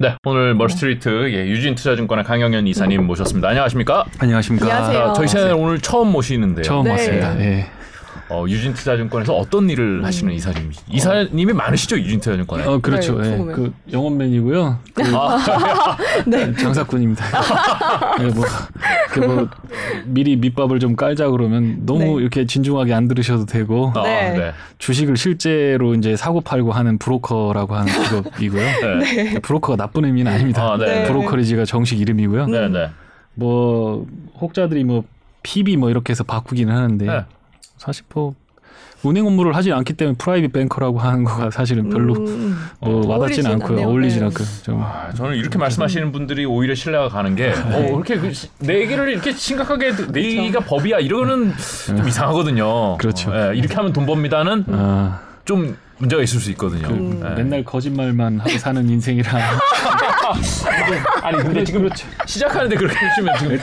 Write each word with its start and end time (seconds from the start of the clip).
네, 0.00 0.16
오늘 0.24 0.54
멀스트리트 0.54 1.30
예, 1.30 1.46
유진투자증권의 1.46 2.24
강영현 2.24 2.66
이사님 2.66 3.04
모셨습니다. 3.06 3.48
안녕하십니까? 3.48 4.06
안녕하십니까. 4.18 4.64
안녕하세요. 4.64 5.06
자, 5.08 5.12
저희 5.12 5.26
채널 5.28 5.52
오늘 5.52 5.78
처음 5.78 6.10
모시는데요. 6.10 6.62
처음 6.62 6.84
네. 6.84 6.92
왔습니다. 6.92 7.38
예. 7.40 7.66
어, 8.30 8.44
유진투자증권에서 8.48 9.34
어떤 9.34 9.68
일을 9.68 10.04
하시는 10.04 10.32
이사님? 10.32 10.70
이사님이 10.88 11.52
많으시죠 11.52 11.98
유진투자증권에? 11.98 12.64
어 12.64 12.78
그렇죠. 12.78 13.20
네, 13.20 13.32
예. 13.32 13.36
궁금해요. 13.36 13.56
그 13.56 13.72
영업맨이고요. 13.92 14.78
그 14.94 15.02
네. 16.30 16.54
장사꾼입니다. 16.54 17.24
예, 18.20 18.24
뭐, 18.26 18.44
그 19.10 19.20
뭐 19.20 19.48
미리 20.04 20.36
밑밥을 20.36 20.78
좀 20.78 20.96
깔자 20.96 21.28
그러면 21.30 21.84
너무 21.84 21.98
네. 22.18 22.22
이렇게 22.22 22.46
진중하게 22.46 22.94
안 22.94 23.08
들으셔도 23.08 23.46
되고 23.46 23.92
아, 23.96 24.02
네. 24.02 24.30
네. 24.38 24.52
주식을 24.78 25.16
실제로 25.16 25.94
이제 25.94 26.16
사고 26.16 26.40
팔고 26.40 26.72
하는 26.72 26.98
브로커라고 26.98 27.74
하는 27.74 27.92
직업이고요. 28.04 28.62
네. 29.00 29.40
브로커가 29.40 29.76
나쁜 29.76 30.04
의미는 30.04 30.32
아닙니다. 30.32 30.72
아, 30.72 30.76
네. 30.76 30.86
네. 30.86 31.04
brokerage가 31.08 31.64
정식 31.64 32.00
이름이고요. 32.00 32.46
네, 32.46 32.68
네. 32.68 32.90
뭐 33.34 34.06
혹자들이 34.40 34.84
뭐 34.84 35.04
PB 35.42 35.76
뭐 35.76 35.90
이렇게 35.90 36.12
해서 36.12 36.22
바꾸기는 36.24 36.74
하는데 36.74 37.04
네. 37.06 37.24
사실 37.80 38.04
뭐 38.12 38.34
은행 39.06 39.26
업무를 39.26 39.56
하지 39.56 39.72
않기 39.72 39.94
때문에 39.94 40.16
private 40.18 40.52
banker라고 40.52 40.98
하는 41.00 41.24
거가 41.24 41.50
사실은 41.50 41.88
별로 41.88 42.14
음, 42.14 42.58
뭐 42.80 43.06
와닿지는 43.06 43.18
어울리진 43.18 43.46
않고요. 43.52 43.68
않네요. 43.78 43.88
어울리진 43.88 44.18
네. 44.20 44.24
않고 44.26 44.44
좀 44.62 44.82
아, 44.82 45.10
저는 45.14 45.36
이렇게 45.36 45.56
말씀하시는 45.58 46.12
분들이 46.12 46.44
오히려 46.44 46.74
신뢰가 46.74 47.08
가는 47.08 47.34
게 47.34 47.50
어, 47.52 47.92
그렇게 47.94 48.18
그 48.18 48.32
시- 48.34 48.48
내 48.58 48.80
얘기를 48.80 49.08
이렇게 49.08 49.32
심각하게 49.32 49.96
내 50.12 50.22
얘기가 50.22 50.60
법이야 50.60 50.98
이러는 50.98 51.54
좀 51.86 52.06
이상하거든요. 52.06 52.98
그렇죠. 52.98 53.30
어, 53.30 53.52
예, 53.52 53.56
이렇게 53.56 53.74
하면 53.74 53.94
돈 53.94 54.04
법니다는 54.04 54.64
아, 54.68 55.20
좀 55.46 55.74
문제가 55.96 56.22
있을 56.22 56.38
수 56.38 56.50
있거든요. 56.50 56.86
그 56.88 57.20
예. 57.24 57.34
맨날 57.34 57.64
거짓말만 57.64 58.40
하고 58.40 58.50
사는 58.58 58.86
인생이라 58.86 59.30
아니 61.22 61.38
근데 61.42 61.64
지금 61.64 61.88
시작하는데 62.26 62.76
그렇게 62.76 62.96
해주시면 63.06 63.38
지금 63.38 63.58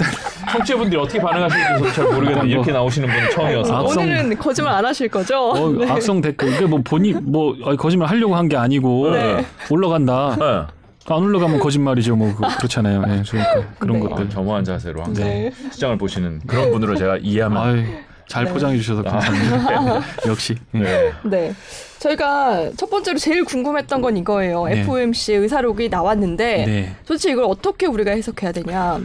청취자분들이 0.51 0.99
어떻게 1.01 1.19
반응하실지 1.19 1.93
잘 1.95 2.05
모르겠는데 2.05 2.47
이렇게 2.49 2.71
나오시는 2.71 3.09
분은 3.09 3.31
처음이어서 3.31 3.75
아, 3.75 3.79
악성- 3.81 4.03
오늘은 4.03 4.37
거짓말 4.37 4.73
안 4.73 4.85
하실 4.85 5.07
거죠? 5.09 5.49
어, 5.51 5.69
네. 5.71 5.89
악성 5.89 6.21
댓글 6.21 6.53
이게 6.53 6.65
뭐 6.65 6.79
본인 6.83 7.19
뭐 7.25 7.55
아니, 7.65 7.77
거짓말 7.77 8.09
하려고 8.09 8.35
한 8.35 8.47
게 8.47 8.55
아니고 8.55 9.11
네. 9.11 9.45
올라간다 9.69 10.37
네. 10.39 11.13
안 11.13 11.23
올라가면 11.23 11.59
거짓말이죠 11.59 12.15
뭐 12.15 12.33
그- 12.35 12.57
그렇잖아요 12.57 13.01
예, 13.07 13.21
그러니까 13.29 13.63
그런 13.79 13.99
네. 14.01 14.07
것들 14.09 14.25
아, 14.25 14.29
겸허한 14.29 14.63
자세로 14.63 15.03
항상 15.03 15.25
네. 15.25 15.51
시장을 15.71 15.97
보시는 15.97 16.41
그런 16.47 16.71
분으로 16.71 16.95
제가 16.95 17.17
이해하면 17.17 17.57
아이, 17.61 17.85
잘 18.27 18.45
네. 18.45 18.53
포장해 18.53 18.77
주셔서 18.77 19.03
감사합니다 19.03 20.01
역시 20.27 20.55
예. 20.75 20.79
네. 20.79 21.11
네. 21.23 21.55
저희가 21.99 22.71
첫 22.77 22.89
번째로 22.89 23.17
제일 23.17 23.43
궁금했던 23.43 24.01
건 24.01 24.17
이거예요. 24.17 24.65
네. 24.65 24.81
FOMC 24.81 25.33
의사록이 25.33 25.89
나왔는데 25.89 26.65
네. 26.65 26.95
도대체 27.05 27.31
이걸 27.31 27.45
어떻게 27.45 27.87
우리가 27.87 28.11
해석해야 28.11 28.51
되냐? 28.51 28.99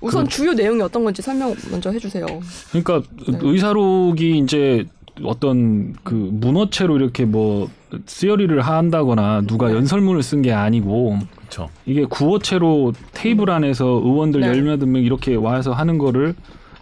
우선 0.00 0.28
주요 0.28 0.52
내용이 0.52 0.80
어떤 0.82 1.04
건지 1.04 1.22
설명 1.22 1.54
먼저 1.70 1.90
해주세요. 1.90 2.26
그러니까 2.70 3.02
네. 3.28 3.38
의사록이 3.40 4.38
이제 4.38 4.84
어떤 5.24 5.94
그 6.04 6.14
문어체로 6.14 6.96
이렇게 6.96 7.24
뭐 7.24 7.68
쓰여리를 8.06 8.60
한다거나 8.60 9.42
누가 9.46 9.70
연설문을 9.72 10.22
쓴 10.22 10.42
게 10.42 10.52
아니고 10.52 11.18
그렇죠. 11.36 11.68
이게 11.86 12.04
구어체로 12.04 12.92
테이블 13.12 13.50
안에서 13.50 13.84
의원들 13.84 14.40
네. 14.40 14.46
열몇 14.48 14.80
명 14.88 15.02
이렇게 15.02 15.34
와서 15.34 15.72
하는 15.72 15.98
거를 15.98 16.34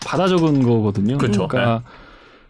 받아 0.05 0.29
적은 0.29 0.63
거거든요. 0.63 1.19
그쵸. 1.19 1.49
그러니까 1.49 1.83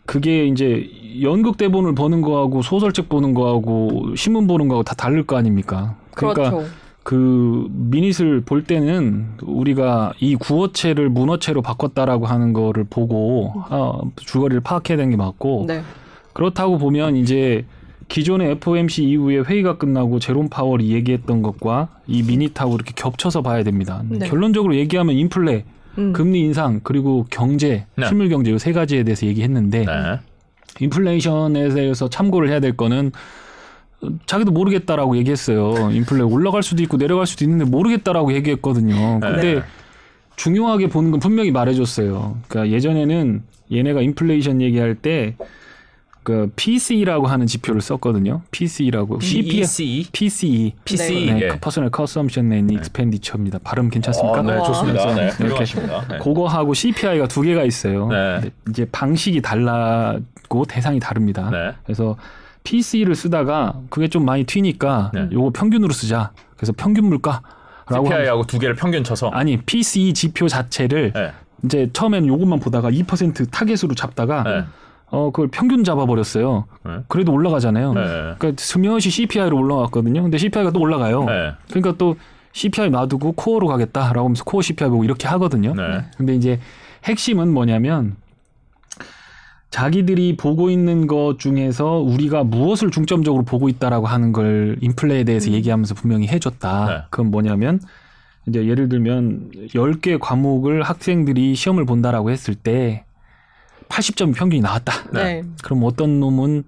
그게 0.06 0.46
이제 0.46 0.90
연극 1.22 1.56
대본을 1.56 1.94
보는 1.94 2.20
거하고 2.22 2.62
소설책 2.62 3.08
보는 3.08 3.34
거하고 3.34 4.14
신문 4.16 4.46
보는 4.46 4.68
거하고 4.68 4.82
다 4.82 4.94
다를 4.94 5.24
거 5.24 5.36
아닙니까? 5.36 5.96
그러니까 6.14 6.50
그렇죠. 6.50 6.68
그 7.02 7.66
미닛을 7.70 8.42
볼 8.42 8.64
때는 8.64 9.28
우리가 9.42 10.12
이 10.20 10.36
구어체를 10.36 11.08
문어체로 11.08 11.62
바꿨다라고 11.62 12.26
하는 12.26 12.52
거를 12.52 12.84
보고 12.88 13.52
아, 13.68 13.98
줄거리를 14.16 14.60
파악해야 14.60 14.96
되는 14.96 15.10
게 15.10 15.16
맞고 15.16 15.64
네. 15.66 15.82
그렇다고 16.32 16.78
보면 16.78 17.16
이제 17.16 17.64
기존의 18.08 18.50
FOMC 18.52 19.04
이후에 19.04 19.38
회의가 19.38 19.78
끝나고 19.78 20.18
제롬 20.18 20.48
파월이 20.48 20.90
얘기했던 20.90 21.42
것과 21.42 21.88
이 22.06 22.22
미닛하고 22.22 22.74
이렇게 22.74 22.92
겹쳐서 22.94 23.42
봐야 23.42 23.62
됩니다. 23.62 24.02
네. 24.08 24.28
결론적으로 24.28 24.74
얘기하면 24.74 25.14
인플레, 25.14 25.64
음. 25.98 26.12
금리 26.12 26.40
인상 26.40 26.80
그리고 26.82 27.26
경제, 27.30 27.86
네. 27.96 28.06
실물 28.06 28.28
경제 28.28 28.52
이세 28.52 28.72
가지에 28.72 29.02
대해서 29.02 29.26
얘기했는데 29.26 29.84
네. 29.84 30.20
인플레이션에 30.80 31.68
대해서 31.70 32.08
참고를 32.08 32.48
해야 32.48 32.60
될 32.60 32.76
거는 32.76 33.12
어, 34.02 34.08
자기도 34.26 34.52
모르겠다라고 34.52 35.16
얘기했어요. 35.18 35.90
인플레 35.90 36.22
올라갈 36.22 36.62
수도 36.62 36.82
있고 36.82 36.96
내려갈 36.96 37.26
수도 37.26 37.44
있는데 37.44 37.64
모르겠다라고 37.64 38.32
얘기했거든요. 38.34 39.20
근데 39.20 39.54
네. 39.56 39.62
중요하게 40.36 40.88
보는 40.88 41.10
건 41.10 41.20
분명히 41.20 41.50
말해줬어요. 41.50 42.38
그러니까 42.48 42.74
예전에는 42.74 43.42
얘네가 43.72 44.00
인플레이션 44.00 44.62
얘기할 44.62 44.94
때 44.94 45.36
그 46.22 46.52
PC라고 46.54 47.26
하는 47.26 47.46
지표를 47.46 47.80
썼거든요. 47.80 48.42
PC라고 48.50 49.20
CPI, 49.20 49.60
PEC, 49.60 50.08
PCE. 50.12 50.74
PC. 50.84 51.26
네, 51.26 51.40
예. 51.40 51.48
Personal 51.60 51.90
Consumption 51.94 52.52
and 52.52 52.74
Expenditure입니다. 52.74 53.58
발음 53.64 53.88
괜찮습니까? 53.88 54.40
어, 54.40 54.42
네, 54.42 54.54
와. 54.54 54.64
좋습니다. 54.64 55.14
네, 55.14 55.30
이렇게. 55.40 55.64
네. 55.64 56.18
그거하고 56.18 56.74
CPI가 56.74 57.26
두 57.26 57.40
개가 57.40 57.64
있어요. 57.64 58.08
네. 58.08 58.50
이제 58.68 58.86
방식이 58.92 59.40
달라고 59.40 60.64
대상이 60.68 61.00
다릅니다. 61.00 61.48
네. 61.50 61.72
그래서 61.84 62.16
PCE를 62.64 63.14
쓰다가 63.14 63.80
그게 63.88 64.08
좀 64.08 64.26
많이 64.26 64.44
튀니까 64.44 65.12
네. 65.14 65.28
요거 65.32 65.52
평균으로 65.54 65.92
쓰자. 65.92 66.32
그래서 66.56 66.74
평균 66.76 67.06
물가라고 67.06 68.04
CPI하고 68.04 68.46
두 68.46 68.58
개를 68.58 68.74
평균 68.74 69.02
쳐서. 69.02 69.30
아니 69.30 69.56
PCE 69.56 70.12
지표 70.12 70.48
자체를 70.48 71.12
네. 71.14 71.32
이제 71.64 71.88
처음에는 71.94 72.28
요것만 72.28 72.60
보다가 72.60 72.90
2% 72.90 73.50
target으로 73.50 73.94
잡다가 73.94 74.42
네. 74.44 74.64
어 75.10 75.30
그걸 75.32 75.48
평균 75.48 75.82
잡아버렸어요. 75.84 76.66
네. 76.84 76.92
그래도 77.08 77.32
올라가잖아요. 77.32 77.92
네. 77.94 78.00
그러니까 78.38 78.52
슬며시 78.56 79.10
CPI로 79.10 79.56
올라갔거든요. 79.56 80.22
근데 80.22 80.38
CPI가 80.38 80.70
또 80.70 80.80
올라가요. 80.80 81.24
네. 81.24 81.52
그러니까 81.68 81.94
또 81.98 82.16
CPI 82.52 82.90
놔두고 82.90 83.32
core로 83.32 83.66
가겠다라고 83.66 84.26
하면서 84.26 84.44
core 84.44 84.62
CPI 84.62 84.90
보고 84.90 85.04
이렇게 85.04 85.26
하거든요. 85.28 85.74
네. 85.74 86.04
근데 86.16 86.34
이제 86.34 86.60
핵심은 87.04 87.52
뭐냐면 87.52 88.16
자기들이 89.70 90.36
보고 90.36 90.68
있는 90.68 91.06
것 91.06 91.38
중에서 91.38 91.98
우리가 91.98 92.44
무엇을 92.44 92.90
중점적으로 92.90 93.44
보고 93.44 93.68
있다라고 93.68 94.06
하는 94.06 94.32
걸 94.32 94.76
인플레에 94.80 95.24
대해서 95.24 95.50
얘기하면서 95.50 95.94
분명히 95.94 96.26
해줬다. 96.26 96.86
네. 96.86 97.02
그건 97.10 97.30
뭐냐면 97.30 97.80
이제 98.46 98.66
예를 98.66 98.88
들면 98.88 99.50
10개 99.68 100.18
과목을 100.20 100.82
학생들이 100.82 101.54
시험을 101.54 101.84
본다라고 101.84 102.30
했을 102.30 102.54
때 102.54 103.04
80점이 103.90 104.34
평균이 104.34 104.62
나왔다. 104.62 105.10
네. 105.12 105.42
그럼 105.62 105.82
어떤 105.84 106.20
놈은 106.20 106.64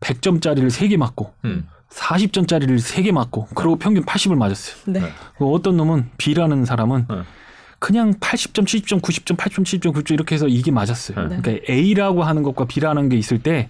100점짜리를 0.00 0.68
3개 0.68 0.96
맞고 0.96 1.32
음. 1.44 1.66
40점짜리를 1.90 2.76
3개 2.78 3.12
맞고 3.12 3.48
그리고 3.54 3.76
평균 3.76 4.04
80을 4.04 4.36
맞았어요. 4.36 4.76
네. 4.86 5.00
네. 5.00 5.08
그 5.38 5.46
어떤 5.46 5.76
놈은 5.76 6.10
B라는 6.18 6.64
사람은 6.64 7.06
네. 7.08 7.16
그냥 7.78 8.14
80점, 8.14 8.64
70점, 8.64 9.02
90점, 9.02 9.36
80점, 9.36 9.62
70점, 9.64 9.94
90점 9.94 10.12
이렇게 10.14 10.34
해서 10.34 10.48
이게 10.48 10.70
맞았어요. 10.70 11.28
네. 11.28 11.38
그러니까 11.40 11.72
A라고 11.72 12.22
하는 12.24 12.42
것과 12.42 12.64
B라는 12.66 13.08
게 13.10 13.16
있을 13.16 13.38
때 13.42 13.68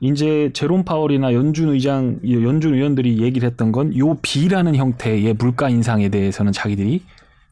이제 0.00 0.50
제롬 0.54 0.84
파월이나 0.84 1.34
연준 1.34 1.68
의장, 1.70 2.20
연준 2.24 2.74
의원들이 2.74 3.20
얘기를 3.20 3.48
했던 3.48 3.70
건 3.72 3.94
요 3.96 4.14
B라는 4.22 4.74
형태의 4.76 5.34
물가 5.34 5.68
인상에 5.68 6.08
대해서는 6.08 6.52
자기들이 6.52 7.02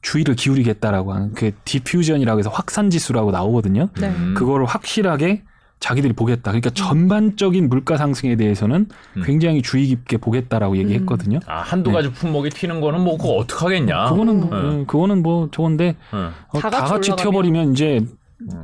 주의를 0.02 0.34
기울이겠다라고 0.36 1.12
하는 1.12 1.32
그 1.34 1.52
디퓨전이라고 1.64 2.38
해서 2.38 2.50
확산 2.50 2.90
지수라고 2.90 3.30
나오거든요. 3.30 3.88
네. 4.00 4.08
음. 4.08 4.34
그거를 4.36 4.66
확실하게 4.66 5.42
자기들이 5.80 6.12
보겠다. 6.14 6.50
그러니까 6.50 6.70
전반적인 6.70 7.68
물가 7.68 7.96
상승에 7.96 8.34
대해서는 8.36 8.88
음. 9.16 9.22
굉장히 9.24 9.62
주의 9.62 9.86
깊게 9.86 10.16
보겠다라고 10.16 10.76
얘기했거든요. 10.78 11.38
아, 11.46 11.60
한두 11.60 11.92
가지 11.92 12.10
품목이 12.12 12.50
튀는 12.50 12.80
거는 12.80 13.00
뭐 13.00 13.16
그거 13.16 13.34
어떡 13.36 13.62
하겠냐. 13.62 14.10
그거는 14.10 14.40
뭐, 14.40 14.48
음. 14.50 14.64
음, 14.64 14.86
그거는 14.86 15.22
뭐 15.22 15.48
좋은데 15.52 15.94
음. 16.14 16.30
어, 16.48 16.58
다 16.60 16.70
다 16.70 16.78
같이 16.80 16.92
같이 16.92 17.10
올라가면. 17.10 17.16
튀어 17.16 17.30
버리면 17.30 17.72
이제 17.72 18.04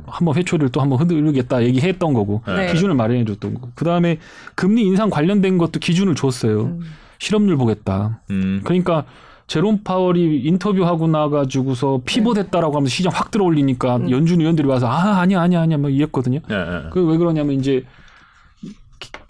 한번 0.07 0.35
회초리를 0.35 0.69
또 0.69 0.81
한번 0.81 0.99
흔들겠다 0.99 1.63
얘기했던 1.63 2.13
거고 2.13 2.41
네. 2.47 2.71
기준을 2.71 2.95
마련해 2.95 3.25
줬던 3.25 3.53
거고 3.55 3.71
그 3.75 3.83
다음에 3.85 4.19
금리 4.55 4.83
인상 4.83 5.09
관련된 5.09 5.57
것도 5.57 5.79
기준을 5.79 6.15
줬어요. 6.15 6.63
음. 6.63 6.81
실업률 7.19 7.55
보겠다. 7.57 8.21
음. 8.29 8.61
그러니까 8.63 9.05
제롬 9.47 9.83
파월이 9.83 10.41
인터뷰하고 10.43 11.07
나가지고서 11.07 12.01
피봇했다라고 12.05 12.75
하면서 12.75 12.89
시장 12.89 13.11
확 13.13 13.29
들어올리니까 13.31 13.97
음. 13.97 14.11
연준 14.11 14.41
의원들이 14.41 14.67
와서 14.67 14.87
아 14.87 15.19
아니야 15.19 15.41
아니야 15.41 15.61
아니야 15.61 15.77
막 15.77 15.93
이랬거든요. 15.93 16.39
예, 16.49 16.55
예. 16.55 16.89
그왜 16.91 17.17
그러냐면 17.17 17.59
이제 17.59 17.83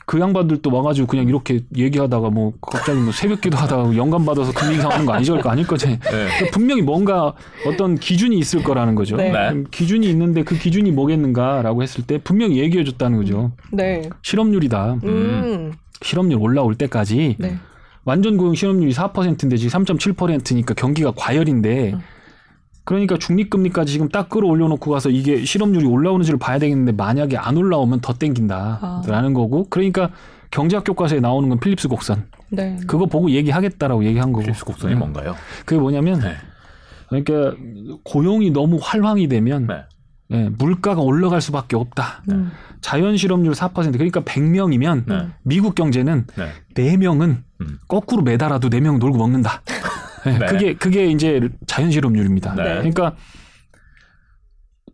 그 0.07 0.19
양반들도 0.19 0.71
와가지고 0.71 1.07
그냥 1.07 1.27
이렇게 1.27 1.61
얘기하다가 1.75 2.29
뭐 2.29 2.53
갑자기 2.61 2.99
뭐 2.99 3.11
새벽기도 3.11 3.57
하다가 3.57 3.95
영감 3.95 4.23
받아서 4.23 4.53
금리 4.53 4.75
인상하는 4.75 5.05
거 5.05 5.13
아니죠? 5.13 5.39
거 5.39 5.49
아닐 5.49 5.65
거지. 5.65 5.87
네. 5.87 5.99
그러니까 5.99 6.45
분명히 6.53 6.81
뭔가 6.83 7.33
어떤 7.65 7.95
기준이 7.95 8.37
있을 8.37 8.61
거라는 8.63 8.93
거죠. 8.93 9.17
네. 9.17 9.31
네. 9.31 9.63
기준이 9.71 10.07
있는데 10.11 10.43
그 10.43 10.55
기준이 10.57 10.91
뭐겠는가라고 10.91 11.81
했을 11.81 12.05
때 12.05 12.19
분명히 12.19 12.59
얘기해 12.59 12.83
줬다는 12.83 13.17
거죠. 13.17 13.51
네. 13.71 14.07
실업률이다. 14.21 14.99
음. 15.03 15.73
실업률 16.01 16.39
올라올 16.39 16.75
때까지 16.75 17.37
네. 17.39 17.57
완전 18.05 18.37
고용 18.37 18.53
실업률이 18.53 18.93
4%인데 18.93 19.57
지금 19.57 19.83
3.7%니까 19.83 20.73
경기가 20.75 21.11
과열인데 21.15 21.93
음. 21.93 21.99
그러니까 22.83 23.17
중립금리까지 23.17 23.91
지금 23.91 24.09
딱 24.09 24.29
끌어올려놓고 24.29 24.91
가서 24.91 25.09
이게 25.09 25.43
실업률이 25.43 25.85
올라오는지를 25.87 26.37
봐야 26.37 26.59
되겠는데 26.59 26.91
만약에 26.91 27.35
안 27.35 27.57
올라오면 27.57 28.01
더 28.01 28.13
아. 28.13 28.15
땡긴다라는 28.17 29.33
거고 29.33 29.65
그러니까 29.69 30.11
경제학 30.51 30.83
교과서에 30.85 31.19
나오는 31.19 31.49
건 31.49 31.59
필립스 31.59 31.87
곡선 31.87 32.27
네. 32.49 32.77
그거 32.85 33.07
보고 33.07 33.31
얘기하겠다라고 33.31 34.05
얘기한 34.05 34.31
거고 34.31 34.43
필립스 34.43 34.65
곡선이 34.65 34.93
네. 34.93 34.99
뭔가요? 34.99 35.35
그게 35.65 35.81
뭐냐면 35.81 36.19
네. 36.19 36.35
그러니까 37.09 37.57
고용이 38.03 38.51
너무 38.51 38.77
활황이 38.79 39.27
되면 39.27 39.65
네. 40.27 40.45
예, 40.45 40.49
물가가 40.49 41.01
올라갈 41.01 41.41
수밖에 41.41 41.75
없다. 41.75 42.23
음. 42.31 42.51
자연 42.81 43.17
실업률 43.17 43.53
4% 43.53 43.93
그러니까 43.93 44.21
100명이면 44.21 45.03
네. 45.07 45.27
미국 45.43 45.75
경제는 45.75 46.25
네. 46.35 46.49
네 46.73 46.97
명은 46.97 47.43
음. 47.61 47.79
거꾸로 47.87 48.23
매달아도 48.23 48.69
네명 48.69 48.99
놀고 48.99 49.17
먹는다. 49.17 49.61
네, 50.25 50.37
네. 50.39 50.45
그게 50.45 50.73
그게 50.73 51.05
이제 51.07 51.49
자연 51.67 51.91
실업률입니다. 51.91 52.55
네. 52.55 52.63
그러니까 52.63 53.15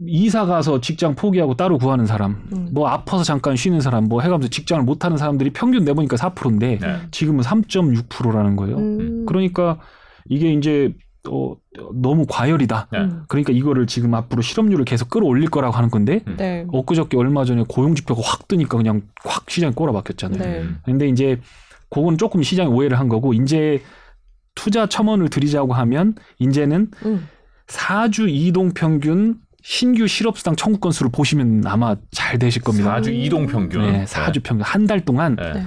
이사 0.08 0.46
가서 0.46 0.82
직장 0.82 1.16
포기하고 1.16 1.56
따로 1.56 1.78
구하는 1.78 2.06
사람, 2.06 2.44
음. 2.54 2.70
뭐 2.74 2.88
아파서 2.88 3.24
잠깐 3.24 3.56
쉬는 3.56 3.82
사람, 3.82 4.06
뭐 4.06 4.22
해가면서 4.22 4.50
직장을 4.50 4.84
못 4.84 5.06
하는 5.06 5.18
사람들이 5.18 5.52
평균 5.52 5.86
내보니까 5.86 6.18
4%인데 6.18 6.80
네. 6.80 6.98
지금은 7.12 7.44
3.6%라는 7.44 8.56
거예요. 8.56 8.78
음. 8.78 9.26
그러니까 9.28 9.80
이게 10.28 10.54
이제 10.54 10.94
어, 11.30 11.56
너무 11.94 12.26
과열이다. 12.28 12.88
네. 12.92 13.00
음. 13.00 13.24
그러니까 13.28 13.54
이거를 13.54 13.86
지금 13.88 14.14
앞으로 14.16 14.42
실업률을 14.42 14.86
계속 14.86 15.10
끌어올릴 15.10 15.50
거라고 15.50 15.76
하는 15.76 15.90
건데 15.92 16.22
네. 16.38 16.66
엊그저께 16.72 17.16
얼마 17.18 17.46
전에 17.46 17.64
고용 17.68 17.94
지표가 17.96 18.22
확 18.24 18.48
뜨니까 18.48 18.78
그냥 18.78 19.04
확 19.24 19.50
시장이 19.50 19.74
꼬라박혔잖아요. 19.76 20.40
네. 20.40 20.62
음. 20.62 20.78
근데 20.84 21.08
이제 21.08 21.40
그건 21.90 22.18
조금 22.18 22.42
시장이 22.42 22.70
오해를 22.70 23.00
한 23.00 23.08
거고 23.08 23.34
이제 23.34 23.82
투자 24.56 24.88
첨언을 24.88 25.30
드리자고 25.30 25.74
하면 25.74 26.16
이제는 26.40 26.90
음. 27.06 27.28
사주 27.68 28.28
이동 28.28 28.72
평균 28.74 29.36
신규 29.64 30.08
실업수당 30.08 30.56
청구 30.56 30.80
건수를 30.80 31.12
보시면 31.12 31.62
아마 31.68 31.96
잘 32.12 32.40
되실 32.40 32.64
겁니다. 32.64 32.90
사주 32.96 33.12
이동 33.12 33.46
평균. 33.46 33.92
네, 33.92 34.06
사주 34.08 34.40
평균 34.42 34.66
한 34.66 34.88
달 34.88 35.06
동안 35.06 35.36
네. 35.36 35.54
네. 35.54 35.64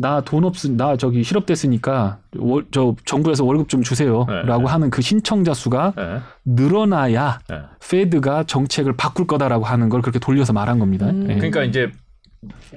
나 0.00 0.20
돈 0.22 0.44
없으 0.44 0.68
나 0.68 0.96
저기 0.96 1.22
실업됐으니까 1.22 2.18
월, 2.38 2.64
저 2.70 2.94
정부에서 3.04 3.44
월급 3.44 3.68
좀 3.68 3.82
주세요라고 3.82 4.62
네. 4.62 4.64
하는 4.64 4.90
그 4.90 5.02
신청자 5.02 5.52
수가 5.54 5.92
네. 5.96 6.18
늘어나야 6.44 7.40
네. 7.48 7.56
페드가 7.88 8.44
정책을 8.44 8.96
바꿀 8.96 9.26
거다라고 9.26 9.64
하는 9.64 9.88
걸 9.88 10.02
그렇게 10.02 10.18
돌려서 10.18 10.52
말한 10.52 10.78
겁니다. 10.78 11.06
음. 11.06 11.26
예. 11.30 11.34
그러니까 11.34 11.64
이제 11.64 11.90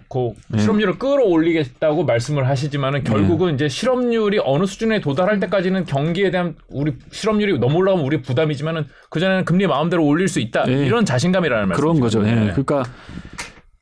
그 0.09 0.31
네. 0.49 0.59
실업률을 0.59 0.99
끌어올리겠다고 0.99 2.03
말씀을 2.03 2.49
하시지만은 2.49 3.03
결국은 3.05 3.53
이제 3.53 3.69
실업률이 3.69 4.39
어느 4.43 4.65
수준에 4.65 4.99
도달할 4.99 5.39
때까지는 5.39 5.85
경기에 5.85 6.31
대한 6.31 6.55
우리 6.69 6.93
실업률이 7.11 7.59
너무 7.59 7.77
올라가면 7.77 8.05
우리 8.05 8.21
부담이지만은 8.21 8.85
그 9.09 9.21
전에는 9.21 9.45
금리 9.45 9.65
마음대로 9.65 10.05
올릴 10.05 10.27
수 10.27 10.39
있다 10.41 10.65
네. 10.65 10.85
이런 10.85 11.05
자신감이라는 11.05 11.69
말씀. 11.69 11.81
그런 11.81 11.99
거죠. 12.01 12.27
예. 12.27 12.51
그러니까 12.51 12.83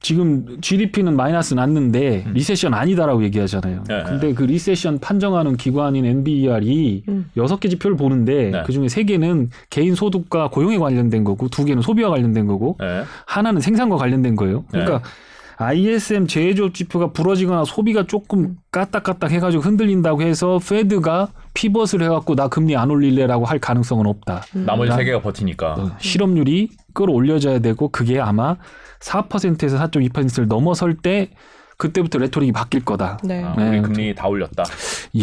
지금 0.04 0.58
GDP는 0.62 1.16
마이너스 1.16 1.54
났는데 1.54 2.26
recession 2.34 2.74
아니다라고 2.74 3.24
얘기하잖아요. 3.26 3.84
네. 3.88 4.04
근데 4.04 4.34
그 4.34 4.44
recession 4.44 4.98
판정하는 5.00 5.56
기관인 5.58 6.06
NBER이 6.06 7.04
음. 7.08 7.30
여섯 7.38 7.60
개 7.60 7.70
지표를 7.70 7.98
보는데 7.98 8.50
네. 8.50 8.64
그 8.66 8.72
중에 8.72 8.88
세 8.88 9.04
개는 9.04 9.52
개인 9.70 9.94
소득과 9.94 10.50
고용에 10.50 10.80
관련된 10.80 11.24
거고 11.24 11.50
두 11.50 11.66
개는 11.66 11.84
소비와 11.84 12.10
관련된 12.10 12.48
거고 12.48 12.78
네. 12.80 13.04
하나는 13.28 13.62
생산과 13.62 13.98
관련된 13.98 14.36
거예요. 14.36 14.64
그러니까 14.72 15.02
ISM 15.58 16.26
제조업 16.26 16.74
지표가 16.74 17.12
부러지거나 17.12 17.66
소비가 17.66 18.08
조금 18.08 18.56
까딱까딱 18.72 19.30
해가지고 19.32 19.62
흔들린다고 19.62 20.24
해서 20.24 20.60
Fed가 20.68 21.28
pivot을 21.54 22.02
해갖고 22.02 22.34
나 22.36 22.48
금리 22.48 22.76
안 22.76 22.90
올릴래라고 22.90 23.46
할 23.46 23.60
가능성은 23.60 24.08
없다. 24.08 24.42
나머지 24.54 24.90
나- 24.90 24.96
세 24.98 25.04
개가 25.04 25.22
버티니까. 25.22 25.74
어, 25.74 25.92
실업률이 26.00 26.70
끌어올려져야 26.94 27.60
되고 27.60 27.90
그게 27.90 28.20
아마 28.20 28.58
4%에서 29.00 29.78
4.2%를 29.78 30.48
넘어설 30.48 30.96
때 30.96 31.30
그때부터 31.78 32.20
레토릭이 32.20 32.52
바뀔 32.52 32.86
거다. 32.86 33.18
네. 33.24 33.44
아, 33.44 33.56
네. 33.58 33.70
우리 33.70 33.82
금리 33.82 34.14
다 34.14 34.28
올렸다. 34.28 34.64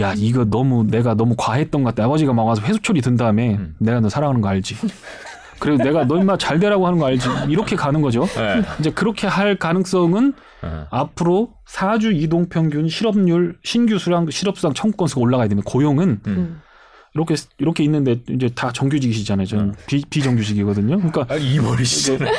야 0.01 0.13
이거 0.17 0.45
너무 0.45 0.85
내가 0.85 1.15
너무 1.15 1.37
과했던 1.39 1.85
것 1.85 1.95
같다. 1.95 2.05
아버지가 2.05 2.33
막 2.33 2.43
와서 2.45 2.63
회수처리 2.63 3.01
든 3.01 3.17
다음에 3.17 3.55
음. 3.55 3.77
내가 3.79 4.01
너 4.01 4.09
사랑하는 4.09 4.41
거 4.41 4.49
알지. 4.49 4.77
그리고 5.61 5.83
내가 5.83 6.05
너 6.05 6.19
임마 6.19 6.37
잘 6.39 6.59
되라고 6.59 6.87
하는 6.87 6.99
거 6.99 7.07
알지. 7.07 7.29
이렇게 7.49 7.77
가는 7.77 8.01
거죠. 8.01 8.27
네. 8.37 8.63
이제 8.81 8.91
그렇게 8.91 9.27
할 9.27 9.57
가능성은 9.57 10.33
네. 10.63 10.69
앞으로 10.91 11.51
4주 11.69 12.15
이동 12.15 12.49
평균 12.49 12.89
실업률 12.89 13.59
신규 13.63 13.99
수량 13.99 14.29
실업수당 14.29 14.75
청구 14.75 14.97
건 14.97 15.09
수가 15.09 15.21
올라가야 15.21 15.49
되면 15.49 15.63
고용은 15.63 16.21
음. 16.27 16.61
이렇게 17.15 17.35
이렇게 17.59 17.83
있는데 17.85 18.17
이제 18.31 18.49
다 18.55 18.71
정규직이시잖아요. 18.73 19.47
저는 19.47 19.75
비, 19.87 20.03
비정규직이거든요. 20.09 20.97
그러니까 20.99 21.27
아, 21.29 21.37
이 21.37 21.59
머리시잖아요. 21.59 22.31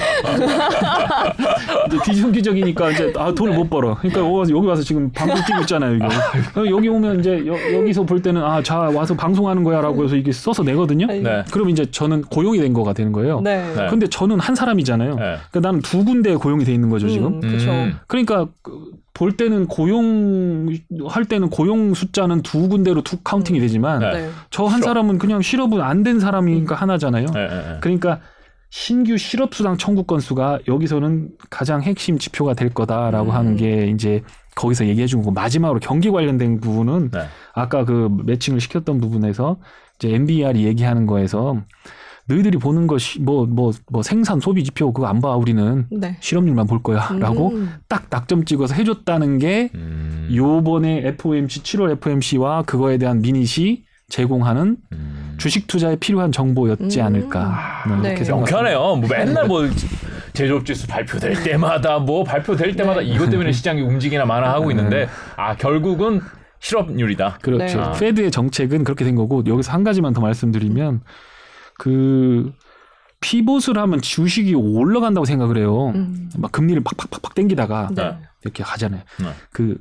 이제 1.87 1.97
비정규직이니까 2.05 2.91
이제 2.91 3.13
아 3.17 3.33
돈을 3.33 3.55
못 3.55 3.69
벌어. 3.69 3.95
그러니까 3.95 4.21
여기 4.21 4.31
와서- 4.31 4.51
여기 4.55 4.67
와서 4.67 4.81
지금 4.81 5.11
방송 5.11 5.35
뛰고 5.45 5.61
있잖아요. 5.61 5.95
이거 5.95 6.05
어, 6.07 6.65
여기 6.69 6.87
오면 6.87 7.19
이제 7.19 7.43
여, 7.45 7.83
기서볼 7.83 8.21
때는 8.21 8.41
아 8.43 8.61
자 8.61 8.77
와서 8.77 9.15
방송하는 9.15 9.63
거야라고 9.63 10.03
해서 10.03 10.15
이게 10.15 10.31
써서 10.31 10.61
내거든요. 10.63 11.07
아니, 11.09 11.21
네. 11.21 11.43
그럼 11.51 11.69
이제 11.69 11.85
저는 11.89 12.21
고용이 12.23 12.59
된 12.59 12.73
거가 12.73 12.93
되는 12.93 13.11
거예요. 13.11 13.39
네. 13.41 13.73
네. 13.75 13.87
근데 13.89 14.07
저는 14.07 14.39
한 14.39 14.53
사람이잖아요. 14.53 15.15
네. 15.15 15.21
그러니까 15.49 15.59
나는 15.61 15.81
두 15.81 16.03
군데에 16.05 16.35
고용이 16.35 16.65
돼 16.65 16.73
있는 16.73 16.89
거죠 16.89 17.07
지금. 17.09 17.35
음, 17.35 17.39
그렇죠. 17.41 17.71
음. 17.71 17.97
그러니까 18.07 18.47
그, 18.61 18.91
볼 19.19 19.33
때는 19.35 19.67
고용 19.67 20.69
할 21.09 21.25
때는 21.25 21.49
고용 21.49 21.93
숫자는 21.93 22.41
두 22.41 22.69
군데로 22.69 23.01
two 23.03 23.17
counting이 23.21 23.59
되지만 23.59 23.99
네. 23.99 24.11
네. 24.13 24.29
저한 24.49 24.77
실업. 24.77 24.83
사람은 24.87 25.17
그냥 25.17 25.41
실업은 25.41 25.81
안 25.81 26.03
된 26.03 26.21
사람이니까 26.21 26.73
하나잖아요. 26.75 27.25
네, 27.25 27.47
네, 27.47 27.55
네. 27.55 27.77
그러니까 27.81 28.21
신규 28.69 29.17
실업 29.17 29.53
수당 29.53 29.75
청구 29.77 30.03
건수가 30.05 30.59
여기서는 30.69 31.31
가장 31.49 31.81
핵심 31.81 32.17
지표가 32.17 32.53
될 32.53 32.69
거다라고 32.69 33.31
음. 33.31 33.35
하는 33.35 33.55
게 33.57 33.87
이제 33.87 34.23
거기서 34.55 34.87
얘기해 34.87 35.05
준 35.07 35.19
거고 35.19 35.31
마지막으로 35.31 35.81
경기 35.81 36.09
관련된 36.09 36.61
부분은 36.61 37.11
네. 37.11 37.23
아까 37.53 37.83
그 37.83 38.09
매칭을 38.25 38.61
시켰던 38.61 39.01
부분에서 39.01 39.57
이제 39.97 40.13
MBR이 40.15 40.63
얘기하는 40.63 41.05
거에서 41.07 41.57
너희들이 42.29 42.57
보는 42.59 42.87
것이 42.87 43.19
뭐 43.21 43.45
뭐 43.45 43.71
뭐 43.91 44.03
생산 44.03 44.39
소비 44.39 44.63
지표 44.63 44.93
그거 44.93 45.07
안 45.07 45.19
봐 45.21 45.35
우리는 45.35 45.85
네. 45.91 46.15
실업률만 46.21 46.67
볼 46.67 46.81
거야라고 46.83 47.49
음. 47.49 47.73
딱 47.87 48.05
낙점 48.09 48.45
찍어서 48.45 48.75
해줬다는 48.75 49.39
게 49.39 49.69
음. 49.75 50.29
요번에 50.33 51.01
FOMC 51.07 51.63
7월 51.63 51.91
FOMC와 51.93 52.61
그거에 52.63 52.97
대한 52.97 53.21
미닛이 53.21 53.83
제공하는 54.09 54.77
음. 54.93 55.35
주식 55.37 55.67
투자에 55.67 55.95
필요한 55.97 56.31
정보였지 56.31 56.99
음. 57.01 57.05
않을까 57.05 57.83
네, 57.87 57.95
네. 58.01 58.07
이렇게 58.09 58.23
생각합니다. 58.23 58.35
명쾌하네요. 58.35 58.95
뭐 58.95 59.09
맨날 59.09 59.47
뭐 59.47 59.67
제조업 60.33 60.65
지수 60.65 60.87
발표될 60.87 61.43
때마다 61.43 61.99
뭐 61.99 62.23
발표될 62.23 62.75
때마다 62.75 63.01
네. 63.01 63.07
이것 63.07 63.29
때문에 63.29 63.51
시장이 63.51 63.81
움직이나 63.81 64.25
마나 64.25 64.53
하고 64.53 64.71
있는데 64.71 65.07
아 65.35 65.55
결국은 65.55 66.21
실업률이다. 66.59 67.39
그렇죠. 67.41 67.79
네. 67.93 67.99
페드의 67.99 68.31
정책은 68.31 68.83
그렇게 68.83 69.05
된 69.05 69.15
거고 69.15 69.43
여기서 69.45 69.71
한 69.71 69.83
가지만 69.83 70.13
더 70.13 70.21
말씀드리면 70.21 71.01
그 71.79 72.51
피봇을 73.21 73.77
하면 73.79 74.01
주식이 74.01 74.53
올라간다고 74.53 75.25
생각을 75.25 75.57
해요. 75.57 75.91
음. 75.95 76.29
막 76.37 76.51
금리를 76.51 76.83
팍팍팍팍 76.83 77.33
땡기다가 77.33 77.89
네. 77.95 78.15
이렇게 78.43 78.63
가잖아요. 78.63 79.01
네. 79.19 79.25
그 79.51 79.77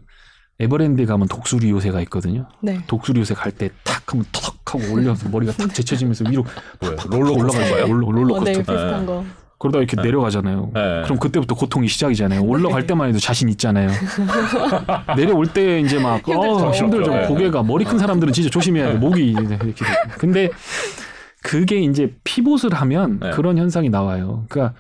에버랜드 0.61 1.05
가면 1.07 1.28
독수리 1.28 1.71
요새가 1.71 2.00
있거든요. 2.02 2.49
네. 2.62 2.81
독수리 2.87 3.21
요새 3.21 3.35
갈 3.35 3.52
때 3.52 3.69
탁 3.85 4.02
하면 4.12 4.25
터덕 4.33 4.75
하고 4.75 4.93
올려서 4.95 5.28
머리가 5.28 5.52
탁 5.52 5.73
제쳐지면서 5.75 6.25
위로? 6.31 6.45
팍팍 6.81 7.11
롤러코스터예요? 7.11 7.75
올라가요. 7.75 7.93
롤러 7.93 8.07
어, 8.07 8.12
롤러코스터. 8.12 8.52
네. 8.52 8.59
비슷한 8.59 9.07
거. 9.07 9.25
그러다 9.61 9.78
이렇게 9.78 10.00
내려가잖아요. 10.00 10.71
네. 10.73 11.02
그럼 11.05 11.19
그때부터 11.19 11.55
고통이 11.57 11.88
시작이잖아요. 11.88 12.43
올라갈 12.43 12.87
때만 12.88 13.09
해도 13.09 13.19
자신 13.19 13.49
있잖아요. 13.50 13.90
내려올 15.17 15.47
때 15.49 15.81
이제 15.81 15.99
막 15.99 16.26
힘들죠. 16.26 16.40
어, 16.67 16.71
힘들죠. 16.73 17.11
네. 17.12 17.26
고개가 17.26 17.62
머리 17.64 17.85
큰 17.85 17.99
사람들은 17.99 18.33
진짜 18.33 18.50
조심해야 18.50 18.93
돼. 18.93 18.99
목이 18.99 19.31
이렇게 19.33 19.57
돼. 19.59 19.75
근데 20.19 20.49
그게 21.42 21.80
이제 21.80 22.14
피봇을 22.25 22.75
하면 22.75 23.21
네. 23.21 23.30
그런 23.30 23.59
현상이 23.59 23.88
나와요. 23.90 24.45
그러니까 24.49 24.75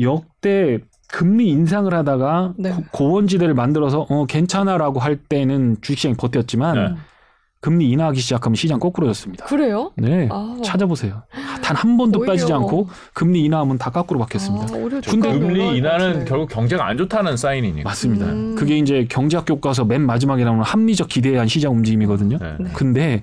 역대 0.00 0.78
금리 1.08 1.48
인상을 1.48 1.92
하다가 1.92 2.54
네. 2.58 2.70
고- 2.70 2.82
고원지대를 2.90 3.54
만들어서 3.54 4.06
어 4.08 4.26
괜찮아라고 4.26 4.98
할 5.00 5.16
때는 5.16 5.76
주식시장이 5.80 6.16
버텼지만 6.16 6.74
네. 6.74 7.00
금리 7.60 7.88
인하하기 7.90 8.20
시작하면 8.20 8.56
시장 8.56 8.78
거꾸로졌습니다. 8.78 9.46
그래요? 9.46 9.92
네. 9.96 10.28
아. 10.30 10.56
찾아보세요. 10.62 11.22
단 11.62 11.74
한 11.76 11.96
번도 11.96 12.20
오히려. 12.20 12.32
빠지지 12.34 12.52
않고 12.52 12.88
금리 13.14 13.42
인하하면 13.44 13.78
다 13.78 13.88
거꾸로 13.90 14.20
바뀌었습니다. 14.20 14.66
아, 14.66 15.00
근데 15.10 15.38
금리 15.38 15.58
것 15.60 15.72
인하는 15.74 16.08
같아요. 16.08 16.24
결국 16.26 16.50
경제가 16.50 16.86
안 16.86 16.98
좋다는 16.98 17.38
사인이니까. 17.38 17.88
맞습니다. 17.88 18.26
음. 18.26 18.54
그게 18.54 18.76
이제 18.76 19.06
경제학 19.08 19.46
교과서 19.46 19.86
맨 19.86 20.02
마지막에 20.02 20.44
나오는 20.44 20.62
합리적 20.62 21.08
기대에 21.08 21.32
의한 21.32 21.48
시장 21.48 21.72
움직임이거든요. 21.72 22.36
네. 22.38 22.56
네. 22.60 22.70
근데 22.74 23.22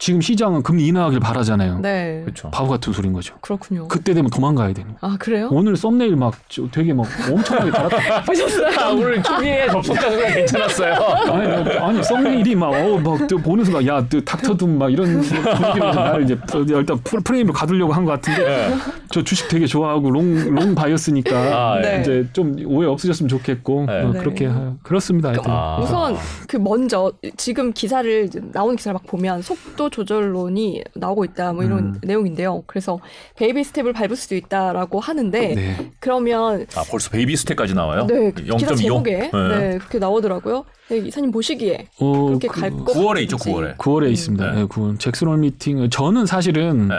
지금 0.00 0.22
시장은 0.22 0.62
금리 0.62 0.86
인하하길 0.86 1.20
바라잖아요. 1.20 1.80
네. 1.80 2.22
그렇죠. 2.24 2.50
바보 2.50 2.70
같은 2.70 2.90
소린 2.90 3.12
거죠. 3.12 3.34
그렇군요. 3.42 3.86
그때 3.86 4.14
되면 4.14 4.30
도망가야 4.30 4.72
되는. 4.72 4.94
아 5.02 5.18
그래요? 5.20 5.50
오늘 5.52 5.76
썸네일 5.76 6.16
막 6.16 6.32
저- 6.48 6.66
되게 6.72 6.94
막 6.94 7.06
엄청나게 7.30 7.70
달았다. 7.70 8.22
보셨어요? 8.24 8.80
아, 8.80 8.88
오늘 8.92 9.22
초기에 9.22 9.68
접속자 9.68 10.10
수가 10.10 10.26
괜찮았어요. 10.32 10.94
아니, 10.94 11.48
뭐, 11.64 11.86
아니 11.86 12.02
썸네일이 12.02 12.54
막어막 12.54 13.28
보는 13.44 13.62
순간 13.62 13.86
야너 13.86 14.08
닥터둠 14.24 14.78
막 14.78 14.90
이런 14.90 15.20
분위기로 15.20 15.92
나를 15.92 16.24
이제 16.24 16.38
일단 16.70 16.96
프레- 17.02 17.20
프레임으로 17.22 17.52
가두려고 17.52 17.92
한 17.92 18.06
것 18.06 18.12
같은데 18.12 18.42
네. 18.68 18.74
저 19.10 19.22
주식 19.22 19.48
되게 19.48 19.66
좋아하고 19.66 20.10
long 20.10 20.54
long 20.54 20.74
bias니까 20.74 21.36
아, 21.36 21.78
네. 21.82 22.00
이제 22.00 22.26
좀 22.32 22.56
오해 22.64 22.88
없으셨으면 22.88 23.28
좋겠고 23.28 23.84
네. 23.86 24.02
어, 24.02 24.12
네. 24.14 24.18
그렇게 24.18 24.46
하- 24.46 24.72
그렇습니다. 24.82 25.28
하여튼. 25.28 25.44
아. 25.52 25.78
우선 25.82 26.16
그 26.48 26.56
먼저 26.56 27.12
지금 27.36 27.74
기사를 27.74 28.24
이제 28.24 28.40
나오는 28.50 28.76
기사를 28.76 28.94
막 28.94 29.02
보면 29.06 29.42
속도 29.42 29.89
조절론이 29.90 30.82
나오고 30.94 31.24
있다 31.24 31.52
뭐 31.52 31.62
이런 31.64 31.78
음. 31.78 32.00
내용인데요. 32.02 32.62
그래서 32.66 32.98
baby 33.36 33.62
step을 33.64 33.92
밟을 33.92 34.16
수도 34.16 34.34
있다라고 34.34 35.00
하는데 35.00 35.54
네. 35.54 35.90
그러면 36.00 36.66
아 36.76 36.82
벌써 36.90 37.10
baby 37.10 37.36
step까지 37.36 37.74
나와요? 37.74 38.06
네 38.06 38.32
기사 38.32 38.72
0.25? 38.72 38.76
제목에 38.78 39.16
네. 39.18 39.30
네. 39.32 39.78
그렇게 39.78 39.98
나오더라고요. 39.98 40.64
네, 40.88 40.98
이사님 40.98 41.30
보시기에 41.30 41.86
어, 42.00 42.26
그렇게 42.26 42.48
그- 42.48 42.60
갈것 42.60 42.86
9월에 42.96 43.22
있죠, 43.22 43.36
같은지. 43.36 43.58
9월에. 43.58 43.76
9월에 43.76 44.06
음. 44.06 44.12
있습니다. 44.12 44.50
네. 44.52 44.60
네. 44.60 44.64
9월 44.66 44.98
잭슨홀 44.98 45.38
미팅 45.38 45.88
저는 45.90 46.26
사실은 46.26 46.88
네. 46.88 46.96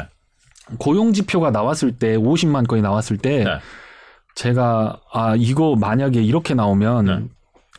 고용 0.78 1.12
지표가 1.14 1.52
나왔을 1.52 1.92
때 1.92 2.16
50만 2.18 2.68
건이 2.68 2.82
나왔을 2.82 3.18
때 3.18 3.44
네. 3.44 3.50
제가 4.36 5.00
아 5.12 5.36
이거 5.38 5.76
만약에 5.80 6.22
이렇게 6.22 6.54
나오면 6.54 7.06
네. 7.06 7.20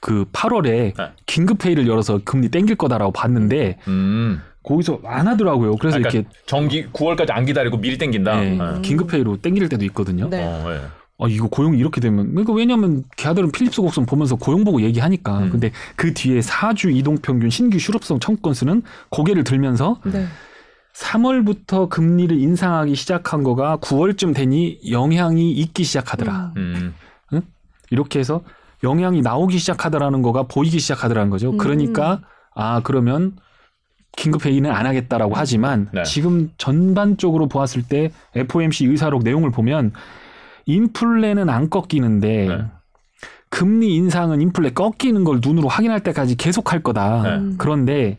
그 0.00 0.24
8월에 0.32 0.94
네. 0.96 1.12
긴급 1.26 1.64
회의를 1.64 1.86
열어서 1.86 2.20
금리 2.24 2.48
땡길 2.48 2.76
거다라고 2.76 3.12
봤는데 3.12 3.78
음. 3.88 4.40
거기서 4.62 5.00
안 5.04 5.26
하더라고요. 5.28 5.76
그래서 5.76 5.98
그러니까 5.98 6.18
이렇게 6.18 6.28
정기 6.46 6.86
9월까지 6.92 7.30
안 7.30 7.44
기다리고 7.44 7.78
미리 7.78 7.98
땡긴다. 7.98 8.40
네, 8.40 8.56
네. 8.56 8.80
긴급 8.82 9.12
회의로 9.12 9.36
땡길 9.38 9.68
때도 9.68 9.84
있거든요. 9.86 10.28
네. 10.28 10.44
어, 10.44 10.68
네. 10.68 10.80
아 11.18 11.26
이거 11.28 11.48
고용이 11.48 11.78
이렇게 11.78 12.00
되면 12.00 12.30
그러니까 12.30 12.52
왜냐면 12.52 13.04
걔들은 13.16 13.52
필립스 13.52 13.80
곡선 13.80 14.06
보면서 14.06 14.36
고용 14.36 14.64
보고 14.64 14.80
얘기하니까 14.82 15.38
음. 15.38 15.50
근데 15.50 15.70
그 15.94 16.14
뒤에 16.14 16.40
4주 16.40 16.94
이동 16.94 17.18
평균 17.18 17.50
신규 17.50 17.78
실업성 17.78 18.18
청구 18.18 18.42
건수는 18.42 18.82
고개를 19.10 19.44
들면서 19.44 20.00
네. 20.04 20.26
3월부터 20.94 21.88
금리를 21.88 22.38
인상하기 22.38 22.94
시작한 22.94 23.42
거가 23.42 23.78
9월쯤 23.78 24.34
되니 24.34 24.78
영향이 24.90 25.52
있기 25.52 25.84
시작하더라. 25.84 26.52
음. 26.56 26.94
음. 27.32 27.42
이렇게 27.90 28.18
해서 28.18 28.42
영향이 28.84 29.22
나오기 29.22 29.58
시작하더라는 29.58 30.22
거가 30.22 30.44
보이기 30.44 30.78
시작하더라는 30.78 31.30
거죠. 31.30 31.50
음. 31.50 31.56
그러니까 31.56 32.20
아 32.54 32.80
그러면 32.82 33.36
긴급 34.16 34.44
회의는 34.44 34.70
안 34.70 34.86
하겠다라고 34.86 35.34
하지만 35.34 35.88
네. 35.92 36.02
지금 36.04 36.50
전반적으로 36.58 37.48
보았을 37.48 37.82
때 37.82 38.10
FOMC 38.34 38.86
의사록 38.86 39.22
내용을 39.22 39.50
보면 39.50 39.92
인플레는 40.66 41.48
안 41.48 41.70
꺾이는데 41.70 42.46
네. 42.48 42.64
금리 43.48 43.94
인상은 43.96 44.40
인플레 44.40 44.70
꺾이는 44.70 45.24
걸 45.24 45.40
눈으로 45.42 45.68
확인할 45.68 46.00
때까지 46.00 46.36
계속 46.36 46.72
할 46.72 46.82
거다. 46.82 47.22
네. 47.22 47.28
음. 47.36 47.54
그런데 47.58 48.18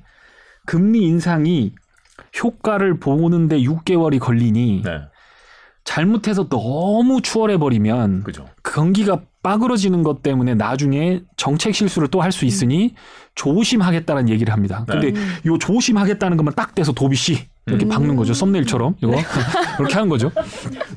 금리 0.66 1.02
인상이 1.02 1.74
효과를 2.42 3.00
보는데 3.00 3.60
6개월이 3.60 4.20
걸리니 4.20 4.84
네. 4.84 5.02
잘못해서 5.84 6.48
너무 6.48 7.22
추월해 7.22 7.58
버리면 7.58 8.24
그죠. 8.24 8.46
경기가 8.64 9.22
빠그러지는 9.44 10.02
것 10.04 10.24
때문에 10.24 10.56
나중에 10.56 11.22
정책 11.38 11.76
실수를 11.76 12.08
또 12.08 12.22
할 12.22 12.32
수 12.32 12.46
있으니 12.46 12.96
조심하겠다는 13.36 14.30
얘기를 14.30 14.54
합니다. 14.54 14.86
근데 14.88 15.10
음. 15.10 15.34
요 15.46 15.58
조심하겠다는 15.58 16.38
것만 16.38 16.54
딱 16.56 16.74
떼서 16.74 16.94
도비 16.94 17.16
씨 17.16 17.40
이렇게 17.66 17.86
음. 17.86 17.90
박는 17.90 18.16
거죠. 18.16 18.34
썸네일처럼 18.34 18.96
이거 19.02 19.12
그렇게 19.78 19.94
하는 19.96 20.10
거죠. 20.10 20.32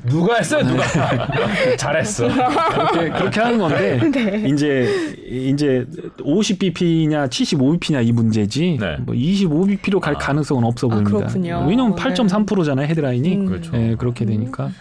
누가 0.05 0.35
했어요? 0.37 0.65
누가? 0.65 0.83
잘했어. 1.77 2.27
그렇게 2.27 3.09
그렇게 3.09 3.39
하는 3.41 3.57
건데 3.57 3.99
네. 4.11 4.45
이제 4.47 5.15
이제 5.29 5.85
50bp냐 6.19 7.29
75bp냐 7.29 8.05
이 8.05 8.11
문제지 8.11 8.77
네. 8.79 8.97
뭐 9.05 9.13
25bp로 9.15 9.99
갈 9.99 10.15
아. 10.15 10.17
가능성은 10.17 10.63
없어 10.63 10.87
아, 10.87 10.91
보입니다. 10.91 11.17
그렇군요. 11.17 11.65
왜냐면 11.67 11.95
네. 11.95 12.01
8.3%잖아요 12.03 12.87
헤드라인이. 12.87 13.35
음. 13.35 13.45
그렇죠. 13.45 13.71
네, 13.71 13.95
그렇게 13.95 14.25
되니까 14.25 14.71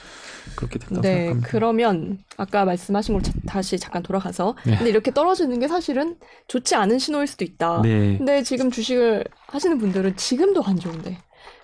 그렇게 0.56 0.78
된다고 0.78 1.00
네, 1.02 1.14
생각합니다. 1.14 1.48
그러면 1.48 2.18
아까 2.36 2.64
말씀하신 2.64 3.14
걸 3.14 3.22
자- 3.22 3.32
다시 3.46 3.78
잠깐 3.78 4.02
돌아가서 4.02 4.56
네. 4.64 4.76
근데 4.76 4.90
이렇게 4.90 5.12
떨어지는 5.12 5.58
게 5.60 5.68
사실은 5.68 6.16
좋지 6.48 6.74
않은 6.74 6.98
신호일 6.98 7.26
수도 7.26 7.44
있다. 7.44 7.80
네. 7.82 8.16
근데 8.18 8.42
지금 8.42 8.70
주식을 8.70 9.24
하시는 9.48 9.78
분들은 9.78 10.16
지금도 10.16 10.62
안 10.64 10.78
좋은데 10.78 11.18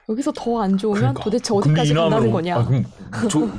여기서 0.08 0.32
더 0.34 0.61
안 0.61 0.76
좋으면 0.76 0.99
그러니까. 1.00 1.22
도대체 1.25 1.54
어디까지 1.54 1.94
간다는 1.94 2.30
거냐? 2.32 2.56
아, 2.56 2.68
그럼 3.11 3.56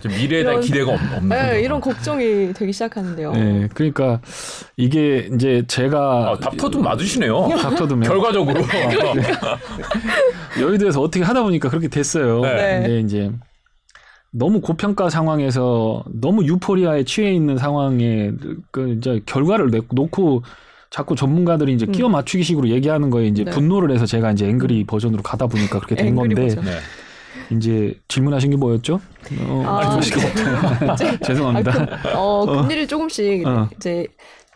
저 0.00 0.08
미래에 0.10 0.44
대한 0.44 0.60
기대가 0.60 0.92
없, 0.92 1.00
없는 1.16 1.28
네. 1.30 1.62
이런 1.62 1.80
걱정이 1.80 2.52
되기 2.52 2.70
시작하는데요. 2.72 3.32
네, 3.32 3.68
그러니까 3.74 4.20
이게 4.76 5.28
이제 5.34 5.64
제가 5.66 6.32
아, 6.32 6.38
닥터도 6.38 6.80
맞으시네요. 6.82 7.48
닥터도면 7.58 8.06
결과적으로. 8.08 8.60
여의도에서 10.60 11.00
어떻게 11.00 11.24
하다 11.24 11.42
보니까 11.42 11.70
그렇게 11.70 11.88
됐어요. 11.88 12.42
네. 12.42 12.80
근데 12.82 13.00
이제 13.00 13.30
너무 14.32 14.60
고평가 14.60 15.10
상황에서 15.10 16.04
너무 16.12 16.44
유포리아에 16.44 17.04
취해 17.04 17.32
있는 17.32 17.58
상황에 17.58 18.30
그 18.70 18.94
이제 18.96 19.20
결과를 19.26 19.70
내- 19.70 19.80
놓고 19.90 20.42
자꾸 20.90 21.14
전문가들이 21.16 21.72
이제 21.72 21.86
음. 21.86 21.92
끼워 21.92 22.08
맞추기 22.08 22.42
식으로 22.44 22.68
얘기하는 22.68 23.10
거에 23.10 23.26
이제 23.26 23.44
네. 23.44 23.50
분노를 23.50 23.92
해서 23.94 24.06
제가 24.06 24.32
이제 24.32 24.48
앵그리 24.48 24.84
버전으로 24.84 25.22
가다 25.22 25.46
보니까 25.46 25.78
그렇게 25.78 25.94
된 25.96 26.14
건데 26.14 26.48
버전. 26.48 26.64
네. 26.64 26.70
이제 27.56 27.94
질문하신 28.08 28.50
게 28.50 28.56
뭐였죠? 28.56 29.00
어, 29.40 29.62
아, 29.66 29.78
아니, 29.94 30.00
죄송합니다. 31.24 31.72
아, 31.72 31.86
그, 32.02 32.08
어, 32.16 32.46
금리를 32.46 32.86
조금씩 32.86 33.46
어. 33.46 33.68
이제 33.76 34.06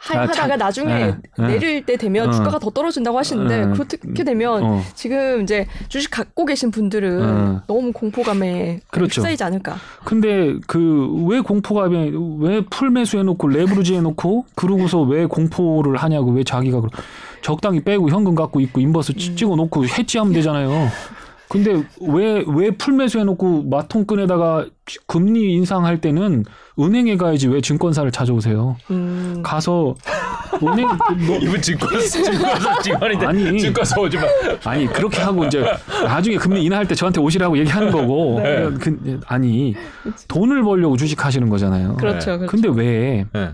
하, 0.04 0.18
아, 0.18 0.22
하다가 0.22 0.32
참. 0.48 0.58
나중에 0.58 0.94
네, 0.94 1.16
네. 1.38 1.46
내릴 1.46 1.86
때 1.86 1.96
되면 1.96 2.28
어. 2.28 2.32
주가가 2.32 2.58
더 2.58 2.70
떨어진다고 2.70 3.16
하시는데 3.18 3.66
네. 3.66 3.72
그렇게 3.72 4.24
되면 4.24 4.62
어. 4.62 4.80
지금 4.94 5.42
이제 5.42 5.66
주식 5.88 6.10
갖고 6.10 6.44
계신 6.44 6.70
분들은 6.70 7.22
어. 7.22 7.62
너무 7.66 7.92
공포감에 7.92 8.80
그렇죠. 8.90 9.20
휩싸이지 9.22 9.42
않을까. 9.44 9.76
근데 10.04 10.54
그 10.66 11.04
왜 11.26 11.40
공포감에 11.40 12.12
왜 12.40 12.60
풀매수 12.70 13.18
해놓고 13.18 13.48
레브리지 13.48 13.94
해놓고 13.94 14.44
그러고서 14.54 15.00
왜 15.00 15.24
공포를 15.26 15.96
하냐고 15.96 16.30
왜 16.32 16.44
자기가 16.44 16.80
그러- 16.80 16.90
적당히 17.40 17.80
빼고 17.82 18.08
현금 18.10 18.34
갖고 18.34 18.60
있고 18.60 18.80
인버스 18.80 19.12
음. 19.12 19.36
찍어놓고 19.36 19.86
해지하면 19.86 20.32
되잖아요. 20.34 20.88
근데 21.48 21.82
왜 22.00 22.42
왜 22.46 22.70
풀매수 22.72 23.18
해놓고 23.20 23.64
마통끈에다가 23.70 24.66
금리 25.06 25.52
인상할 25.54 26.00
때는 26.00 26.44
은행에 26.78 27.16
가야지 27.16 27.46
왜 27.48 27.60
증권사를 27.60 28.10
찾아오세요? 28.10 28.76
음. 28.90 29.40
가서 29.44 29.94
은행 30.62 30.88
뭐 31.26 31.36
이분 31.42 31.60
증권사, 31.62 31.98
증권사 32.22 32.82
직원인데 32.82 33.26
아니. 33.26 33.60
증권사 33.60 34.00
오지 34.00 34.16
마. 34.16 34.22
아니 34.64 34.86
그렇게 34.86 35.20
하고 35.22 35.44
이제 35.44 35.64
나중에 36.04 36.36
금리 36.36 36.64
인하할 36.64 36.86
때 36.88 36.94
저한테 36.94 37.20
오시라고 37.20 37.56
얘기하는 37.58 37.92
거고 37.92 38.40
네. 38.42 38.68
그, 38.80 39.20
아니 39.26 39.74
돈을 40.28 40.62
벌려고 40.64 40.96
주식하시는 40.96 41.48
거잖아요. 41.48 41.94
그렇죠, 41.96 42.38
그렇죠. 42.38 42.46
근데 42.46 42.68
왜 42.68 43.24
네. 43.32 43.50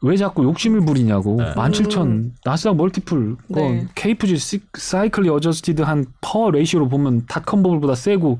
왜 0.00 0.16
자꾸 0.16 0.44
욕심을 0.44 0.82
부리냐고. 0.84 1.38
네. 1.40 1.52
17,000 1.56 2.34
나스닥 2.44 2.76
multiple 2.76 3.36
그 3.52 3.58
네. 3.58 3.86
KFG 3.96 4.60
사이클리 4.76 5.28
어저스티드 5.28 5.82
한 5.82 6.06
퍼 6.20 6.52
레이시오로 6.52 6.88
보면 6.88 7.26
닷컴 7.26 7.64
버블보다 7.64 7.96
세고 7.96 8.38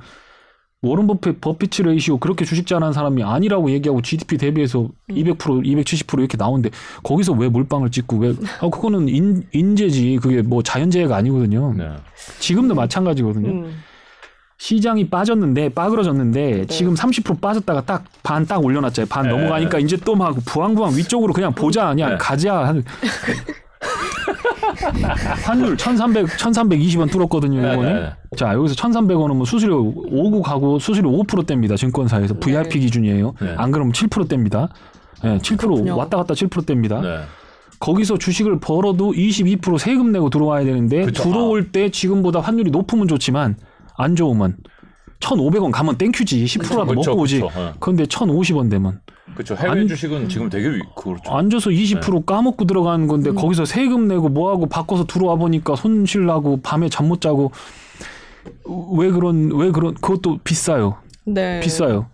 워런 0.80 1.08
버핏 1.08 1.40
버핏 1.40 1.82
ratio 1.82 2.18
그렇게 2.18 2.44
주식 2.44 2.66
잘하는 2.66 2.92
사람이 2.92 3.22
아니라고 3.24 3.70
얘기하고 3.72 4.00
GDP 4.00 4.38
대비해서 4.38 4.82
음. 4.82 5.14
200% 5.14 5.36
270% 5.64 6.18
이렇게 6.20 6.36
나오는데 6.36 6.70
거기서 7.02 7.32
왜 7.32 7.48
몰빵을 7.48 7.90
찍고 7.90 8.16
왜 8.18 8.34
아, 8.60 8.70
그거는 8.70 9.08
인, 9.08 9.42
인재지 9.52 10.18
그게 10.22 10.40
뭐 10.42 10.62
자연재해가 10.62 11.16
아니거든요. 11.16 11.74
네. 11.76 11.88
지금도 12.38 12.74
마찬가지거든요. 12.76 13.48
음. 13.50 13.82
시장이 14.60 15.08
빠졌는데 15.08 15.68
빠그러졌는데 15.70 16.50
네. 16.52 16.66
지금 16.66 16.94
30% 16.94 17.40
빠졌다가 17.40 17.84
딱 17.84 18.04
반 18.22 18.46
딱 18.46 18.64
올려놨잖아요. 18.64 19.08
반 19.08 19.24
네. 19.24 19.30
넘어가니까 19.30 19.78
이제 19.80 19.96
또 19.96 20.14
막 20.14 20.36
부항부항 20.44 20.96
위쪽으로 20.96 21.32
그냥 21.32 21.52
보자 21.54 21.88
그냥 21.88 22.10
네. 22.10 22.16
가자 22.18 22.66
한 22.66 22.84
환율 25.44 25.76
1,300 25.76 26.26
1,320원 26.26 27.10
뚫었거든요 27.10 27.60
네, 27.60 27.72
이번에. 27.72 27.92
네, 27.92 28.00
네. 28.00 28.10
자 28.36 28.52
여기서 28.54 28.74
1,300원은 28.74 29.34
뭐 29.36 29.44
수수료 29.44 29.80
오고 29.80 30.42
가고 30.42 30.78
수수료 30.78 31.10
5%대입니다 31.10 31.76
증권사에서 31.76 32.34
네. 32.34 32.40
VIP 32.40 32.80
기준이에요. 32.80 33.34
네. 33.40 33.54
안 33.56 33.70
그러면 33.70 33.92
7%대입니다. 33.92 34.68
네, 35.22 35.38
7% 35.38 35.58
그렇군요. 35.58 35.96
왔다 35.96 36.16
갔다 36.18 36.34
7%대입니다. 36.34 37.00
네. 37.00 37.20
거기서 37.80 38.18
주식을 38.18 38.58
벌어도 38.60 39.12
22% 39.12 39.78
세금 39.78 40.10
내고 40.12 40.30
들어와야 40.30 40.64
되는데 40.64 41.04
그쵸. 41.04 41.22
들어올 41.22 41.70
때 41.70 41.90
지금보다 41.90 42.40
환율이 42.40 42.70
높으면 42.70 43.06
좋지만 43.06 43.56
안 43.96 44.16
좋으면 44.16 44.56
1,500원 45.20 45.70
가면 45.72 45.96
땡큐지 45.98 46.44
10%라도 46.44 46.86
그쵸, 46.94 47.10
먹고 47.10 47.22
오지. 47.22 47.40
그쵸. 47.40 47.50
어. 47.54 47.74
그런데 47.80 48.04
1,050원 48.04 48.70
되면 48.70 49.00
그렇죠. 49.34 49.54
해외 49.54 49.70
안- 49.80 49.88
주식은 49.88 50.28
지금 50.28 50.48
되게 50.50 50.68
위- 50.68 50.82
그렇죠. 50.96 51.30
앉아서 51.32 51.70
20% 51.70 52.24
까먹고 52.26 52.64
들어가는 52.64 53.06
건데 53.06 53.30
거기서 53.32 53.64
세금 53.64 54.08
내고 54.08 54.28
뭐하고 54.28 54.66
바꿔서 54.66 55.06
들어와 55.06 55.36
보니까 55.36 55.76
손실 55.76 56.26
나고 56.26 56.60
밤에 56.62 56.88
잠 56.88 57.06
못 57.08 57.20
자고 57.20 57.52
왜 58.96 59.10
그런 59.10 59.50
왜 59.54 59.70
그런 59.70 59.94
그것도 59.94 60.38
비싸요. 60.44 60.96
네. 61.24 61.60
비싸요. 61.60 62.06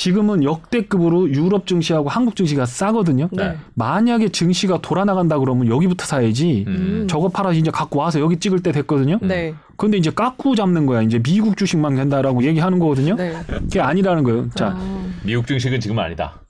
지금은 0.00 0.44
역대급으로 0.44 1.28
유럽 1.28 1.66
증시하고 1.66 2.08
한국 2.08 2.34
증시가 2.34 2.64
싸거든요. 2.64 3.28
네. 3.32 3.58
만약에 3.74 4.30
증시가 4.30 4.80
돌아나간다 4.80 5.38
그러면 5.38 5.66
여기부터 5.68 6.06
사야지. 6.06 6.64
음. 6.66 7.06
저거 7.06 7.28
팔아 7.28 7.52
이제 7.52 7.70
갖고 7.70 7.98
와서 7.98 8.18
여기 8.18 8.38
찍을 8.38 8.62
때 8.62 8.72
됐거든요. 8.72 9.18
네. 9.20 9.52
근데 9.76 9.98
이제 9.98 10.10
깎고 10.10 10.54
잡는 10.54 10.86
거야. 10.86 11.02
이제 11.02 11.18
미국 11.18 11.58
주식만 11.58 11.96
된다라고 11.96 12.42
얘기하는 12.44 12.78
거거든요. 12.78 13.14
네. 13.14 13.34
그게 13.46 13.82
아니라는 13.82 14.22
거예요. 14.22 14.48
자, 14.54 14.68
아, 14.74 15.10
미국 15.22 15.46
증식은 15.46 15.80
지금 15.80 15.98
아니다. 15.98 16.40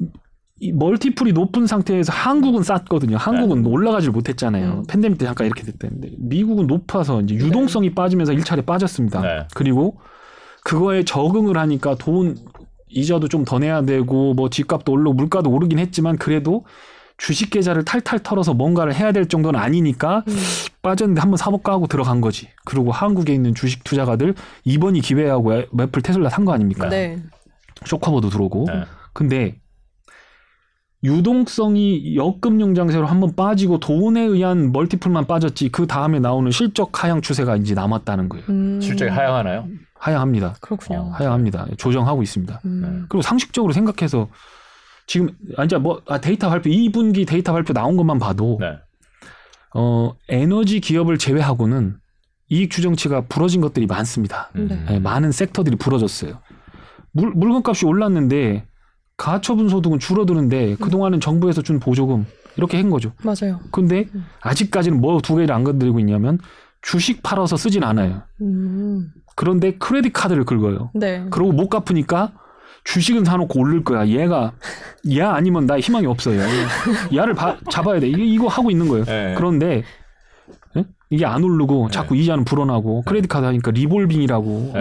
이 0.60 0.70
멀티플이 0.70 1.32
높은 1.32 1.66
상태에서 1.66 2.12
한국은 2.12 2.62
쌌거든요. 2.62 3.16
한국은 3.16 3.66
올라가질 3.66 4.12
못했잖아요. 4.12 4.70
음. 4.70 4.84
팬데믹 4.86 5.18
때 5.18 5.24
잠깐 5.24 5.48
이렇게 5.48 5.64
됐다는데 5.64 6.12
미국은 6.18 6.68
높아서 6.68 7.20
이제 7.22 7.34
유동성이 7.34 7.96
빠지면서 7.96 8.32
일차례 8.32 8.62
빠졌습니다. 8.62 9.20
네. 9.22 9.48
그리고 9.56 9.98
그거에 10.62 11.04
적응을 11.04 11.56
하니까 11.56 11.96
돈 11.96 12.36
이자도 12.90 13.28
좀 13.28 13.44
더 13.44 13.58
내야 13.58 13.82
되고 13.82 14.34
뭐 14.34 14.50
집값도 14.50 14.92
오르고 14.92 15.12
물가도 15.14 15.50
오르긴 15.50 15.78
했지만 15.78 16.16
그래도 16.18 16.64
주식 17.16 17.50
계좌를 17.50 17.84
탈탈 17.84 18.20
털어서 18.20 18.54
뭔가를 18.54 18.94
해야 18.94 19.12
될 19.12 19.26
정도는 19.28 19.58
아니니까 19.60 20.24
음. 20.26 20.36
빠졌는데 20.82 21.20
한번 21.20 21.36
사볼까 21.36 21.72
하고 21.72 21.86
들어간 21.86 22.20
거지. 22.20 22.48
그리고 22.64 22.92
한국에 22.92 23.34
있는 23.34 23.54
주식 23.54 23.84
투자가들 23.84 24.34
이번이 24.64 25.00
기회하고 25.02 25.54
애- 25.54 25.66
애플 25.80 26.00
테슬라 26.02 26.30
산 26.30 26.44
거 26.46 26.52
아닙니까? 26.52 26.88
네. 26.88 27.18
쇼커버도 27.86 28.30
들어오고. 28.30 28.64
네. 28.68 28.84
근데 29.12 29.59
유동성이 31.02 32.14
역금융 32.14 32.74
장세로 32.74 33.06
한번 33.06 33.34
빠지고 33.34 33.80
돈에 33.80 34.20
의한 34.20 34.70
멀티플만 34.72 35.26
빠졌지 35.26 35.70
그 35.70 35.86
다음에 35.86 36.18
나오는 36.18 36.50
실적 36.50 37.02
하향 37.02 37.22
추세가 37.22 37.56
이제 37.56 37.74
남았다는 37.74 38.28
거예요. 38.28 38.44
음. 38.50 38.80
실적이 38.80 39.10
하향하나요? 39.10 39.66
하향합니다. 39.94 40.56
그렇군요. 40.60 41.00
어. 41.00 41.10
하향합니다. 41.12 41.68
조정하고 41.78 42.22
있습니다. 42.22 42.60
음. 42.66 43.06
그리고 43.08 43.22
상식적으로 43.22 43.72
생각해서 43.72 44.28
지금 45.06 45.30
아 45.56 45.64
이제 45.64 45.78
뭐 45.78 46.02
아, 46.06 46.20
데이터 46.20 46.48
발표 46.50 46.68
2분기 46.70 47.26
데이터 47.26 47.52
발표 47.52 47.72
나온 47.72 47.96
것만 47.96 48.18
봐도 48.18 48.58
네. 48.60 48.78
어 49.74 50.14
에너지 50.28 50.80
기업을 50.80 51.16
제외하고는 51.16 51.96
이익 52.50 52.70
추정치가 52.70 53.22
부러진 53.22 53.60
것들이 53.60 53.86
많습니다. 53.86 54.50
음. 54.56 54.68
네. 54.68 54.84
예, 54.90 54.98
많은 54.98 55.32
섹터들이 55.32 55.76
부러졌어요. 55.76 56.40
물, 57.12 57.30
물건값이 57.30 57.86
올랐는데 57.86 58.66
가처분 59.24 59.68
소득은 59.68 59.98
줄어드는데 59.98 60.76
그동안은 60.76 61.20
정부에서 61.20 61.60
준 61.60 61.78
보조금 61.78 62.24
이렇게 62.56 62.78
한 62.78 62.88
거죠. 62.88 63.12
맞아요. 63.22 63.60
근데 63.70 64.06
음. 64.14 64.24
아직까지는 64.40 64.98
뭐 64.98 65.20
두 65.20 65.36
개를 65.36 65.54
안 65.54 65.62
건드리고 65.62 66.00
있냐면 66.00 66.38
주식 66.80 67.22
팔아서 67.22 67.58
쓰진 67.58 67.84
않아요. 67.84 68.22
음. 68.40 69.10
그런데 69.36 69.76
credit 69.76 70.14
card를 70.14 70.44
긁어요. 70.44 70.90
네. 70.94 71.26
그러고 71.30 71.52
못 71.52 71.68
갚으니까 71.68 72.32
주식은 72.84 73.26
사놓고 73.26 73.60
올릴 73.60 73.84
거야. 73.84 74.06
얘가 74.08 74.52
얘 75.10 75.20
아니면 75.20 75.66
나 75.66 75.78
희망이 75.78 76.06
없어요. 76.06 76.40
얘를 77.14 77.34
바- 77.34 77.58
잡아야 77.70 78.00
돼. 78.00 78.08
이거, 78.08 78.18
이거 78.22 78.46
하고 78.48 78.70
있는 78.70 78.88
거예요. 78.88 79.04
네. 79.04 79.34
그런데 79.36 79.82
예? 80.78 80.84
이게 81.10 81.26
안 81.26 81.44
오르고 81.44 81.90
자꾸 81.90 82.16
이자는 82.16 82.46
불어나고 82.46 83.02
credit 83.02 83.28
card 83.28 83.44
하니까 83.44 83.70
revolving이라고. 83.70 84.72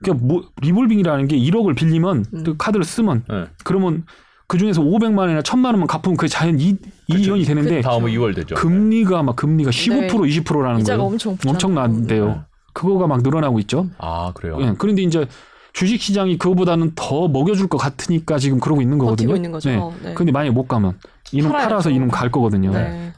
네. 0.00 0.12
네. 0.12 0.18
그러니까 0.18 0.26
뭐 0.26 0.50
revolving이라는 0.60 1.28
게 1.28 1.36
1억을 1.38 1.76
빌리면 1.76 2.24
음. 2.32 2.44
그 2.44 2.56
카드를 2.56 2.84
쓰면 2.84 3.24
네. 3.28 3.46
그러면 3.64 4.04
그 4.46 4.56
중에서 4.56 4.82
500만 4.82 5.18
원이나 5.18 5.40
1000만 5.42 5.66
원만 5.66 5.86
갚으면 5.86 6.16
그게 6.16 6.28
자연 6.28 6.58
이, 6.58 6.76
이연이 7.08 7.44
되는데 7.44 7.82
다음은 7.82 8.10
2월 8.12 8.34
되죠. 8.34 8.54
금리가 8.54 9.22
막 9.22 9.36
금리가 9.36 9.70
15% 9.70 10.00
네. 10.00 10.06
20%라는 10.08 10.80
이자가 10.80 10.98
거예요. 10.98 11.10
엄청. 11.10 11.36
엄청난데요. 11.46 12.26
네. 12.26 12.40
그거가 12.72 13.06
막 13.06 13.22
늘어나고 13.22 13.58
있죠. 13.60 13.88
아 13.98 14.32
그래요. 14.34 14.58
예, 14.60 14.74
그런데 14.78 15.02
이제 15.02 15.26
주식 15.72 16.00
시장이 16.00 16.38
그거보다는 16.38 16.92
더 16.94 17.28
먹여줄 17.28 17.68
것 17.68 17.76
같으니까 17.76 18.38
지금 18.38 18.58
그러고 18.58 18.80
있는 18.80 18.98
거거든요. 18.98 19.28
버티고 19.28 19.36
있는 19.36 19.52
거죠. 19.52 19.68
네. 19.68 20.08
네. 20.08 20.14
근데 20.14 20.32
만약에 20.32 20.50
못 20.50 20.66
가면 20.66 20.98
이놈 21.32 21.50
팔아야죠. 21.50 21.68
팔아서 21.68 21.90
이놈 21.90 22.08
갈 22.08 22.30
거거든요. 22.30 22.72
네. 22.72 23.12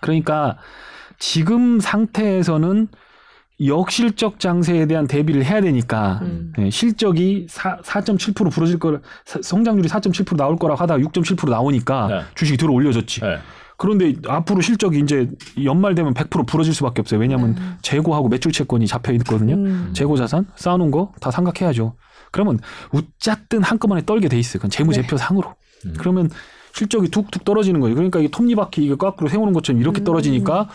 그러니까 0.00 0.58
지금 1.18 1.80
상태에서는 1.80 2.88
역실적 3.66 4.40
장세에 4.40 4.86
대한 4.86 5.06
대비를 5.06 5.44
해야 5.44 5.60
되니까 5.60 6.20
음. 6.22 6.52
예, 6.58 6.70
실적이 6.70 7.46
4, 7.48 7.78
4.7% 7.78 8.50
부러질 8.50 8.78
거 8.78 8.98
성장률이 9.24 9.88
4.7% 9.88 10.36
나올 10.36 10.56
거라고 10.56 10.80
하다가 10.80 11.00
6.7% 11.04 11.48
나오니까 11.50 12.06
네. 12.08 12.20
주식이 12.34 12.56
들어 12.58 12.72
올려졌지. 12.72 13.20
네. 13.20 13.38
그런데 13.78 14.14
앞으로 14.28 14.60
실적이 14.60 15.00
이제 15.00 15.28
연말 15.64 15.94
되면 15.94 16.14
100% 16.14 16.46
부러질 16.46 16.72
수밖에 16.74 17.00
없어요. 17.00 17.20
왜냐하면 17.20 17.54
네. 17.54 17.62
재고하고 17.82 18.28
매출 18.28 18.52
채권이 18.52 18.86
잡혀 18.86 19.12
있거든요. 19.14 19.54
음. 19.56 19.90
재고 19.92 20.16
자산 20.16 20.46
쌓아놓은 20.56 20.90
거 20.90 21.12
다 21.20 21.30
삼각해야죠. 21.30 21.94
그러면 22.30 22.58
웃잣든 22.92 23.62
한꺼번에 23.62 24.02
떨게 24.06 24.28
돼 24.28 24.38
있어요. 24.38 24.60
그건 24.60 24.70
재무제표 24.70 25.16
상으로. 25.16 25.54
음. 25.86 25.94
그러면 25.98 26.30
실적이 26.74 27.08
툭툭 27.08 27.44
떨어지는 27.44 27.80
거예요. 27.80 27.94
그러니까 27.94 28.20
이게 28.20 28.28
톱니바퀴 28.30 28.82
이거 28.84 28.96
거꾸로 28.96 29.28
세우는 29.28 29.52
것처럼 29.52 29.80
이렇게 29.80 30.00
음. 30.00 30.04
떨어지니까 30.04 30.68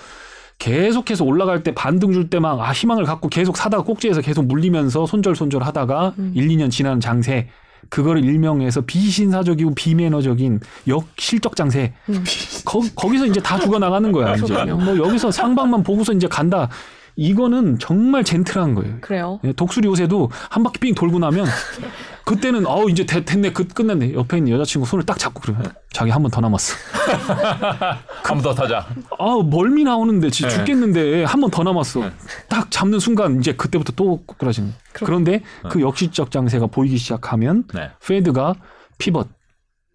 계속해서 0.60 1.24
올라갈 1.24 1.63
때 1.63 1.74
반등 1.74 2.12
줄 2.13 2.30
때 2.30 2.39
막 2.39 2.60
아 2.62 2.72
희망을 2.72 3.04
갖고 3.04 3.30
계속 3.30 3.58
사다가 3.58 3.84
꼭지에서 3.84 4.22
계속 4.22 4.46
물리면서 4.46 5.06
손절손절 5.06 5.63
하다가 5.63 6.13
음. 6.17 6.32
1, 6.36 6.48
2년 6.50 6.72
지나는 6.72 7.00
장세 7.00 7.48
그거를 7.89 8.24
일명해서 8.26 8.82
비신사적이고 8.82 9.76
비매너적인 9.76 10.60
역실적 10.88 11.56
장세 11.56 11.93
음. 12.10 12.24
거, 12.65 12.82
거기서 12.96 13.28
이제 13.28 13.39
다 13.39 13.60
죽어 13.60 13.78
나가는 13.80 14.12
거야 14.12 14.34
이제. 14.46 14.54
뭐 14.84 14.98
여기서 14.98 15.32
상방만 15.32 15.84
보고서 15.84 16.12
이제 16.13 16.28
간다 16.28 16.70
이거는 17.19 17.80
정말 17.80 18.23
젠틀한 18.23 18.75
거예요. 18.75 18.97
그래요. 19.01 19.39
예, 19.43 19.51
독수리 19.51 19.88
요새도 19.88 20.30
한 20.51 20.63
바퀴 20.63 20.80
삥 20.80 20.93
돌고 20.93 21.17
나면 21.17 21.47
그때는 22.25 22.65
어우 22.67 22.89
이제 22.91 23.06
됐, 23.06 23.25
됐네 23.25 23.53
그 23.53 23.67
끝났네 23.67 24.13
옆에 24.13 24.38
있는 24.38 24.51
여자친구 24.53 24.86
손을 24.86 25.03
딱 25.06 25.17
잡고 25.17 25.41
그래 25.41 25.56
자기 25.91 26.12
한 26.12 26.21
번 26.21 26.30
더 26.30 26.41
남았어 26.41 26.75
한 28.23 28.38
번 28.38 28.41
더 28.41 28.53
타자. 28.53 28.86
아우 29.17 29.43
멀미 29.43 29.84
나오는데 29.84 30.30
진짜 30.30 30.49
네. 30.49 30.56
죽겠는데 30.58 31.23
한 31.23 31.41
번 31.41 31.49
더 31.49 31.63
남았어 31.63 32.03
딱 32.49 32.69
잡는 32.69 32.99
순간 32.99 33.39
이제 33.39 33.53
그때부터 33.53 33.93
또 33.95 34.21
꼬꾸라지는 34.25 34.73
그런데 34.93 35.41
그 35.69 35.82
역시적 35.82 36.30
장세가 36.32 36.67
보이기 36.67 36.97
시작하면 36.97 37.63
네. 37.73 37.89
페드가 38.06 38.53
피벗 38.99 39.27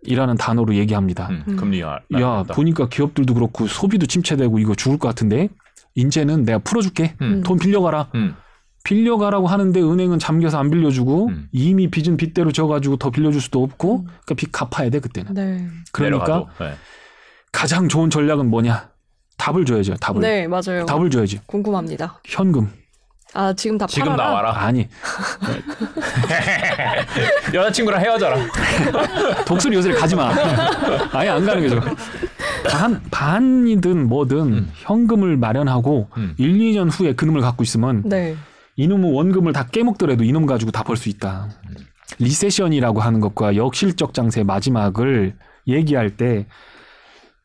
이라는 0.05 0.37
단어로 0.37 0.75
얘기합니다 0.75 1.29
음, 1.31 1.45
음. 1.47 1.57
금리가. 1.57 2.01
야. 2.21 2.43
보니까 2.43 2.89
기업들도 2.89 3.35
그렇고 3.35 3.69
소비도 3.69 4.07
침체되고 4.07 4.59
이거 4.59 4.75
죽을 4.75 4.99
것 4.99 5.07
같은데 5.07 5.49
이제는 5.95 6.45
내가 6.45 6.59
풀어줄게 6.59 7.15
음. 7.21 7.43
돈 7.43 7.59
빌려가라 7.59 8.09
음. 8.15 8.35
빌려가라고 8.85 9.47
하는데 9.47 9.81
은행은 9.81 10.19
잠겨서 10.19 10.59
안 10.59 10.71
빌려주고 10.71 11.29
음. 11.29 11.49
이미 11.53 11.89
빚은 11.91 12.17
빚대로 12.17 12.51
져가지고 12.53 12.97
더 12.97 13.11
빌려줄 13.11 13.41
수도 13.41 13.63
없고 13.63 14.05
그러니까 14.05 14.35
빚 14.35 14.51
갚아야 14.51 14.91
돼 14.91 14.99
그때는 15.01 15.35
네. 15.35 15.67
그러니까. 15.93 16.47
네. 16.59 16.73
가장 17.53 17.89
좋은 17.89 18.11
전략은 18.11 18.49
뭐냐 18.51 18.89
답을 19.39 19.65
줘야죠 19.67 19.95
답을 19.97 20.21
네, 20.21 20.49
맞아요. 20.49 20.87
답을 20.87 21.11
줘야지 21.11 21.41
궁금합니다. 21.47 22.21
현금 22.25 22.73
아, 23.35 23.53
지금 23.55 23.79
다 23.79 23.87
지금 23.87 24.11
팔아라. 24.11 24.31
나와라. 24.31 24.65
아니 24.67 24.87
여자친구랑 27.55 28.01
헤어져라. 28.01 28.37
독수리 29.47 29.75
요새를 29.77 29.97
가지 29.97 30.15
마 30.15 30.31
아예 31.13 31.31
안 31.31 31.45
가는 31.47 31.63
거죠 31.67 31.81
반 32.71 33.01
반이든 33.11 34.09
뭐든 34.09 34.39
음. 34.53 34.71
현금을 34.75 35.37
마련하고 35.37 36.09
음. 36.17 36.35
1, 36.39 36.59
2년 36.59 36.89
후에 36.91 37.15
그놈을 37.15 37.41
갖고 37.41 37.63
있으면 37.63 38.03
네. 38.05 38.37
이놈은 38.77 39.13
원금을 39.13 39.53
다 39.53 39.67
깨먹더라도 39.67 40.25
이놈 40.25 40.47
가지고 40.47 40.71
다 40.71 40.83
벌 40.83 40.97
수 40.97 41.09
있다. 41.09 41.49
recession이라고 42.19 43.01
하는 43.01 43.21
것과 43.21 43.57
역실적 43.57 44.15
장세의 44.15 44.45
마지막을 44.45 45.35
얘기할 45.67 46.17
때 46.17 46.47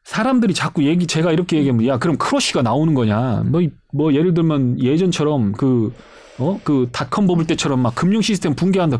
사람들이 0.03 0.53
자꾸 0.53 0.83
얘기 0.85 1.05
제가 1.07 1.31
이렇게 1.31 1.57
얘기하면 1.57 1.85
야 1.87 1.97
그럼 1.97 2.17
crash가 2.17 2.61
나오는 2.61 2.93
거냐 2.93 3.43
뭐 3.45 3.61
뭐 3.93 4.13
예를 4.13 4.33
들면 4.33 4.81
예전처럼 4.81 5.53
그 5.53 5.91
어 6.39 6.59
그 6.63 6.87
닷컴 6.91 7.25
버블 7.27 7.47
때처럼 7.47 7.79
막 7.81 7.95
금융 7.95 8.21
시스템 8.21 8.53
붕괴한다 8.55 8.99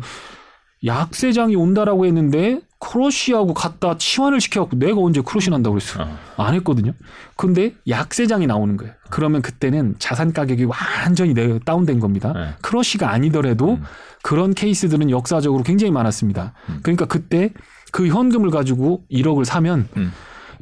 약세장이 0.84 1.54
온다라고 1.56 2.04
했는데 2.06 2.60
crash하고 2.80 3.54
갖다 3.54 3.98
치환을 3.98 4.40
시켜갖고 4.40 4.76
내가 4.78 5.00
언제 5.00 5.20
crash 5.20 5.50
난다고 5.50 5.74
그랬어 5.74 6.02
어. 6.02 6.18
안 6.36 6.54
했거든요. 6.54 6.92
근데 7.36 7.74
약세장이 7.88 8.46
나오는 8.46 8.76
거예요. 8.76 8.92
그러면 9.10 9.42
그때는 9.42 9.96
자산 9.98 10.32
가격이 10.32 10.64
완전히 10.64 11.34
내- 11.34 11.58
다운된 11.58 11.98
겁니다. 12.00 12.32
네. 12.34 12.50
crash가 12.62 13.10
아니더라도 13.10 13.74
음. 13.74 13.82
그런 14.22 14.54
케이스들은 14.54 15.10
역사적으로 15.10 15.62
굉장히 15.64 15.90
많았습니다. 15.92 16.52
음. 16.68 16.80
그러니까 16.82 17.06
그때 17.06 17.52
그 17.90 18.06
현금을 18.06 18.50
가지고 18.50 19.02
1억을 19.10 19.44
사면 19.44 19.88
음. 19.96 20.12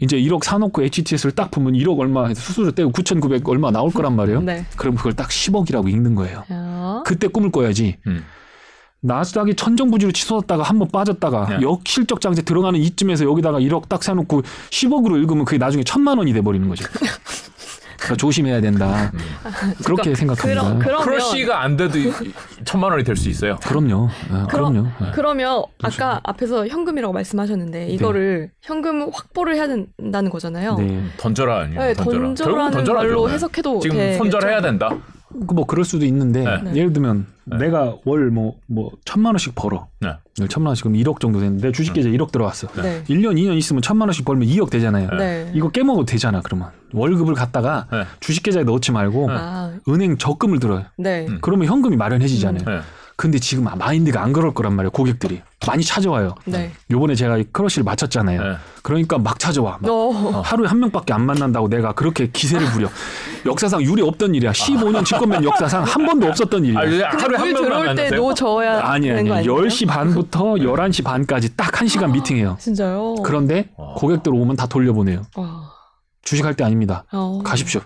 이제 0.00 0.16
1억 0.18 0.44
사놓고 0.44 0.83
HTS를 0.83 1.33
딱 1.33 1.50
보면 1.50 1.72
1억 1.72 1.98
얼마 1.98 2.26
해서 2.26 2.40
수수료 2.40 2.70
떼고 2.70 2.92
9,900 2.92 3.48
얼마 3.48 3.70
나올 3.70 3.90
거란 3.90 4.14
말이에요. 4.16 4.42
네. 4.42 4.66
그럼 4.76 4.94
그걸 4.94 5.14
딱 5.14 5.29
10억이라고 5.29 5.88
읽는 5.90 6.14
거예요. 6.14 6.44
야. 6.52 7.02
그때 7.07 7.29
꿈을 7.29 7.50
꿔야지. 7.50 7.96
음. 8.07 8.22
나스닥이 9.01 9.55
천정부지로 9.55 10.13
치솟았다가 10.13 10.63
한 10.63 10.79
번 10.79 10.89
빠졌다가 10.89 11.47
네. 11.59 11.63
역실적 11.63 12.21
장세 12.21 12.43
들어가는 12.43 12.79
이쯤에서 12.81 13.25
여기다가 13.25 13.59
1억 13.61 13.89
딱 13.89 14.03
사놓고 14.03 14.43
10억으로 14.71 15.17
읽으면 15.19 15.45
그게 15.45 15.59
나중에 15.59 15.85
천만 15.85 16.19
원이 16.19 16.33
돼 16.33 16.41
버리는 16.43 16.69
거죠. 16.69 16.85
그러니까 17.97 18.17
조심해야 18.17 18.61
된다. 18.61 19.11
그렇게 19.85 20.15
생각합니다. 20.15 20.63
그러, 20.63 20.79
그러면 20.79 21.03
크러쉬가 21.05 21.63
안 21.63 21.77
돼도 21.79 21.95
천만 22.67 22.91
원이 22.93 23.05
될 23.05 23.17
수 23.17 23.29
있어요. 23.31 23.57
그럼요. 23.63 24.09
아, 24.31 24.47
그럼- 24.51 24.73
그럼요. 24.75 24.89
아. 24.99 25.11
그러면 25.13 25.63
아까 25.83 26.21
앞에서 26.25 26.67
현금이라고 26.69 27.13
말씀하셨는데 27.15 27.89
이거를 27.89 28.51
현금 28.63 29.09
확보를 29.13 29.55
해야 29.57 29.67
된다는 29.67 30.31
거잖아요. 30.31 30.77
네. 30.77 31.03
던져라 31.17 31.61
아니에요. 31.61 31.81
네, 31.81 31.95
던져라. 31.95 32.19
결국은 32.35 32.71
던져라는. 32.73 33.09
말로 33.09 33.29
네. 33.29 33.35
해석해도 33.35 33.81
지금 33.81 33.97
되겠죠. 33.97 34.19
손절해야 34.19 34.61
된다. 34.61 34.91
그뭐 35.47 35.67
그럴 35.67 35.85
수도 35.85 36.05
있는데 36.05 36.45
네. 36.62 36.77
예를 36.77 36.93
들면 36.93 37.27
네. 37.45 37.59
내가 37.59 37.97
월뭐뭐 38.05 38.93
천만 39.05 39.35
원씩 39.35 39.55
벌어. 39.55 39.89
네. 40.01 40.11
천만 40.49 40.69
원씩 40.71 40.85
그럼 40.85 40.97
1억 40.97 41.21
정도 41.21 41.41
되는데 41.41 41.73
주식 41.73 41.93
계좌에 41.95 42.12
1억 42.12 42.33
들어왔어. 42.33 42.69
네. 42.83 43.03
1년 43.05 43.35
2년 43.35 43.57
있으면 43.57 43.83
천만 43.83 44.09
원씩 44.09 44.25
벌면 44.25 44.49
2억 44.49 44.71
되잖아요. 44.71 45.11
네. 45.19 45.51
이거 45.55 45.71
깨먹어도 45.71 46.07
되잖아 46.07 46.41
그러면 46.43 46.71
월급을 46.93 47.35
갖다가 47.35 47.87
네. 47.91 48.05
주식 48.21 48.43
계좌에 48.43 48.65
넣지 48.65 48.93
말고 48.93 49.29
아, 49.31 49.73
은행 49.89 50.17
적금을 50.17 50.61
들어요. 50.61 50.85
네. 50.97 51.27
음. 51.29 51.39
그러면 51.41 51.67
현금이 51.69 51.97
마련해지잖아요. 51.97 52.65
네. 52.65 52.81
근데 53.16 53.38
지금 53.38 53.64
마인드가 53.64 54.22
안 54.22 54.35
그럴 54.35 54.52
거란 54.52 54.74
말이에요. 54.74 54.90
고객들이 54.90 55.40
많이 55.66 55.83
찾아와요. 55.83 56.35
네. 56.44 56.70
요번에 56.90 57.14
제가 57.14 57.38
이 57.38 57.44
크러쉬를 57.50 57.83
마쳤잖아요. 57.85 58.42
네. 58.42 58.57
그러니까 58.83 59.16
막 59.16 59.38
찾아와. 59.38 59.79
막 59.81 59.90
어. 59.90 60.42
하루에 60.44 60.68
한 60.68 60.79
명밖에 60.81 61.14
안 61.14 61.22
만난다고 61.24 61.68
내가 61.68 61.92
그렇게 61.92 62.31
기세를 62.31 62.66
부려. 62.72 62.88
역사상 63.46 63.81
유례 63.83 64.02
없던 64.02 64.35
일이야. 64.35 64.52
15년 64.52 65.02
집권면 65.07 65.44
역사상 65.44 65.83
한 65.85 66.05
번도 66.05 66.26
없었던 66.26 66.62
일이야. 66.62 66.79
아, 67.09 67.16
하루에 67.16 67.38
한 67.38 67.55
들어올 67.55 67.83
때 67.87 67.94
만났어요. 68.11 68.20
놓져야 68.20 68.81
아니 68.87 69.11
아니. 69.11 69.29
거 69.29 69.37
아니에요? 69.37 69.55
10시 69.57 69.88
반부터 69.88 70.40
11시 70.57 71.02
반까지 71.02 71.57
딱 71.57 71.72
1시간 71.72 72.11
미팅해요. 72.12 72.59
진짜요? 72.61 73.14
그런데 73.24 73.70
어. 73.76 73.94
고객들 73.94 74.35
오면 74.35 74.57
다 74.57 74.66
돌려보내요. 74.66 75.22
와. 75.37 75.72
주식할 76.22 76.52
때 76.55 76.64
아닙니다. 76.64 77.05
어. 77.12 77.40
가십시오. 77.42 77.81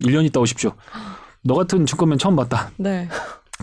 1년 0.00 0.24
있다 0.26 0.38
오십시오. 0.38 0.72
너 1.42 1.54
같은 1.54 1.86
증권맨 1.86 2.18
처음 2.18 2.36
봤다. 2.36 2.70
네. 2.76 3.08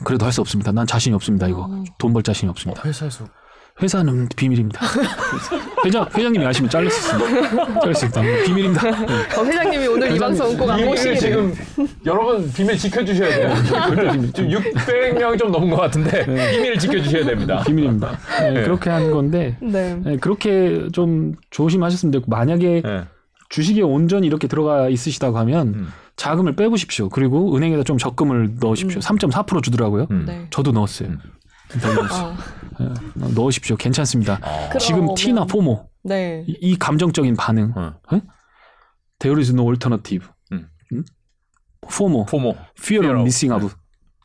그래도 0.04 0.26
할 0.26 0.32
수 0.32 0.42
없습니다. 0.42 0.72
난 0.72 0.86
자신이 0.88 1.14
없습니다. 1.16 1.48
이거 1.48 1.68
어. 1.70 1.84
돈벌 1.98 2.24
자신이 2.24 2.50
없습니다. 2.50 2.82
회사에서 2.86 3.26
회사는 3.82 4.28
비밀입니다. 4.36 4.82
회장 5.86 6.08
회장님이 6.16 6.44
아시면 6.46 6.70
잘릴 6.70 6.90
수 6.90 7.00
있습니다. 7.16 7.80
잘릴 7.82 7.96
수 7.96 8.06
있다. 8.08 8.22
비밀입니다. 8.46 8.82
네. 9.06 9.14
어, 9.38 9.46
회장님이 9.46 9.88
오늘 9.88 10.16
이 10.16 10.20
방송 10.20 10.58
꼭 10.58 10.70
안 10.72 10.84
보시게 10.84 11.16
지금 11.16 11.54
지금 11.54 11.88
여러분 12.06 12.52
비밀 12.54 12.76
지켜주셔야 12.78 13.36
돼요. 13.36 13.54
지금 14.34 14.50
600명 14.50 15.38
좀 15.38 15.52
넘은 15.52 15.70
것 15.70 15.78
같은데 15.78 16.26
비밀 16.26 16.78
지켜주셔야 16.80 17.26
됩니다. 17.26 17.64
비밀입니다. 17.66 18.18
네, 18.40 18.52
네. 18.52 18.64
그렇게 18.64 18.90
하는 18.90 19.12
건데 19.12 19.58
네. 19.62 19.96
네, 20.04 20.18
그렇게 20.18 20.88
좀 20.92 21.34
조심하셨으면 21.52 22.12
되고 22.12 22.26
만약에 22.28 22.82
네. 22.84 23.04
주식에 23.50 23.82
온전히 23.82 24.28
이렇게 24.28 24.48
들어가 24.48 24.90
있으시다고 24.90 25.38
하면 25.40 25.68
음. 25.70 25.88
자금을 26.16 26.56
빼보십시오. 26.56 27.10
그리고 27.10 27.56
은행에다 27.56 27.84
좀 27.84 27.98
적금을 27.98 28.56
넣으십시오. 28.60 29.00
음. 29.00 29.02
3.4% 29.02 29.64
주더라고요. 29.64 30.08
음. 30.12 30.26
네. 30.26 30.48
저도 30.50 30.72
넣었어요. 30.72 31.10
음. 31.10 31.20
더 31.82 31.94
넣었어요. 31.94 32.36
아, 32.80 32.82
예, 32.82 33.34
넣으십시오. 33.36 33.76
괜찮습니다. 33.76 34.40
어. 34.42 34.78
지금 34.78 35.14
티나 35.16 35.46
포모 35.46 35.90
네. 36.04 36.44
이, 36.48 36.58
이 36.62 36.76
감정적인 36.78 37.36
반응. 37.36 37.74
어. 37.76 37.94
There 39.20 39.40
is 39.40 39.52
no 39.52 39.68
alternative. 39.70 40.28
음. 40.52 40.68
음? 40.94 41.04
포모, 41.82 42.26
포모. 42.26 42.56
fear 42.80 43.06
of 43.06 43.16
of- 43.16 43.22
missing 43.22 43.54
out. 43.54 43.76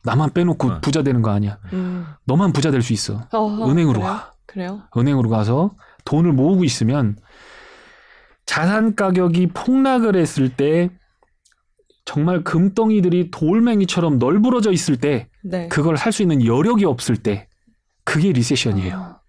나만 0.04 0.30
빼놓고 0.32 0.68
어. 0.68 0.80
부자 0.80 1.02
되는 1.02 1.22
거 1.22 1.30
아니야. 1.30 1.58
음. 1.72 2.06
너만 2.26 2.52
부자 2.52 2.70
될 2.70 2.82
수 2.82 2.92
있어. 2.92 3.20
어, 3.32 3.68
은행으로 3.70 4.00
그래요? 4.00 4.04
와. 4.10 4.32
그래요? 4.46 4.82
은행으로 4.96 5.28
가서 5.28 5.74
돈을 6.04 6.32
모으고 6.32 6.64
있으면 6.64 7.16
자산 8.46 8.94
가격이 8.94 9.48
폭락을 9.48 10.16
했을 10.16 10.48
때 10.48 10.90
정말 12.04 12.42
금덩이들이 12.42 13.30
돌멩이처럼 13.30 14.18
널브러져 14.18 14.72
있을 14.72 14.96
때 14.96 15.28
네. 15.42 15.68
그걸 15.68 15.96
살 15.96 16.12
수 16.12 16.22
있는 16.22 16.44
여력이 16.44 16.84
없을 16.84 17.16
때 17.16 17.48
그게 18.04 18.32
recession이에요. 18.32 18.96
아, 18.96 19.20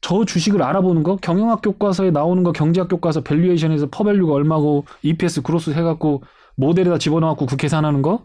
저 0.00 0.24
주식을 0.24 0.62
알아보는 0.62 1.02
거 1.02 1.16
경영학 1.16 1.60
교과서에 1.62 2.10
나오는 2.10 2.42
거 2.42 2.52
경제학 2.52 2.88
교과서 2.88 3.20
valuation에서 3.22 3.76
PER 3.76 3.88
value가 3.90 4.32
얼마고 4.32 4.86
EPS 5.02 5.42
growth 5.42 5.70
해갖고 5.70 6.22
모델에다 6.56 6.96
집어넣어갖고 6.98 7.46
그 7.46 7.56
계산하는 7.56 8.00
거 8.02 8.24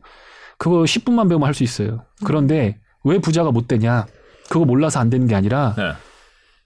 그거 0.58 0.84
10분만 0.84 1.28
배우면 1.28 1.46
할 1.48 1.54
수 1.54 1.64
있어요. 1.64 2.06
그런데 2.26 2.80
왜 3.04 3.20
부자가 3.20 3.52
못 3.52 3.68
되냐? 3.68 4.06
그거 4.50 4.64
몰라서 4.66 5.00
안 5.00 5.10
되는 5.10 5.28
게 5.28 5.36
아니라 5.36 5.74
네. 5.78 5.92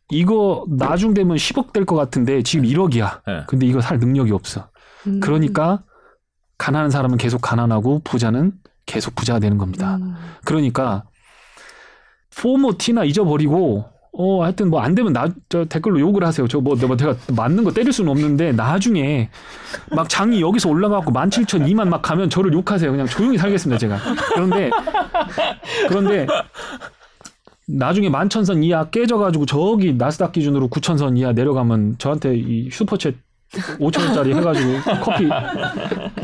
이거 0.10 0.66
나중 0.70 1.14
되면 1.14 1.36
10억 1.38 1.74
될 1.74 1.86
것 1.86 1.96
같은데 1.96 2.44
지금 2.44 2.66
1억이야. 2.66 3.22
네. 3.28 3.44
근데 3.48 3.66
이거 3.66 3.82
살 3.82 4.00
능력이 4.00 4.32
없어. 4.32 4.70
음. 5.08 5.20
그러니까 5.20 5.84
가난한 6.58 6.90
사람은 6.92 7.18
계속 7.18 7.42
가난하고 7.42 8.02
부자는 8.04 8.54
계속 8.86 9.16
부자가 9.16 9.40
되는 9.40 9.58
겁니다. 9.58 9.96
음. 9.98 10.16
그러니까 10.46 11.04
포모 12.38 12.78
티나 12.78 13.04
잊어버리고 13.04 13.86
어 14.18 14.44
하여튼 14.44 14.70
뭐 14.70 14.80
안 14.82 14.96
되면 14.96 15.12
나 15.14 15.28
저 15.50 15.66
댓글로 15.66 16.00
욕을 16.00 16.24
하세요. 16.24 16.48
저 16.48 16.60
뭐 16.62 16.76
내가 16.78 16.96
제가 16.96 17.16
맞는 17.36 17.64
거 17.66 17.72
때릴 17.74 17.92
수는 17.92 18.10
없는데 18.12 18.54
나중에 18.54 19.30
막 19.92 20.08
장이 20.08 20.40
여기서 20.42 20.70
올라가고 20.70 21.12
17,000, 21.12 21.66
2만 21.66 21.90
막 21.90 22.02
가면 22.02 22.30
저를 22.30 22.54
욕하세요. 22.54 22.92
그냥 22.92 23.08
조용히 23.08 23.38
살겠습니다, 23.38 23.78
제가. 23.80 23.98
그런데 24.34 24.70
그런데 25.90 26.28
나중에 27.68 28.10
만천선 28.10 28.64
이하 28.64 28.90
깨져가지고 28.90 29.46
저기 29.46 29.94
나스닥 29.94 30.32
기준으로 30.34 30.70
9천선 30.70 31.18
이하 31.18 31.32
내려가면 31.34 31.98
저한테 31.98 32.36
이 32.36 32.70
슈퍼챗 32.70 33.16
5천 33.80 34.06
원짜리 34.06 34.34
해가지고 34.34 34.70
커피 35.04 35.30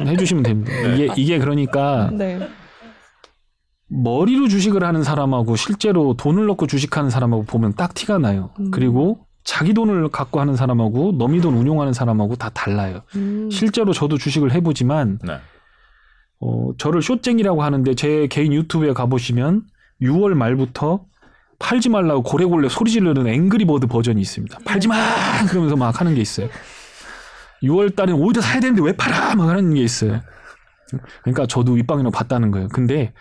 해주시면 0.05 0.43
됩니다. 0.43 0.71
이게 0.93 1.13
이게 1.15 1.39
그러니까 1.39 2.09
네. 2.11 2.47
머리로 3.87 4.47
주식을 4.47 4.83
하는 4.83 5.03
사람하고 5.03 5.55
실제로 5.55 6.15
돈을 6.15 6.45
넣고 6.47 6.67
주식하는 6.67 7.09
사람하고 7.09 7.43
보면 7.43 7.73
딱 7.73 7.93
티가 7.93 8.19
나요. 8.19 8.51
음. 8.59 8.71
그리고 8.71 9.25
자기 9.43 9.73
돈을 9.73 10.09
갖고 10.09 10.39
하는 10.39 10.55
사람하고 10.55 11.13
넘이 11.17 11.41
돈 11.41 11.55
운용하는 11.55 11.93
사람하고 11.93 12.35
다 12.35 12.49
달라요. 12.49 13.01
음. 13.15 13.49
실제로 13.51 13.91
저도 13.91 14.17
주식을 14.17 14.51
해보지만 14.53 15.19
네. 15.25 15.39
어, 16.39 16.71
저를 16.77 17.01
short쟁이라고 17.01 17.63
하는데 17.63 17.93
제 17.95 18.27
개인 18.27 18.53
유튜브에 18.53 18.93
가보시면 18.93 19.63
6월 20.01 20.33
말부터 20.33 21.05
팔지 21.61 21.89
말라고 21.89 22.23
고래고래 22.23 22.69
소리 22.69 22.91
지르는 22.91 23.27
앵그리버드 23.27 23.87
버전이 23.87 24.19
있습니다. 24.19 24.59
팔지 24.65 24.87
마! 24.87 24.95
그러면서 25.47 25.75
막 25.75 25.99
하는 25.99 26.15
게 26.15 26.21
있어요. 26.21 26.49
6월 27.63 27.95
달엔 27.95 28.15
오히려 28.15 28.41
사야 28.41 28.59
되는데 28.59 28.81
왜 28.81 28.91
팔아! 28.91 29.35
막 29.35 29.49
하는 29.49 29.73
게 29.73 29.81
있어요. 29.81 30.21
그러니까 31.21 31.45
저도 31.45 31.73
윗방향을 31.73 32.09
봤다는 32.09 32.51
거예요. 32.51 32.67
근데 32.69 33.13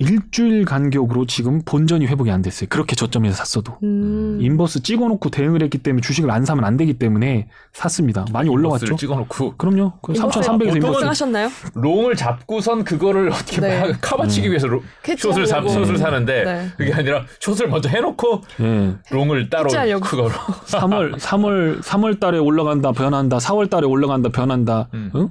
일주일 0.00 0.64
간격으로 0.64 1.26
지금 1.26 1.60
본전이 1.64 2.06
회복이 2.06 2.30
안 2.30 2.40
됐어요. 2.40 2.68
그렇게 2.70 2.94
저점에서 2.94 3.34
샀어도. 3.36 3.78
음. 3.82 4.38
inverse 4.40 4.82
찍어놓고 4.82 5.30
대응을 5.30 5.60
했기 5.62 5.78
때문에 5.78 6.00
주식을 6.02 6.30
안 6.30 6.44
사면 6.44 6.64
안 6.64 6.76
되기 6.76 6.94
때문에 6.94 7.48
샀습니다. 7.72 8.24
많이 8.32 8.48
올라왔죠. 8.48 8.94
찍어놓고 8.94 9.56
그럼요. 9.56 9.94
그 10.00 10.12
3,300에서 10.12 10.58
보통은 10.58 10.76
inverse. 10.76 11.04
하셨나요? 11.04 11.48
long을 11.74 12.14
잡고선 12.14 12.84
그거를 12.84 13.30
어떻게 13.30 13.60
네. 13.60 13.80
막 13.80 13.98
카바치기 14.00 14.48
위해서 14.48 14.68
로- 14.68 14.82
short을 15.04 15.46
사, 15.46 15.56
캐치하려고. 15.60 15.68
short을 15.86 15.98
사는데 15.98 16.44
네. 16.44 16.68
그게 16.76 16.92
아니라 16.92 17.24
short을 17.40 17.68
먼저 17.68 17.88
해놓고 17.88 18.42
예. 18.60 18.94
long을 19.10 19.50
따로. 19.50 19.68
그거로 20.00 20.30
3월 20.30 21.18
3월 21.18 21.82
3월 21.82 22.20
달에 22.20 22.38
올라간다 22.38 22.92
변한다 22.92 23.38
4월 23.38 23.68
달에 23.68 23.86
올라간다 23.86 24.28
변한다 24.28 24.88
음. 24.94 25.10
응? 25.16 25.30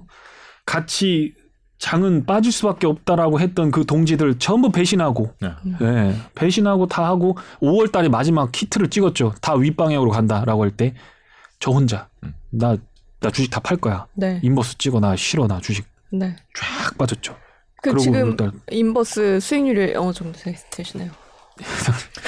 같이 0.66 1.34
장은 1.80 2.26
빠질 2.26 2.52
수밖에 2.52 2.88
없다라고 2.88 3.40
했던 3.40 3.70
그 3.72 3.86
동지들 3.86 4.40
전부 4.40 4.72
배신하고 4.72 5.34
네. 5.40 5.50
예, 5.82 6.16
배신하고 6.36 6.88
다 6.88 7.06
하고 7.06 7.38
5월 7.62 7.92
달에 7.92 8.10
마지막 8.10 8.52
키트를 8.52 8.90
찍었죠 8.90 9.34
다 9.42 9.54
윗방향으로 9.54 10.10
간다라고 10.12 10.64
할 10.64 10.72
때 10.76 10.94
저 11.60 11.72
혼자 11.72 12.08
음. 12.24 12.34
나나 12.52 12.78
주식 13.34 13.50
다 13.52 13.60
팔 13.60 13.78
거야 13.78 14.06
네. 14.16 14.40
inverse 14.44 14.78
찍어 14.78 15.00
나 15.00 15.16
싫어 15.16 15.48
나 15.48 15.60
주식 15.60 15.86
네. 16.12 16.36
쫙 16.56 16.98
빠졌죠 16.98 17.36
그 17.84 17.96
지금 17.98 18.36
inverse 18.72 19.40
수익률이 19.40 19.96
어느 19.96 20.12
정도 20.14 20.38
되- 20.40 20.56
되시나요? 20.72 21.12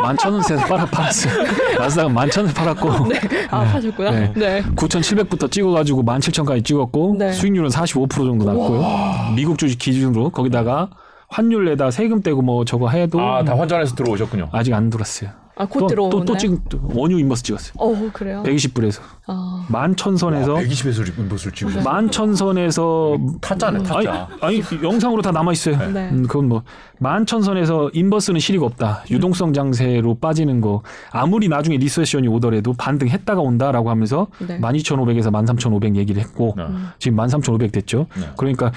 만천 0.00 0.32
원에서 0.32 0.56
팔아 0.56 0.84
팔았어요 0.86 1.32
나스닥은 1.78 2.12
만천 2.14 2.44
원 2.46 2.54
팔았고 2.54 3.08
네. 3.08 3.20
아, 3.50 3.60
하셨구나. 3.60 4.10
네. 4.10 4.32
네. 4.36 4.62
9,700부터 4.76 5.50
찍어가지고 5.50 6.02
17,000까지 6.04 6.64
찍었고 6.64 7.16
네. 7.18 7.32
수익률은 7.32 7.70
45% 7.70 8.10
정도 8.10 8.44
났고요. 8.44 9.32
미국 9.34 9.58
주식 9.58 9.78
기준으로 9.78 10.30
거기다가 10.30 10.88
환율 11.28 11.64
내다 11.66 11.90
세금 11.90 12.22
떼고 12.22 12.42
뭐 12.42 12.64
저거 12.64 12.88
해도 12.90 13.20
아 13.20 13.42
다 13.44 13.58
환전해서 13.58 13.94
들어오셨군요. 13.94 14.50
아직 14.52 14.72
안 14.74 14.90
들었어요. 14.90 15.30
아, 15.56 15.66
곧 15.66 15.80
또, 15.80 15.86
들어오나요? 15.86 16.20
또, 16.20 16.24
또 16.24 16.36
찍, 16.36 16.68
또 16.68 16.80
원유 16.82 17.18
inverse 17.20 17.42
찍었어요. 17.44 17.74
어, 17.76 18.10
그래요? 18.12 18.42
120불에서. 18.44 19.00
아. 19.26 19.66
만천선에서 19.70 20.54
120에서 20.54 21.18
inverse를 21.18 21.52
찍으셨어요. 21.52 21.84
만천선에서 21.84 23.18
타짜네, 23.40 23.78
아니, 23.78 23.88
타짜. 23.88 24.28
아니 24.40 24.62
영상으로 24.82 25.22
다 25.22 25.30
남아 25.30 25.52
있어요. 25.52 25.78
네. 25.92 26.10
음, 26.10 26.24
그건 26.24 26.48
뭐 26.48 26.62
만천선에서 26.98 27.90
inverse는 27.94 28.40
실익 28.40 28.62
없다. 28.62 29.04
유동성 29.10 29.52
장세로 29.52 30.16
빠지는 30.16 30.60
거 30.60 30.82
아무리 31.10 31.48
나중에 31.48 31.76
recession이 31.76 32.28
오더라도 32.28 32.72
반등했다가 32.74 33.40
온다라고 33.40 33.90
하면서 33.90 34.26
네. 34.46 34.58
12,500에서 34.60 35.30
13,500 35.32 35.96
얘기를 35.96 36.20
했고 36.20 36.54
네. 36.56 36.64
지금 36.98 37.16
13,500 37.16 37.72
됐죠. 37.72 38.06
네. 38.16 38.28
그러니까 38.36 38.72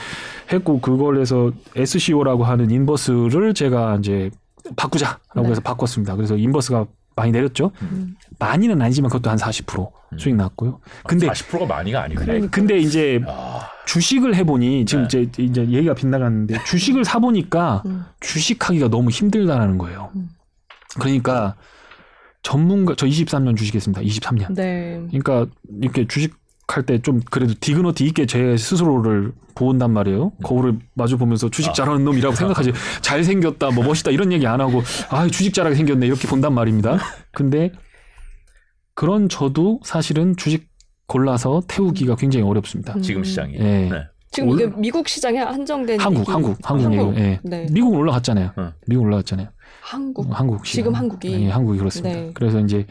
했고 0.53 0.79
그걸 0.79 1.19
해서 1.19 1.51
SCO라고 1.75 2.45
하는 2.45 2.69
inverse를 2.71 3.53
제가 3.53 3.97
이제 3.99 4.29
바꾸자라고 4.75 5.41
네. 5.43 5.49
해서 5.49 5.61
바꿨습니다. 5.61 6.15
그래서 6.15 6.35
인버스가 6.35 6.85
많이 7.15 7.31
내렸죠. 7.31 7.71
음. 7.81 8.15
많이는 8.39 8.79
아니지만 8.81 9.09
그것도 9.09 9.29
한 9.29 9.37
40% 9.37 9.91
수익 10.17 10.35
났고요. 10.35 10.79
근데 11.03 11.27
40%가 11.27 11.65
많이가 11.65 12.03
아니고. 12.03 12.21
근데 12.51 12.77
이제 12.77 13.19
아, 13.27 13.67
주식을 13.87 14.35
해보니 14.35 14.85
지금 14.85 15.07
네. 15.07 15.23
이제 15.23 15.43
이제 15.43 15.61
얘기가 15.61 15.95
빗나갔는데 15.95 16.63
주식을 16.65 17.03
사 17.03 17.19
보니까 17.19 17.81
음. 17.87 18.05
주식하기가 18.19 18.89
너무 18.89 19.09
힘들다라는 19.09 19.79
거예요. 19.79 20.11
음. 20.15 20.29
그러니까 20.99 21.55
전문가 22.43 22.93
저 22.95 23.07
23년 23.07 23.57
주식했습니다. 23.57 24.01
23년. 24.01 24.53
네. 24.53 25.01
그러니까 25.07 25.47
이렇게 25.81 26.07
주식 26.07 26.35
할 26.67 26.83
때 26.85 26.99
좀 27.01 27.21
그래도 27.31 27.53
디그너티 27.59 28.03
있게 28.05 28.25
제 28.25 28.57
스스로를 28.57 29.31
보온단 29.55 29.91
말이에요. 29.91 30.33
거울을 30.43 30.77
마주 30.93 31.17
보면서 31.17 31.49
주식 31.49 31.69
아. 31.69 31.73
잘하는 31.73 32.03
놈이라고 32.03 32.35
생각하지. 32.35 32.73
잘 33.01 33.23
생겼다, 33.23 33.71
뭐 33.71 33.83
멋있다 33.85 34.11
이런 34.11 34.31
얘기 34.33 34.45
안 34.45 34.59
하고 34.61 34.81
아 35.09 35.25
주식 35.27 35.53
잘하게 35.53 35.75
생겼네 35.75 36.05
이렇게 36.05 36.27
본단 36.27 36.53
말입니다. 36.53 36.97
근데 37.31 37.71
그런 38.93 39.29
저도 39.29 39.79
사실은 39.83 40.35
주식 40.35 40.67
골라서 41.07 41.61
태우기가 41.67 42.15
굉장히 42.15 42.45
어렵습니다. 42.45 42.93
음. 42.95 43.01
지금 43.01 43.23
시장이. 43.23 43.53
예. 43.55 43.59
네. 43.89 43.91
지금 44.31 44.49
올- 44.49 44.59
이게 44.59 44.71
미국 44.77 45.07
시장에 45.07 45.39
한정된 45.39 45.99
한국, 46.01 46.19
얘기- 46.21 46.31
한국, 46.31 46.57
한국. 46.63 46.93
얘기. 47.15 47.21
예. 47.21 47.39
네. 47.43 47.67
미국은 47.71 47.97
올라갔잖아요. 47.97 48.51
응. 48.57 48.73
미국 48.87 49.03
올라갔잖아요. 49.05 49.47
한국. 49.81 50.27
한국 50.37 50.65
시장. 50.65 50.83
지금 50.83 50.95
한국이. 50.95 51.31
예, 51.45 51.49
한국이 51.49 51.79
그렇습니다. 51.79 52.19
네. 52.19 52.31
그래서 52.33 52.59
이제 52.59 52.85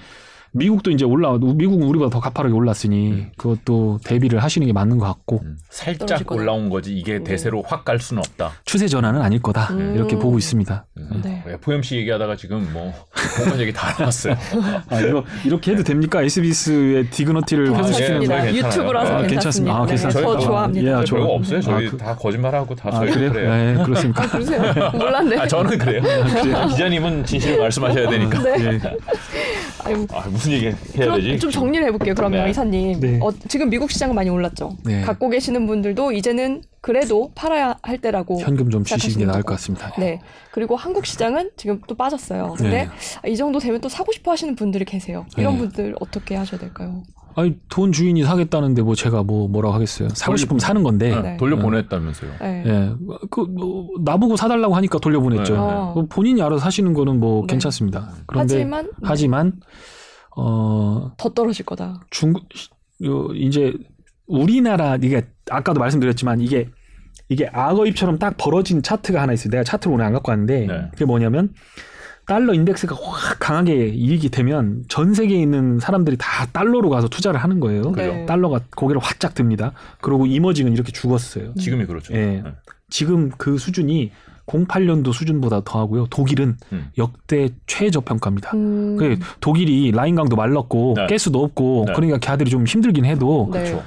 미국도 0.52 0.90
이제 0.90 1.04
올라 1.04 1.32
미국은 1.38 1.86
우리보다 1.86 2.10
더 2.10 2.20
가파르게 2.20 2.54
올랐으니 2.54 3.10
음. 3.12 3.30
그것도 3.36 3.98
대비를 4.04 4.42
하시는 4.42 4.66
게 4.66 4.72
맞는 4.72 4.98
것 4.98 5.04
같고 5.06 5.40
음, 5.44 5.58
살짝. 5.68 6.30
올라온 6.32 6.70
거지 6.70 6.96
이게 6.96 7.18
네. 7.18 7.24
대세로 7.24 7.62
확 7.66 7.84
갈 7.86 8.00
수는 8.00 8.20
없다. 8.20 8.50
추세 8.64 8.88
전환은 8.88 9.20
아닐 9.22 9.40
거다 9.40 9.68
음. 9.72 9.94
이렇게 9.94 10.16
보고 10.16 10.38
있습니다. 10.38 10.86
음. 10.96 11.20
네. 11.22 11.42
FOMC 11.46 11.96
얘기하다가 11.98 12.34
지금 12.36 12.68
뭐 12.72 12.92
공간 13.36 13.60
얘기 13.60 13.72
다 13.72 13.94
나왔어요. 13.98 14.34
아 14.90 15.00
이거 15.00 15.22
이렇게 15.44 15.70
해도 15.72 15.84
됩니까? 15.84 16.22
SBS의 16.22 17.10
디그너티를 17.10 17.72
아, 17.74 17.78
회수시키는 17.78 18.22
예, 18.24 18.26
거. 18.26 18.34
괜찮습니다. 18.34 18.42
괜찮아요. 18.42 18.56
유튜브라서 18.56 19.14
아, 19.14 19.22
괜찮습니다. 19.22 19.26
괜찮습니다. 19.26 19.76
아, 19.76 19.84
네, 19.84 19.86
괜찮습니다. 19.92 20.32
저 20.32 20.38
좋아합니다. 20.46 20.88
예, 20.88 20.92
아, 20.92 20.96
별거 20.96 21.04
저- 21.26 21.32
없어요. 21.32 21.60
저희 21.60 21.86
아, 21.86 21.90
그- 21.90 21.96
다 21.96 22.16
거짓말하고 22.16 22.74
다아 22.74 22.90
저희 22.92 23.10
그래요? 23.12 23.32
그래요. 23.32 23.50
네, 23.78 23.84
그렇습니까? 23.84 24.22
아, 24.24 24.28
그러세요? 24.28 24.90
몰랐네. 24.94 25.36
아 25.36 25.46
저는 25.46 25.78
그래요. 25.78 26.02
아, 26.56 26.66
기자님은 26.66 27.24
진실을 27.26 27.58
말씀하셔야 27.60 28.08
되니까. 28.10 28.42
네. 28.42 28.64
예. 28.64 28.80
아유, 29.84 30.04
아, 30.12 30.24
무슨 30.46 30.52
얘기 30.52 30.66
해야 30.66 31.06
그럼 31.06 31.20
되지? 31.20 31.38
좀 31.38 31.50
정리를 31.50 31.86
해볼게요. 31.86 32.14
그러면 32.14 32.44
네. 32.44 32.50
이사님, 32.50 33.00
네. 33.00 33.18
어, 33.20 33.30
지금 33.48 33.68
미국 33.68 33.90
시장은 33.90 34.14
많이 34.14 34.30
올랐죠. 34.30 34.76
네. 34.84 35.02
갖고 35.02 35.28
계시는 35.28 35.66
분들도 35.66 36.12
이제는 36.12 36.62
그래도 36.80 37.32
팔아야 37.34 37.76
할 37.82 37.98
때라고. 37.98 38.40
현금 38.40 38.70
좀 38.70 38.84
주시는 38.84 39.18
게 39.18 39.26
나을. 39.26 39.42
것 39.42 39.54
같습니다. 39.54 39.92
네. 39.98 40.20
그리고 40.50 40.76
한국 40.76 41.06
시장은 41.06 41.50
지금 41.56 41.80
또 41.86 41.94
빠졌어요. 41.94 42.54
근데 42.56 42.84
네. 42.84 42.88
아, 43.22 43.28
이 43.28 43.36
정도 43.36 43.58
되면 43.58 43.80
또 43.80 43.88
사고 43.88 44.12
싶어 44.12 44.32
하시는 44.32 44.54
분들이 44.56 44.84
계세요. 44.84 45.26
이런 45.36 45.54
네. 45.54 45.58
분들 45.60 45.94
어떻게 46.00 46.36
하셔야 46.36 46.58
될까요? 46.58 47.02
아니 47.36 47.54
돈 47.68 47.92
주인이 47.92 48.22
사겠다는데 48.24 48.80
뭐 48.80 48.94
제가 48.94 49.22
뭐 49.22 49.46
뭐라고 49.46 49.74
하겠어요. 49.74 50.08
사고 50.08 50.36
싶으면 50.36 50.58
사는 50.58 50.82
건데. 50.82 51.14
네, 51.14 51.20
네. 51.20 51.36
돌려 51.36 51.56
보냈다면서요. 51.58 52.30
네. 52.40 52.64
예, 52.66 52.92
그 53.30 53.40
뭐, 53.40 53.88
나보고 54.00 54.36
사달라고 54.36 54.74
하니까 54.74 54.98
돌려 54.98 55.20
보냈죠. 55.20 55.52
네. 55.52 55.58
어. 55.60 55.92
뭐 55.94 56.06
본인이 56.08 56.40
알아서 56.40 56.64
사시는 56.64 56.94
거는 56.94 57.20
뭐 57.20 57.42
네. 57.42 57.48
괜찮습니다. 57.52 58.10
그런데 58.26 58.54
하지만 58.54 58.84
네, 58.86 58.90
하지만 59.02 59.52
어 60.36 61.12
더 61.16 61.30
떨어질 61.30 61.64
거다. 61.66 62.00
중국 62.10 62.44
요 63.04 63.28
이제 63.34 63.72
우리나라 64.26 64.96
이게 64.96 65.26
아까도 65.50 65.80
말씀드렸지만 65.80 66.40
이게 66.40 66.68
이게 67.28 67.48
악어 67.52 67.86
입처럼 67.86 68.18
딱 68.18 68.36
벌어진 68.36 68.82
차트가 68.82 69.20
하나 69.22 69.32
있어요. 69.32 69.50
내가 69.50 69.64
차트를 69.64 69.94
오늘 69.94 70.04
안 70.04 70.12
갖고 70.12 70.30
왔는데 70.30 70.66
네. 70.66 70.88
그게 70.92 71.04
뭐냐면 71.04 71.52
달러 72.26 72.54
인덱스가 72.54 72.96
확 72.96 73.38
강하게 73.38 73.88
이익이 73.88 74.30
되면 74.30 74.82
전 74.88 75.14
세계에 75.14 75.40
있는 75.40 75.78
사람들이 75.78 76.16
다 76.18 76.46
달러로 76.52 76.90
가서 76.90 77.08
투자를 77.08 77.38
하는 77.40 77.60
거예요. 77.60 77.92
네. 77.92 78.26
달러가 78.26 78.60
고개를 78.76 79.00
활짝 79.00 79.34
듭니다. 79.34 79.72
그리고 80.00 80.26
이머징은 80.26 80.72
이렇게 80.72 80.90
죽었어요. 80.90 81.54
지금이 81.54 81.86
그렇죠. 81.86 82.14
예. 82.14 82.18
네. 82.18 82.42
지금 82.90 83.30
그 83.30 83.58
수준이 83.58 84.10
08년도 84.46 85.12
수준보다 85.12 85.62
더하고요. 85.64 86.06
독일은 86.08 86.56
음. 86.72 86.88
역대 86.98 87.48
최저평가입니다. 87.66 88.52
음, 88.54 88.96
그 88.96 89.18
독일이 89.40 89.90
라인강도 89.90 90.36
말랐고 90.36 90.94
네. 90.96 91.06
가스도 91.06 91.42
없고 91.42 91.84
네. 91.88 91.92
그러니까 91.94 92.18
걔들이 92.18 92.50
좀 92.50 92.64
힘들긴 92.64 93.04
해도 93.04 93.50
네. 93.52 93.60
그렇죠. 93.64 93.82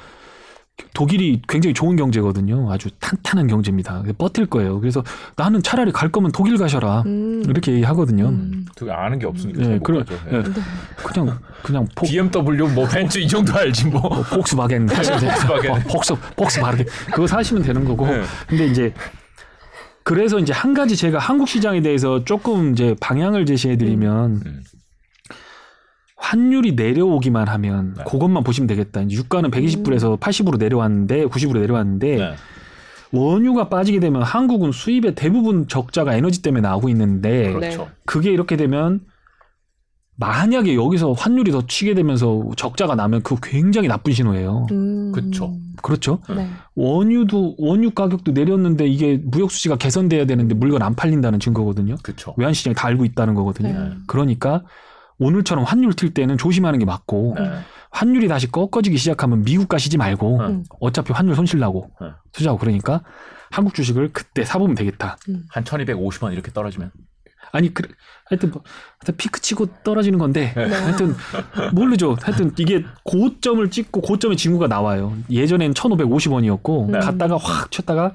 독일이 0.94 1.42
굉장히 1.48 1.74
좋은 1.74 1.98
경제거든요. 1.98 2.72
아주 2.72 2.90
탄탄한 3.00 3.48
경제입니다. 3.48 4.02
버틸 4.18 4.46
거예요. 4.46 4.80
그래서 4.80 5.04
나는 5.36 5.62
차라리 5.62 5.92
갈 5.92 6.10
거면 6.10 6.32
독일 6.32 6.58
가셔라. 6.58 7.04
음, 7.06 7.44
이렇게 7.50 7.74
얘기하거든요. 7.74 8.30
음, 8.30 8.66
되게 8.76 8.90
아는 8.92 9.20
게 9.20 9.26
없으니까 9.28 9.60
예, 9.60 9.64
잘못 9.66 9.84
그래-. 9.84 10.04
예. 10.32 10.38
예. 10.38 10.44
그냥 11.04 11.38
그냥 11.64 11.86
폭 11.96 12.06
BMW 12.08 12.70
뭐 12.74 12.88
벤츠 12.88 13.20
이 13.20 13.28
정도 13.28 13.54
알지 13.54 13.88
뭐. 13.88 14.02
폭스바겐 14.24 14.88
하시면 14.90 15.20
돼요. 15.20 15.32
폭스바겐. 15.32 15.72
어, 15.72 15.80
폭스 15.90 16.14
폭스바겐 16.38 16.86
그거 17.12 17.28
사시면 17.28 17.64
되는 17.64 17.84
거고. 17.84 18.08
네. 18.08 18.22
근데 18.48 18.66
이제 18.68 18.94
그래서 20.10 20.40
이제 20.40 20.52
한 20.52 20.74
가지 20.74 20.96
제가 20.98 21.20
한국 21.20 21.48
시장에 21.48 21.82
대해서 21.82 22.26
조금 22.26 22.72
이제 22.72 22.96
방향을 23.00 23.46
제시해 23.46 23.78
드리면 23.78 24.42
음. 24.44 24.64
환율이 26.16 26.72
내려오기만 26.72 27.48
하면 27.48 27.94
네. 27.96 28.04
그것만 28.08 28.44
보시면 28.44 28.66
되겠다. 28.66 29.02
이제 29.02 29.16
유가는 29.16 29.52
120불에서 29.52 30.20
80으로 30.20 30.58
내려왔는데 30.58 31.26
90으로 31.26 31.60
내려왔는데 31.60 32.16
네. 32.16 32.36
원유가 33.12 33.70
빠지게 33.70 34.00
되면 34.00 34.24
한국은 34.24 34.72
수입의 34.72 35.14
대부분 35.14 35.68
적자가 35.68 36.16
에너지 36.16 36.42
때문에 36.42 36.62
나오고 36.62 36.90
있는데 36.90 37.54
그렇죠. 37.54 37.88
그게 38.06 38.32
이렇게 38.32 38.58
되면 38.58 39.02
만약에 40.20 40.76
여기서 40.76 41.14
환율이 41.14 41.52
더 41.52 41.66
치게 41.66 41.94
되면서 41.94 42.44
적자가 42.58 42.96
나면 42.96 43.24
그거 43.24 43.40
굉장히 43.42 43.88
나쁜 43.88 44.12
신호예요. 44.12 44.68
음, 44.72 45.12
그쵸. 45.14 45.56
그렇죠. 45.82 46.20
네. 46.30 46.50
원유도 46.76 47.56
원유 47.58 47.92
가격도 47.92 48.34
내렸는데 48.34 48.86
이게 48.86 49.18
무역 49.24 49.50
수지가 49.50 49.78
개선돼야 49.78 50.26
되는데 50.26 50.56
물건 50.56 50.82
안 50.82 50.94
팔린다는 50.94 51.40
증거거든요. 51.40 51.96
그렇죠. 52.04 52.34
외환 52.36 52.54
시장이 52.54 52.76
다 52.76 52.88
알고 52.88 53.06
있다는 53.06 53.34
거거든요. 53.34 53.72
네. 53.72 53.96
그러니까 54.08 54.64
오늘처럼 55.20 55.64
환율 55.64 55.94
튈 55.94 56.14
때는 56.14 56.38
조심하는 56.38 56.80
게 56.80 56.86
맞고 56.86 57.36
네. 57.38 57.50
환율이 57.92 58.28
다시 58.28 58.52
꺾어지기 58.52 58.98
시작하면 58.98 59.44
미국 59.44 59.70
가시지 59.70 59.98
말고 59.98 60.40
음. 60.40 60.64
어차피 60.82 61.14
환율 61.14 61.36
손실 61.36 61.60
나고 61.60 61.92
음. 62.02 62.12
투자하고 62.34 62.60
그러니까 62.60 63.04
한국 63.52 63.74
주식을 63.74 64.12
그때 64.12 64.44
사보면 64.44 64.76
되겠다. 64.76 65.18
한 65.50 65.64
1250원 65.64 66.34
이렇게 66.34 66.52
떨어지면 66.52 66.92
아니 67.52 67.74
그 67.74 67.84
하여튼 68.26 68.52
뭐 68.52 68.62
하여튼 69.00 69.18
피크 69.18 69.42
치고 69.42 69.68
떨어지는 69.84 70.20
건데 70.20 70.54
네. 70.56 70.64
하여튼 70.72 71.16
모르죠. 71.74 72.16
하여튼 72.22 72.54
이게 72.58 72.86
고점을 73.04 73.70
찍고 73.70 74.02
고점의 74.02 74.38
징후가 74.38 74.68
나와요. 74.68 75.14
예전엔 75.30 75.74
1,550원이었고 75.74 76.92
네. 76.92 77.00
갔다가 77.00 77.38
확 77.38 77.72
쳤다가 77.72 78.14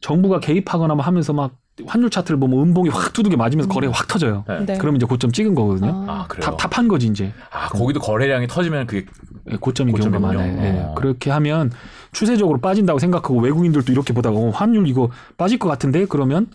정부가 0.00 0.40
개입하거나 0.40 0.94
뭐 0.94 1.04
하면서 1.04 1.32
막 1.32 1.52
환율 1.86 2.10
차트를 2.10 2.38
보면 2.38 2.58
음봉이 2.60 2.90
확 2.90 3.12
두둑에 3.14 3.34
맞으면서 3.36 3.68
거래 3.70 3.86
가 3.86 3.92
확 3.94 4.08
터져요. 4.08 4.44
네. 4.46 4.64
네. 4.66 4.78
그러면 4.78 4.96
이제 4.96 5.06
고점 5.06 5.32
찍은 5.32 5.54
거거든요. 5.54 6.04
아, 6.08 6.26
그래요. 6.28 6.56
다판 6.56 6.86
거지 6.88 7.06
이제 7.06 7.32
아, 7.50 7.68
거기도 7.68 8.00
거래량이 8.00 8.46
터지면 8.46 8.86
그게 8.86 9.06
예, 9.50 9.56
고점인 9.56 9.94
경우가 9.96 10.18
고점이군요. 10.18 10.54
많아요. 10.58 10.64
예. 10.64 10.80
어. 10.82 10.94
그렇게 10.94 11.30
하면 11.30 11.70
추세적으로 12.12 12.58
빠진다고 12.60 12.98
생각하고 12.98 13.40
외국인들도 13.40 13.90
이렇게 13.92 14.12
보다가 14.12 14.36
어, 14.36 14.50
환율 14.50 14.86
이거 14.86 15.10
빠질 15.38 15.58
것 15.58 15.68
같은데 15.68 16.04
그러면 16.06 16.48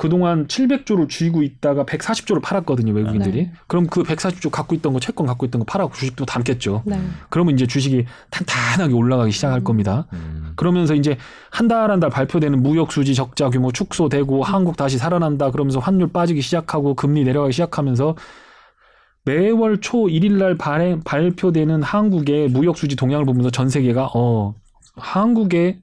그동안 0.00 0.46
700조를 0.46 1.10
쥐고 1.10 1.42
있다가 1.42 1.84
140조를 1.84 2.40
팔았거든요 2.40 2.94
외국인들이. 2.94 3.42
네. 3.42 3.52
그럼 3.66 3.86
그 3.86 4.02
140조 4.02 4.50
갖고 4.50 4.74
있던 4.76 4.94
거 4.94 4.98
채권 4.98 5.26
갖고 5.26 5.44
있던 5.44 5.58
거 5.58 5.66
팔아고 5.66 5.92
주식도 5.92 6.24
담겠죠. 6.24 6.84
네. 6.86 6.98
그러면 7.28 7.54
이제 7.54 7.66
주식이 7.66 8.06
탄탄하게 8.30 8.94
올라가기 8.94 9.30
시작할 9.30 9.58
음. 9.58 9.64
겁니다. 9.64 10.06
음. 10.14 10.54
그러면서 10.56 10.94
이제 10.94 11.18
한 11.50 11.68
달 11.68 11.90
한달 11.90 12.08
발표되는 12.08 12.62
무역 12.62 12.92
수지 12.92 13.14
적자 13.14 13.50
규모 13.50 13.72
축소되고 13.72 14.42
한국 14.42 14.78
다시 14.78 14.96
살아난다 14.96 15.50
그러면서 15.50 15.80
환율 15.80 16.08
빠지기 16.08 16.40
시작하고 16.40 16.94
금리 16.94 17.22
내려가기 17.22 17.52
시작하면서 17.52 18.16
매월 19.26 19.82
초 19.82 20.06
1일 20.06 20.38
날 20.38 20.56
발행, 20.56 21.02
발표되는 21.04 21.82
한국의 21.82 22.48
무역 22.48 22.78
수지 22.78 22.96
동향을 22.96 23.26
보면서 23.26 23.50
전 23.50 23.68
세계가 23.68 24.12
어 24.14 24.54
한국의 24.96 25.82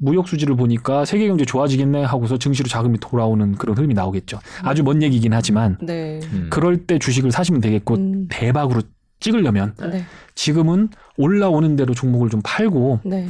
무역 0.00 0.28
수지를 0.28 0.56
보니까 0.56 1.04
세계 1.04 1.28
경제 1.28 1.44
좋아지겠네 1.44 2.04
하고서 2.04 2.38
증시로 2.38 2.68
자금이 2.68 2.98
돌아오는 2.98 3.54
그런 3.56 3.76
흐름이 3.76 3.94
나오겠죠. 3.94 4.40
아주 4.62 4.82
먼 4.82 5.02
얘기긴 5.02 5.34
하지만 5.34 5.76
네. 5.82 6.20
음. 6.32 6.48
그럴 6.50 6.86
때 6.86 6.98
주식을 6.98 7.30
사시면 7.30 7.60
되겠고 7.60 7.94
음. 7.94 8.26
대박으로 8.30 8.82
찍으려면 9.20 9.74
네. 9.78 10.04
지금은 10.34 10.88
올라오는 11.18 11.76
대로 11.76 11.92
종목을 11.92 12.30
좀 12.30 12.40
팔고 12.42 13.00
네. 13.04 13.28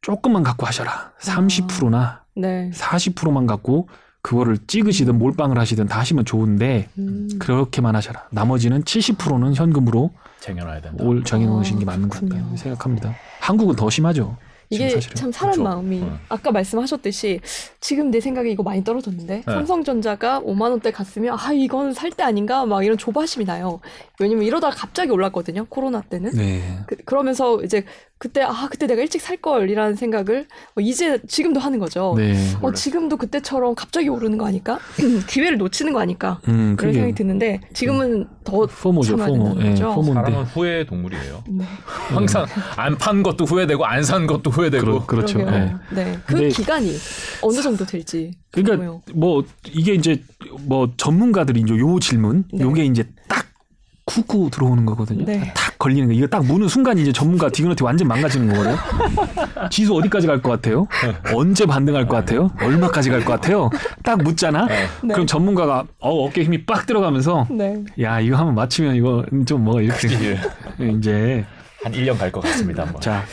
조금만 0.00 0.42
갖고 0.42 0.66
하셔라. 0.66 1.12
30%나 1.20 2.24
네. 2.34 2.70
40%만 2.74 3.46
갖고 3.46 3.88
그거를 4.22 4.58
찍으시든 4.66 5.16
몰빵을 5.16 5.56
하시든 5.56 5.86
다 5.86 6.00
하시면 6.00 6.24
좋은데 6.24 6.88
음. 6.98 7.28
그렇게만 7.38 7.94
하셔라. 7.94 8.24
나머지는 8.32 8.82
70%는 8.82 9.54
현금으로 9.54 10.10
쟁여놔야 10.40 10.80
된다. 10.80 11.04
올게 11.04 11.36
아, 11.36 11.38
맞는 11.38 12.08
것 12.08 12.20
같다 12.20 12.26
그렇군요. 12.34 12.56
생각합니다. 12.56 13.14
한국은 13.40 13.76
더 13.76 13.88
심하죠. 13.88 14.36
이게. 14.70 14.98
참 15.00 15.30
사람 15.32 15.52
그렇죠. 15.54 15.62
마음이 15.62 16.02
어. 16.02 16.18
아까 16.28 16.50
말씀하셨듯이 16.50 17.40
지금 17.80 18.10
내 18.10 18.20
생각에 18.20 18.50
이거 18.50 18.62
많이 18.62 18.82
떨어졌는데 18.82 19.42
네. 19.46 19.52
삼성전자가 19.52 20.40
5만 20.40 20.62
원대 20.70 20.90
갔으면 20.90 21.36
아 21.38 21.52
이건 21.52 21.92
살 21.92 22.10
때 22.16 22.22
아닌가 22.22 22.64
막 22.64 22.82
이런 22.84 22.96
조바심이 22.96 23.44
나요. 23.44 23.80
왜냐면 24.18 24.44
이러다가 24.44 24.74
갑자기 24.74 25.10
올랐거든요. 25.10 25.66
코로나 25.68 26.00
때는. 26.00 26.30
네. 26.32 26.78
그, 26.86 26.96
그러면서 27.04 27.62
이제 27.62 27.84
그때 28.18 28.40
아 28.40 28.66
그때 28.70 28.86
내가 28.86 29.02
일찍 29.02 29.20
살 29.20 29.36
걸이라는 29.36 29.94
생각을 29.94 30.46
어, 30.74 30.80
이제 30.80 31.18
지금도 31.28 31.60
하는 31.60 31.78
거죠. 31.78 32.14
네. 32.16 32.34
어 32.62 32.72
지금도 32.72 33.18
그때처럼 33.18 33.74
갑자기 33.74 34.08
오르는 34.08 34.38
거 34.38 34.46
아닐까? 34.46 34.78
기회를 35.28 35.58
놓치는 35.58 35.92
거 35.92 36.00
아닐까? 36.00 36.40
음, 36.48 36.76
그런 36.76 36.92
그게 36.92 36.92
생각이 36.94 37.14
드는데 37.14 37.60
지금은 37.74 38.26
더 38.42 38.64
포모죠, 38.66 39.16
포모. 39.16 39.60
예. 39.60 39.74
포모인데. 39.74 40.14
사람은 40.14 40.44
후회의 40.44 40.86
동물이에요. 40.86 41.44
네. 41.50 41.64
항상 41.84 42.46
안 42.76 42.96
판 42.96 43.22
것도 43.22 43.44
후회되고 43.44 43.84
안 43.84 44.02
산 44.02 44.26
것도 44.26 44.50
후회되고. 44.50 44.84
그러, 44.84 45.06
그렇죠. 45.06 45.40
예. 45.40 45.74
네. 45.94 46.18
그 46.26 46.34
근데- 46.36 46.48
기간이 46.48 46.96
어느 47.42 47.60
정도 47.60 47.84
될지. 47.84 48.30
그러니까 48.50 48.76
궁금해요. 48.76 49.02
뭐 49.14 49.44
이게 49.70 49.92
이제 49.92 50.22
뭐 50.62 50.90
전문가들이 50.96 51.60
이제 51.60 51.76
요 51.76 51.98
질문, 52.00 52.44
네. 52.50 52.62
요게 52.64 52.86
이제 52.86 53.06
딱 53.28 53.44
쿡쿠 54.06 54.50
들어오는 54.50 54.86
거거든요. 54.86 55.24
네. 55.24 55.52
딱 55.54 55.76
걸리는 55.78 56.06
거. 56.08 56.14
이거 56.14 56.26
딱 56.28 56.44
무는 56.46 56.68
순간 56.68 56.96
이제 56.96 57.12
전문가 57.12 57.48
디그너티 57.50 57.82
완전 57.82 58.06
망가지는 58.08 58.48
거거든요. 58.48 58.76
지수 59.70 59.94
어디까지 59.96 60.26
갈 60.28 60.40
것 60.40 60.50
같아요? 60.50 60.86
언제 61.34 61.66
반등할 61.66 62.06
것 62.06 62.14
같아요? 62.16 62.50
얼마까지 62.62 63.10
갈 63.10 63.24
것 63.24 63.32
같아요? 63.32 63.68
딱 64.04 64.22
묻잖아. 64.22 64.66
네. 64.66 64.86
네. 65.02 65.12
그럼 65.14 65.26
전문가가 65.26 65.84
어 65.98 66.10
어깨 66.24 66.44
힘이 66.44 66.64
빡 66.64 66.86
들어가면서 66.86 67.48
네. 67.50 67.82
야 68.00 68.20
이거 68.20 68.36
한번 68.36 68.54
맞추면 68.54 68.94
이거 68.94 69.24
좀 69.44 69.64
뭐 69.64 69.80
이렇게 69.80 70.08
예. 70.08 70.38
이제 70.96 71.44
한 71.82 71.92
1년 71.92 72.16
갈 72.16 72.30
것 72.30 72.40
같습니다. 72.42 72.84
한번. 72.84 73.00
자 73.00 73.24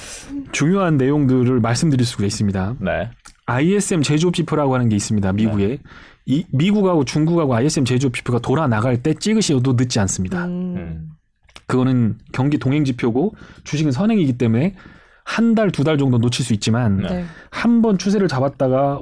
중요한 0.51 0.97
내용들을 0.97 1.59
말씀드릴 1.59 2.05
수가 2.05 2.25
있습니다. 2.25 2.75
네. 2.79 3.09
ISM 3.45 4.01
제조업 4.01 4.33
지표라고 4.33 4.73
하는 4.73 4.89
게 4.89 4.95
있습니다. 4.95 5.33
미국에 5.33 5.79
이 6.25 6.45
미국하고 6.51 7.03
중국하고 7.05 7.53
ISM 7.55 7.85
제조업 7.85 8.13
지표가 8.13 8.39
돌아 8.39 8.67
나갈 8.67 9.01
때 9.03 9.13
찍으셔도 9.13 9.73
늦지 9.73 9.99
않습니다. 9.99 10.45
음. 10.45 10.75
음. 10.77 11.09
그거는 11.67 12.17
경기 12.33 12.57
동행 12.57 12.83
지표고 12.85 13.35
주식은 13.63 13.91
선행이기 13.91 14.37
때문에 14.37 14.75
한 15.25 15.55
달 15.55 15.71
두 15.71 15.83
달 15.83 15.97
정도 15.97 16.17
놓칠 16.17 16.43
수 16.45 16.53
있지만 16.53 16.97
네. 16.97 17.07
네. 17.09 17.25
한번 17.49 17.97
추세를 17.97 18.27
잡았다가 18.27 19.01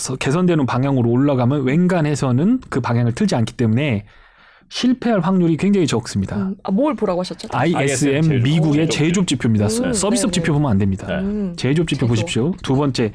서- 0.00 0.16
개선되는 0.16 0.66
방향으로 0.66 1.08
올라가면 1.10 1.64
웬간해서는 1.64 2.60
그 2.68 2.80
방향을 2.80 3.12
틀지 3.14 3.34
않기 3.34 3.54
때문에 3.54 4.04
실패할 4.68 5.20
확률이 5.20 5.56
굉장히 5.58 5.86
적습니다. 5.86 6.36
음. 6.36 6.56
아, 6.62 6.70
뭘 6.70 6.94
보라고 6.94 7.20
하셨죠? 7.20 7.48
ISM 7.52 8.22
제조업 8.22 8.42
미국의. 8.42 8.88
제조업 8.88 9.26
지표입니다. 9.26 9.66
음, 9.66 9.92
서비스업 9.92 10.32
네, 10.32 10.40
지표 10.40 10.52
보면 10.54 10.70
안 10.70 10.78
됩니다. 10.78 11.06
네. 11.06 11.14
음. 11.22 11.54
제조업 11.56 11.88
지표 11.88 12.00
제조업. 12.06 12.08
보십시오. 12.08 12.52
두 12.62 12.74
번째 12.76 13.12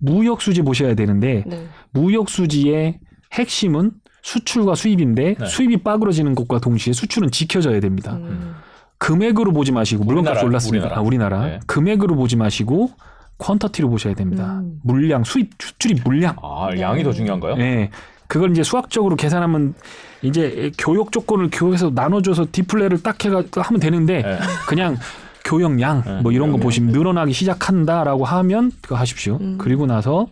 무역 0.00 0.42
수지 0.42 0.62
보셔야 0.62 0.94
되는데 0.94 1.44
네. 1.46 1.66
무역 1.92 2.28
수지의 2.28 2.98
핵심은 3.32 3.92
수출과 4.22 4.74
수입인데 4.74 5.36
네. 5.38 5.46
수입이 5.46 5.78
빠그러지는 5.78 6.34
것과 6.34 6.58
동시에 6.60 6.92
수출은 6.92 7.30
지켜져야 7.30 7.80
됩니다. 7.80 8.14
음. 8.14 8.54
금액으로 8.98 9.52
보지 9.52 9.72
마시고 9.72 10.04
물건값이 10.04 10.30
우리나라, 10.30 10.46
올랐습니다. 10.46 10.84
우리나라. 10.86 11.00
아, 11.00 11.02
우리나라 11.04 11.44
네. 11.46 11.60
금액으로 11.66 12.16
보지 12.16 12.36
마시고 12.36 12.90
퀀터티로 13.38 13.90
보셔야 13.90 14.14
됩니다. 14.14 14.60
음. 14.60 14.78
물량 14.82 15.24
수입 15.24 15.50
수출입 15.58 16.00
물량. 16.04 16.36
아, 16.42 16.70
네. 16.72 16.80
양이 16.80 17.02
더 17.02 17.12
중요한가요? 17.12 17.56
네. 17.56 17.90
그걸 18.28 18.50
이제 18.52 18.62
수학적으로 18.62 19.16
계산하면 19.16 19.74
이제 20.22 20.72
교역 20.78 21.12
조건을 21.12 21.50
교역에서 21.52 21.90
나눠줘서 21.94 22.46
디플레를 22.50 23.02
딱 23.02 23.22
해가 23.22 23.44
하면 23.54 23.80
되는데 23.80 24.22
네. 24.22 24.38
그냥 24.66 24.96
교역량 25.44 26.02
네, 26.04 26.20
뭐 26.22 26.32
이런 26.32 26.48
거 26.48 26.52
교역량. 26.54 26.60
보시면 26.60 26.92
늘어나기 26.92 27.32
시작한다라고 27.32 28.24
하면 28.24 28.72
그거 28.80 28.96
하십시오. 28.96 29.38
음. 29.40 29.56
그리고 29.58 29.86
나서 29.86 30.26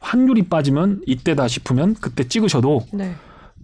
환율이 0.00 0.42
빠지면 0.48 1.02
이때다 1.06 1.48
싶으면 1.48 1.94
그때 2.00 2.26
찍으셔도 2.28 2.86
네. 2.92 3.14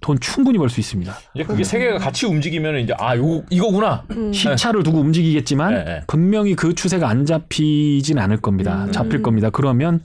돈 0.00 0.18
충분히 0.18 0.58
벌 0.58 0.68
수 0.68 0.80
있습니다. 0.80 1.14
이제 1.34 1.44
그게 1.44 1.62
세계가 1.62 1.98
같이 1.98 2.26
움직이면 2.26 2.78
이제 2.80 2.92
아, 2.98 3.16
요 3.16 3.42
이거구나. 3.50 4.04
음. 4.10 4.32
시차를 4.32 4.82
두고 4.82 4.98
움직이겠지만 4.98 5.74
네, 5.74 5.84
네. 5.84 6.00
분명히 6.08 6.54
그 6.56 6.74
추세가 6.74 7.08
안 7.08 7.24
잡히진 7.26 8.18
않을 8.18 8.38
겁니다. 8.38 8.84
음. 8.86 8.92
잡힐 8.92 9.22
겁니다. 9.22 9.50
그러면 9.50 10.00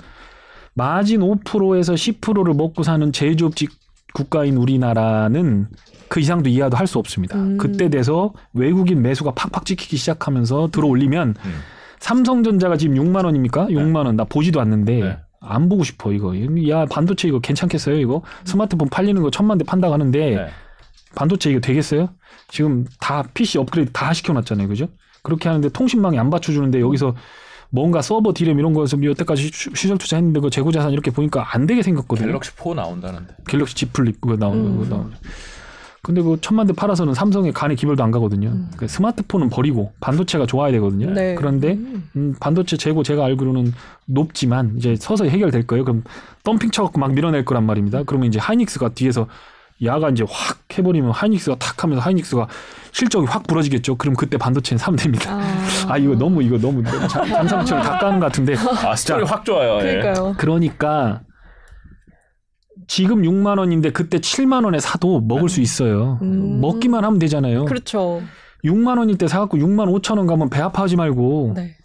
마진 0.76 1.22
5%에서 1.22 1.94
10%를 1.94 2.54
먹고 2.54 2.84
사는 2.84 3.12
제조업 3.12 3.56
직 3.56 3.72
국가인 4.14 4.58
우리나라는 4.58 5.68
그 6.10 6.20
이상도 6.20 6.50
이하도 6.50 6.78
할 6.78 6.88
수 6.88 7.00
없습니다. 7.00 7.38
음. 7.38 7.58
그때 7.58 7.89
돼서 7.89 8.34
외국인 8.54 9.02
매수가 9.02 9.32
팍팍 9.34 9.65
찍히기 9.65 9.98
시작하면서 9.98 10.70
들어올리면 10.72 11.36
음. 11.43 11.54
삼성전자가 12.00 12.78
지금 12.78 12.96
6만 12.96 13.26
원입니까? 13.26 13.67
6만 13.67 14.06
원 14.06 14.15
나 14.15 14.24
보지도 14.24 14.62
않는데 14.62 15.00
네. 15.02 15.17
안 15.41 15.70
보고 15.70 15.84
싶어 15.84 16.12
이거. 16.13 16.34
야 16.70 16.86
반도체 16.86 17.28
이거 17.28 17.39
괜찮겠어요 17.39 17.98
이거? 17.98 18.22
스마트폰 18.46 18.89
팔리는 18.89 19.22
거 19.22 19.30
천만 19.32 19.58
대 19.58 19.63
판다 19.65 19.89
가는데 19.89 20.36
네. 20.36 20.48
반도체 21.15 21.52
이거 21.52 21.60
되겠어요? 21.60 22.10
지금 22.50 22.86
다 23.00 23.24
PC 23.34 23.58
업그레이드 23.58 23.91
다 23.91 24.13
시켜놨잖아요, 24.13 24.67
그죠? 24.67 24.88
그렇게 25.24 25.50
하는데 25.50 25.67
통신망이 25.70 26.17
안 26.20 26.30
받쳐주는데 26.30 26.80
여기서 26.80 27.15
뭔가 27.70 28.02
서버 28.02 28.34
디램 28.34 28.60
이런 28.60 28.74
거에서 28.74 28.98
여태까지 29.02 29.41
시- 29.52 29.70
시절 29.76 29.98
투자했는데 29.98 30.39
그 30.39 30.50
재고 30.50 30.72
자산 30.72 30.93
이렇게 30.93 31.12
보니까 31.12 31.54
안 31.54 31.65
되게 31.67 31.82
생겼거든요. 31.82 32.28
갤럭시 32.28 32.52
4 32.56 32.74
나온다는데. 32.76 33.36
갤럭시 33.48 33.76
Z 33.76 33.88
플립 33.88 34.22
그거 34.22 34.38
나오는 34.38 34.63
음. 34.65 34.78
거 34.78 34.86
나오는. 34.96 35.12
근데 36.08 36.22
그 36.22 36.38
천만 36.39 36.65
대 36.65 36.72
팔아서는 36.72 37.13
삼성의 37.13 37.52
간에 37.52 37.76
기별도 37.76 38.02
안 38.02 38.12
가거든요. 38.12 38.48
음. 38.48 38.72
그 38.78 38.88
스마트폰은 38.88 39.50
버리고 39.50 39.91
반도체가 40.00 40.46
좋아야 40.46 40.72
되거든요. 40.72 41.12
네. 41.12 41.36
그런데 41.36 41.74
음. 41.74 42.10
음, 42.15 42.36
반도체 42.39 42.78
재고 42.78 43.04
제가 43.04 43.26
알기로는 43.26 43.74
높지만 44.06 44.76
이제 44.78 44.96
서서히 44.96 45.30
해결될 45.32 45.67
거예요. 45.67 45.84
그럼 45.84 46.06
덤핑 46.46 46.72
쳐갖고 46.72 46.98
막 46.98 47.13
밀어낼 47.13 47.43
거란 47.43 47.65
말입니다. 47.65 48.04
그러면 48.06 48.30
이제 48.30 48.39
하이닉스가 48.39 48.93
뒤에서 48.93 49.28
야가 49.84 50.12
이제 50.12 50.24
확 50.30 50.60
해버리면 50.78 51.12
하이닉스가 51.12 51.58
탁 51.60 51.84
하면서 51.84 52.02
하이닉스가 52.02 52.48
실적이 52.93 53.28
확 53.28 53.46
부러지겠죠. 53.46 53.98
그럼 53.98 54.15
그때 54.15 54.38
반도체는 54.38 54.80
사면 54.80 54.96
됩니다. 54.96 55.34
아, 55.34 55.67
아 55.89 55.98
이거 55.98 56.15
너무 56.15 56.41
이거 56.41 56.58
너무 56.58 56.86
잠상처럼 56.86 57.84
다 57.84 57.98
까는 57.98 58.22
것 58.22 58.28
같은데 58.28 58.56
아, 58.56 58.96
스토리 58.96 59.26
확 59.26 59.43
좋아요. 59.43 59.80
예. 59.86 60.00
그러니까요. 60.00 60.36
그러니까 60.38 61.20
지금 62.88 63.21
6만 63.21 63.60
원인데 63.60 63.91
그때 63.91 64.17
7만 64.19 64.63
원에 64.65 64.80
사도 64.80 65.19
먹을 65.21 65.50
수 65.50 65.62
있어요. 65.62 66.19
음. 66.21 66.60
먹기만 66.62 67.04
하면 67.04 67.19
되잖아요. 67.19 67.65
그렇죠. 67.65 68.21
6만 68.63 68.97
원일 68.97 69.17
때 69.17 69.28
사갖고 69.28 69.58
6만 69.58 69.88
5천 70.02 70.17
원 70.17 70.26
가면 70.28 70.50
배 70.50 70.62
아파하지 70.62 70.95
말고 70.95 71.54
네. 71.56 71.76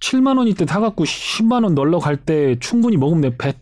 7만 0.00 0.36
원일 0.38 0.54
때 0.54 0.66
사갖고 0.66 1.04
10만 1.04 1.62
원 1.64 1.74
널러 1.74 1.98
갈 1.98 2.16
때 2.16 2.56
충분히 2.60 2.96
먹으면 2.96 3.20
돼. 3.22 3.36
배 3.36 3.54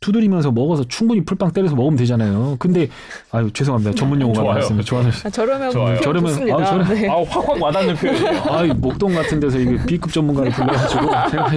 두드리면서 0.00 0.52
먹어서 0.52 0.84
충분히 0.88 1.24
풀빵 1.24 1.52
때려서 1.52 1.74
먹으면 1.74 1.96
되잖아요. 1.96 2.56
근데 2.58 2.88
아유 3.32 3.50
죄송합니다. 3.50 3.94
전문 3.94 4.20
용어가 4.20 4.40
좋아요. 4.40 4.50
나왔습니다. 4.52 4.84
좋아하는 4.84 5.10
아, 5.24 5.30
저러면 5.30 5.70
좋아요. 5.70 6.00
저러면- 6.00 6.26
좋습니다. 6.28 6.56
아, 6.58 6.64
저러- 6.66 6.84
네. 6.84 7.08
아, 7.08 7.14
확확 7.26 7.60
와닿는 7.62 7.94
표현이에요. 7.96 8.42
아이 8.50 8.68
목동 8.74 9.14
같은 9.14 9.40
데서 9.40 9.58
이게 9.58 9.82
B급 9.86 10.12
전문가를 10.12 10.52
불러가지고 10.52 11.00
제가 11.30 11.48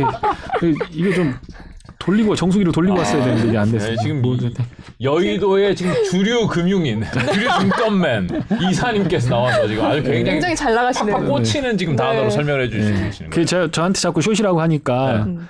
이- 0.64 0.76
이게 0.94 1.14
좀 1.14 1.34
돌리고 2.00 2.34
정수기로 2.36 2.72
돌리고 2.72 2.98
왔어야 2.98 3.24
되는데 3.26 3.50
이게 3.50 3.58
안 3.58 3.72
됐어요. 3.72 3.92
네, 3.92 3.98
지금 4.02 4.22
뭐, 4.22 4.36
이- 4.36 4.54
여의도의 5.02 5.76
지금 5.76 5.94
주류 6.10 6.48
금융인, 6.48 7.04
주류 7.34 7.48
증권맨 7.60 8.30
이사님께서 8.72 9.30
나와서 9.30 9.68
지금 9.68 9.86
아주 9.86 10.02
굉장히 10.04 10.24
굉장히 10.24 10.56
잘 10.56 10.74
나가시네요. 10.74 11.16
팍팍 11.18 11.30
꽂히는 11.30 11.78
지금 11.78 11.96
네. 11.96 12.04
단어로 12.04 12.30
설명해 12.30 12.70
주시는 12.70 12.94
네. 12.96 13.10
거예요. 13.12 13.30
그 13.30 13.46
저, 13.46 13.70
저한테 13.70 14.00
자꾸 14.00 14.22
쇼시라고 14.22 14.62
하니까 14.62 15.14
네. 15.14 15.24
음. 15.24 15.48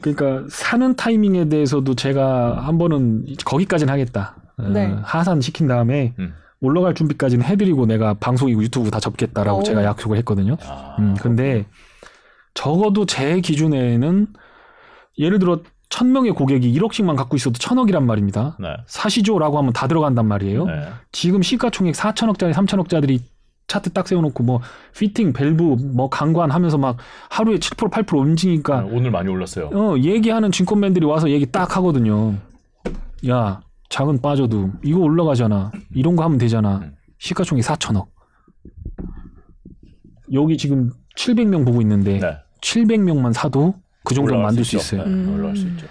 그러니까 0.00 0.46
사는 0.50 0.94
타이밍에 0.96 1.48
대해서도 1.48 1.94
제가 1.94 2.62
한 2.64 2.78
번은 2.78 3.26
거기까지는 3.44 3.92
하겠다. 3.92 4.36
어, 4.58 4.68
네. 4.68 4.94
하산 5.02 5.40
시킨 5.40 5.66
다음에 5.66 6.14
음. 6.20 6.34
올라갈 6.60 6.94
준비까지는 6.94 7.44
해드리고 7.44 7.86
내가 7.86 8.14
방송이고 8.14 8.62
유튜브 8.62 8.90
다 8.90 9.00
접겠다라고 9.00 9.58
오. 9.58 9.62
제가 9.64 9.82
약속을 9.84 10.16
했거든요. 10.18 10.56
아, 10.66 10.96
음, 11.00 11.14
근데 11.20 11.66
적어도 12.54 13.06
제 13.06 13.40
기준에는 13.40 14.28
예를 15.18 15.38
들어 15.38 15.60
천 15.88 16.10
명의 16.12 16.32
고객이 16.32 16.72
1억씩만 16.72 17.16
갖고 17.16 17.36
있어도 17.36 17.58
천억이란 17.58 18.06
말입니다. 18.06 18.56
네. 18.58 18.68
사시죠라고 18.86 19.58
하면 19.58 19.72
다 19.72 19.86
들어간단 19.86 20.26
말이에요. 20.26 20.64
네. 20.66 20.88
지금 21.12 21.42
시가총액 21.42 21.94
4천억짜리, 21.94 22.52
3천억짜리 22.52 23.20
차트 23.66 23.90
딱 23.90 24.06
세워놓고 24.06 24.42
뭐 24.42 24.60
피팅 24.96 25.32
밸브 25.32 25.62
뭐 25.94 26.08
강관 26.10 26.50
하면서 26.50 26.76
막 26.78 26.96
하루에 27.30 27.56
7% 27.56 27.90
8% 27.90 28.18
움직이니까 28.18 28.80
아, 28.80 28.84
오늘 28.90 29.10
많이 29.10 29.28
올랐어요. 29.28 29.70
어 29.72 29.96
얘기하는 29.98 30.52
증권맨들이 30.52 31.06
와서 31.06 31.30
얘기 31.30 31.46
딱 31.46 31.76
하거든요. 31.76 32.34
야 33.28 33.60
장은 33.88 34.20
빠져도 34.20 34.70
이거 34.82 35.00
올라가잖아. 35.00 35.72
이런 35.94 36.16
거 36.16 36.24
하면 36.24 36.38
되잖아. 36.38 36.78
음. 36.78 36.94
시가총액 37.18 37.64
4천억. 37.64 38.08
여기 40.32 40.58
지금 40.58 40.90
700명 41.16 41.64
보고 41.64 41.80
있는데 41.80 42.18
네. 42.18 42.36
700명만 42.60 43.32
사도 43.32 43.74
그 44.04 44.14
정도 44.14 44.38
만들 44.38 44.64
수 44.64 44.76
있죠. 44.76 44.96
있어요. 44.96 45.08
네, 45.08 45.14
음. 45.14 45.34
올라갈 45.34 45.56
수 45.56 45.66
있죠. 45.66 45.86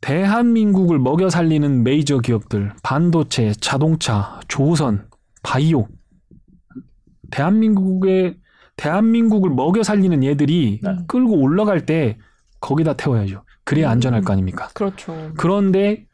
대한민국을 0.00 0.98
먹여 0.98 1.30
살리는 1.30 1.82
메이저 1.82 2.18
기업들, 2.18 2.72
반도체, 2.82 3.52
자동차, 3.60 4.40
조선, 4.46 5.08
바이오. 5.42 5.88
대한민국의 7.30 8.36
대한민국을 8.76 9.50
먹여 9.50 9.82
살리는 9.82 10.22
얘들이 10.22 10.80
네. 10.82 10.96
끌고 11.08 11.40
올라갈 11.40 11.86
때 11.86 12.18
거기다 12.60 12.92
태워야죠. 12.92 13.42
그래야 13.64 13.88
음. 13.88 13.92
안전할 13.92 14.22
거 14.22 14.32
아닙니까? 14.32 14.68
그렇죠. 14.74 15.32
그런데 15.36 16.06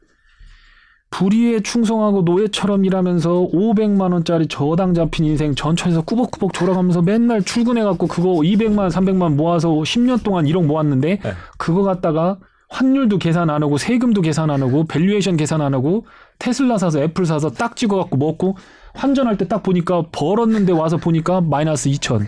불의에 1.12 1.60
충성하고 1.60 2.22
노예처럼 2.22 2.84
일하면서 2.84 3.50
500만 3.52 4.12
원짜리 4.12 4.48
저당 4.48 4.94
잡힌 4.94 5.26
인생 5.26 5.54
전철에서 5.54 6.02
꾸벅꾸벅 6.02 6.52
돌아가면서 6.52 7.02
맨날 7.02 7.42
출근해갖고 7.42 8.08
그거 8.08 8.30
200만 8.30 8.78
원, 8.78 8.88
300만 8.88 9.34
모아서 9.34 9.68
10년 9.70 10.24
동안 10.24 10.46
1억 10.46 10.64
모았는데 10.64 11.18
네. 11.22 11.32
그거 11.58 11.82
갖다가 11.82 12.38
환율도 12.70 13.18
계산 13.18 13.50
안 13.50 13.62
하고 13.62 13.76
세금도 13.76 14.22
계산 14.22 14.50
안 14.50 14.62
하고 14.62 14.84
valuation 14.86 15.36
계산 15.36 15.60
안 15.60 15.74
하고 15.74 16.06
테슬라 16.38 16.78
사서 16.78 17.00
애플 17.02 17.26
사서 17.26 17.50
딱 17.50 17.76
찍어갖고 17.76 18.16
먹고 18.16 18.56
환전할 18.94 19.36
때 19.36 19.44
딱 19.44 19.62
보니까 19.62 20.06
벌었는데 20.12 20.72
와서 20.72 20.96
보니까 20.96 21.42
마이너스 21.42 21.90
2천. 21.90 22.26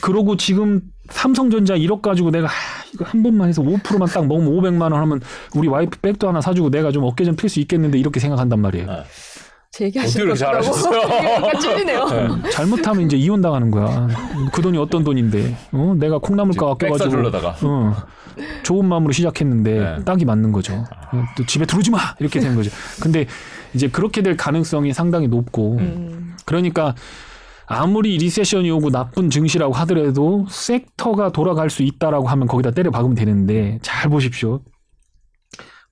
그러고 0.00 0.36
지금 0.36 0.80
삼성전자 1.10 1.76
1억 1.76 2.02
가지고 2.02 2.30
내가 2.32 2.48
하, 2.48 2.81
이거 2.94 3.04
한 3.04 3.22
번만 3.22 3.48
해서 3.48 3.62
5%만 3.62 4.08
딱 4.08 4.26
먹으면 4.26 4.52
500만 4.52 4.82
원 4.82 4.94
하면 4.94 5.20
우리 5.56 5.68
와이프 5.68 5.98
백도 6.00 6.28
하나 6.28 6.40
사주고 6.40 6.70
내가 6.70 6.92
좀 6.92 7.04
어깨 7.04 7.24
좀 7.24 7.36
필 7.36 7.48
수 7.48 7.60
있겠는데 7.60 7.98
이렇게 7.98 8.20
생각한단 8.20 8.60
말이에요. 8.60 8.86
네. 8.86 9.02
제 9.70 9.86
얘기 9.86 9.98
어떻게 9.98 10.06
하시는 10.06 10.26
그렇게 10.26 10.38
잘하셨어요? 10.38 11.00
약간 11.46 11.60
찔리네요. 11.60 12.06
잘못하면 12.50 13.06
이제 13.06 13.16
이혼 13.16 13.40
당하는 13.40 13.70
거야. 13.70 14.06
그 14.52 14.60
돈이 14.60 14.76
어떤 14.76 15.02
돈인데? 15.02 15.56
어? 15.72 15.94
내가 15.98 16.18
콩나물가 16.18 16.74
백 16.74 16.88
아껴가지고 16.88 17.10
사주려다가. 17.10 17.56
어, 17.62 17.96
좋은 18.64 18.84
마음으로 18.86 19.12
시작했는데 19.12 19.78
네. 19.78 20.04
딱이 20.04 20.26
맞는 20.26 20.52
거죠. 20.52 20.74
어, 20.74 21.24
또 21.38 21.46
집에 21.46 21.64
들어오지 21.64 21.90
마 21.90 21.98
이렇게 22.18 22.38
되는 22.38 22.54
거죠. 22.54 22.70
근데 23.00 23.24
이제 23.72 23.88
그렇게 23.88 24.20
될 24.20 24.36
가능성이 24.36 24.92
상당히 24.92 25.26
높고 25.28 25.78
음. 25.78 26.36
그러니까 26.44 26.94
아무리 27.72 28.16
리세션이 28.18 28.70
오고 28.70 28.90
나쁜 28.90 29.30
증시라고 29.30 29.72
하더라도 29.74 30.46
섹터가 30.50 31.32
돌아갈 31.32 31.70
수 31.70 31.82
있다라고 31.82 32.28
하면 32.28 32.46
거기다 32.48 32.70
때려 32.72 32.90
박으면 32.90 33.14
되는데 33.14 33.78
잘 33.82 34.10
보십시오. 34.10 34.60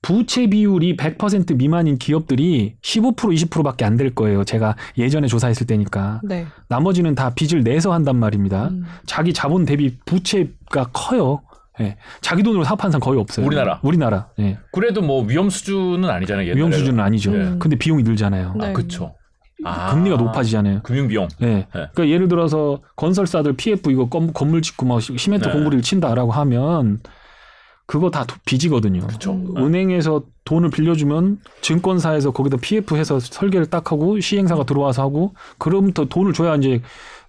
부채 0.03 0.47
비율이 0.47 0.97
100% 0.97 1.55
미만인 1.57 1.97
기업들이 1.99 2.75
15% 2.81 3.15
20%밖에 3.15 3.85
안 3.85 3.97
될 3.97 4.15
거예요. 4.15 4.43
제가 4.43 4.75
예전에 4.97 5.27
조사했을 5.27 5.67
때니까. 5.67 6.21
네. 6.23 6.47
나머지는 6.69 7.13
다 7.13 7.33
빚을 7.35 7.63
내서 7.63 7.93
한단 7.93 8.15
말입니다. 8.17 8.69
음. 8.69 8.83
자기 9.05 9.31
자본 9.31 9.65
대비 9.65 9.97
부채가 10.05 10.89
커요. 10.91 11.43
예. 11.81 11.97
자기 12.19 12.41
돈으로 12.41 12.63
사업하는 12.63 12.91
사람 12.91 13.01
거의 13.01 13.19
없어요. 13.19 13.45
우리나라? 13.45 13.79
우리나라. 13.83 14.29
예. 14.39 14.57
그래도 14.71 15.01
뭐 15.03 15.23
위험 15.23 15.49
수준은 15.51 16.09
아니잖아요. 16.09 16.45
옛날에. 16.47 16.57
위험 16.57 16.71
수준은 16.71 16.99
아니죠. 17.03 17.31
음. 17.31 17.59
근데 17.59 17.75
비용이 17.75 18.01
늘잖아요. 18.03 18.55
네. 18.59 18.67
아, 18.69 18.73
그쵸. 18.73 19.13
아. 19.63 19.93
금리가 19.93 20.17
높아지잖아요. 20.17 20.81
금융 20.83 21.07
비용. 21.07 21.27
예. 21.41 21.67
그러니까 21.71 22.07
예를 22.07 22.27
들어서 22.27 22.79
건설사들 22.95 23.53
PF 23.53 23.91
이거 23.91 24.07
건- 24.09 24.33
건물 24.33 24.61
짓고 24.61 24.85
막 24.85 25.01
시멘트 25.01 25.45
네. 25.47 25.51
공구리를 25.53 25.81
친다라고 25.83 26.31
하면 26.31 26.99
그거 27.85 28.09
다 28.09 28.23
도- 28.25 28.35
빚이거든요. 28.45 29.05
음. 29.27 29.53
은행에서 29.57 30.23
돈을 30.45 30.69
빌려주면 30.69 31.39
증권사에서 31.61 32.31
거기다 32.31 32.57
PF 32.61 32.95
해서 32.95 33.19
설계를 33.19 33.65
딱 33.67 33.91
하고 33.91 34.19
시행사가 34.19 34.63
들어와서 34.65 35.01
하고 35.01 35.33
그럼부터 35.57 36.05
돈을 36.05 36.33
줘야 36.33 36.55
이제 36.55 36.81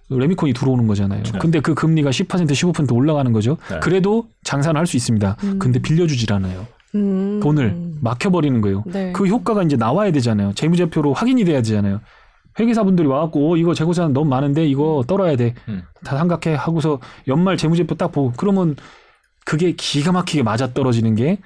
레미콘이 0.09 0.53
들어오는 0.53 0.87
거잖아요. 0.87 1.23
네. 1.23 1.39
근데 1.39 1.59
그 1.59 1.73
금리가 1.73 2.11
10% 2.11 2.27
15% 2.51 2.93
올라가는 2.95 3.31
거죠. 3.33 3.57
네. 3.69 3.79
그래도 3.81 4.27
장사는 4.43 4.77
할 4.77 4.85
수 4.87 4.95
있습니다. 4.97 5.37
음. 5.43 5.59
근데 5.59 5.79
빌려주질 5.79 6.31
않아요. 6.33 6.65
음. 6.95 7.39
돈을 7.41 7.75
막혀버리는 8.01 8.61
거예요. 8.61 8.83
네. 8.85 9.11
그 9.13 9.25
효과가 9.25 9.63
이제 9.63 9.75
나와야 9.75 10.11
되잖아요. 10.11 10.53
재무제표로 10.53 11.13
확인이 11.13 11.43
돼야 11.45 11.61
되잖아요. 11.61 11.99
회계사분들이 12.59 13.07
와갖고 13.07 13.53
어, 13.53 13.57
이거 13.57 13.73
재고자산 13.73 14.13
너무 14.13 14.29
많은데 14.29 14.65
이거 14.65 15.03
떨어야 15.07 15.35
돼. 15.35 15.53
음. 15.67 15.83
다 16.03 16.17
삼각해 16.17 16.55
하고서 16.55 16.99
연말 17.27 17.57
재무제표 17.57 17.95
딱 17.95 18.11
보고 18.11 18.31
그러면 18.37 18.75
그게 19.45 19.73
기가 19.73 20.11
막히게 20.11 20.43
맞아 20.43 20.73
떨어지는 20.73 21.15
게 21.15 21.39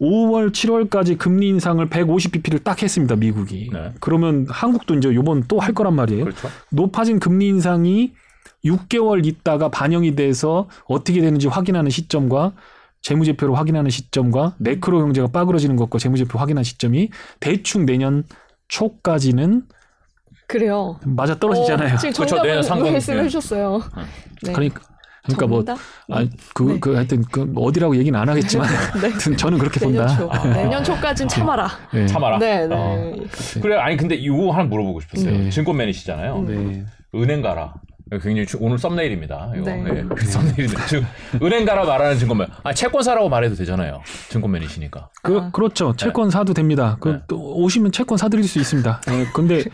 5월, 0.00 0.50
7월까지 0.50 1.16
금리 1.16 1.48
인상을 1.48 1.88
150bp를 1.88 2.64
딱 2.64 2.82
했습니다, 2.82 3.14
미국이. 3.14 3.70
네. 3.72 3.92
그러면 4.00 4.46
한국도 4.48 4.96
이제 4.96 5.14
요번 5.14 5.44
또 5.44 5.60
할 5.60 5.74
거란 5.74 5.94
말이에요. 5.94 6.24
그렇죠. 6.24 6.48
높아진 6.70 7.20
금리 7.20 7.46
인상이 7.48 8.12
6개월 8.64 9.24
있다가 9.24 9.68
반영이 9.68 10.16
돼서 10.16 10.68
어떻게 10.86 11.20
되는지 11.20 11.46
확인하는 11.46 11.90
시점과 11.90 12.52
재무제표를 13.02 13.56
확인하는 13.56 13.90
시점과 13.90 14.56
매크로 14.58 14.98
경제가 15.00 15.28
빠그러지는 15.28 15.76
것과 15.76 15.98
재무제표 15.98 16.38
확인하는 16.38 16.64
시점이 16.64 17.10
대충 17.40 17.86
내년 17.86 18.24
초까지는 18.68 19.62
그래요. 20.52 20.98
맞아 21.06 21.34
떨어지잖아요. 21.34 21.94
어, 21.94 21.96
지금 21.96 22.10
그쵸, 22.10 22.26
정답을 22.26 22.48
내년 22.50 22.62
상반기. 22.62 22.92
말씀해 22.92 23.22
주셨어요. 23.22 23.82
네. 24.42 24.52
그러니까 24.52 24.82
그러니까 25.24 25.46
뭐 25.46 25.64
정답? 25.64 25.78
아, 26.10 26.26
그, 26.52 26.62
네. 26.64 26.80
그, 26.80 26.94
하여튼, 26.94 27.22
그, 27.30 27.50
어디라고 27.56 27.96
얘기는 27.96 28.18
안 28.18 28.28
하겠지만, 28.28 28.66
하여튼 29.00 29.36
저는 29.36 29.56
그렇게 29.56 29.78
내년 29.80 30.04
본다. 30.06 30.16
초. 30.16 30.30
아. 30.30 30.52
내년 30.52 30.84
초까지는 30.84 31.28
참아라. 31.28 31.70
네. 31.94 32.06
참아라. 32.06 32.38
네, 32.38 32.66
네. 32.66 32.74
어. 32.76 33.14
그래 33.62 33.76
아니 33.76 33.96
근데 33.96 34.14
이거 34.16 34.50
하나 34.50 34.64
물어보고 34.64 35.00
싶었어요. 35.00 35.30
네. 35.30 35.50
증권맨이시잖아요. 35.50 36.36
음. 36.36 36.46
네. 37.14 37.18
은행 37.20 37.40
가라. 37.40 37.74
굉장히 38.18 38.46
주- 38.46 38.58
오늘 38.60 38.78
썸네일입니다. 38.78 39.52
이거. 39.56 39.64
네. 39.64 39.82
네. 39.82 40.04
그 40.08 40.24
썸네일인데 40.26 40.76
지금 40.88 41.06
은행 41.42 41.64
가라 41.64 41.84
말하는 41.84 42.18
증권맨. 42.18 42.46
아 42.62 42.72
채권사라고 42.72 43.28
말해도 43.28 43.54
되잖아요. 43.54 44.00
증권맨이시니까. 44.28 45.10
그, 45.22 45.38
아. 45.38 45.50
그렇죠. 45.50 45.94
채권 45.96 46.30
사도 46.30 46.54
됩니다. 46.54 46.96
그, 47.00 47.08
네. 47.08 47.18
또 47.28 47.38
오시면 47.56 47.92
채권 47.92 48.18
사드릴 48.18 48.44
수 48.44 48.58
있습니다. 48.58 49.00
네, 49.06 49.24
근데 49.34 49.64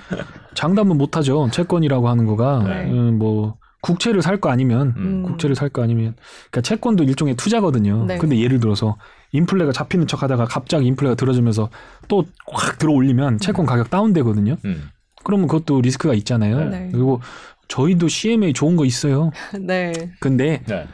장담은 0.54 0.96
못 0.98 1.16
하죠. 1.16 1.48
채권이라고 1.52 2.08
하는 2.08 2.26
거가, 2.26 2.62
네. 2.64 2.90
음, 2.90 3.18
뭐, 3.18 3.56
국채를 3.80 4.22
살 4.22 4.40
거 4.40 4.50
아니면, 4.50 4.92
음. 4.96 5.22
국채를 5.22 5.54
살 5.54 5.68
거 5.68 5.82
아니면, 5.82 6.16
그러니까 6.50 6.60
채권도 6.62 7.04
일종의 7.04 7.36
투자거든요. 7.36 8.04
네. 8.06 8.18
근데 8.18 8.38
예를 8.40 8.58
들어서 8.58 8.96
인플레가 9.32 9.70
잡히는 9.72 10.06
척 10.08 10.22
하다가 10.22 10.46
갑자기 10.46 10.86
인플레가 10.86 11.14
들어주면서 11.14 11.70
또 12.08 12.24
확 12.50 12.78
들어 12.78 12.92
올리면 12.92 13.38
채권 13.38 13.66
가격 13.66 13.88
다운되거든요. 13.90 14.56
음. 14.64 14.88
그러면 15.22 15.46
그것도 15.46 15.80
리스크가 15.80 16.14
있잖아요. 16.14 16.64
네. 16.70 16.88
그리고 16.90 17.20
저희도 17.68 18.08
CMA 18.08 18.52
좋은 18.52 18.76
거 18.76 18.84
있어요. 18.84 19.30
네. 19.60 19.92
근데 20.20 20.62
네. 20.66 20.86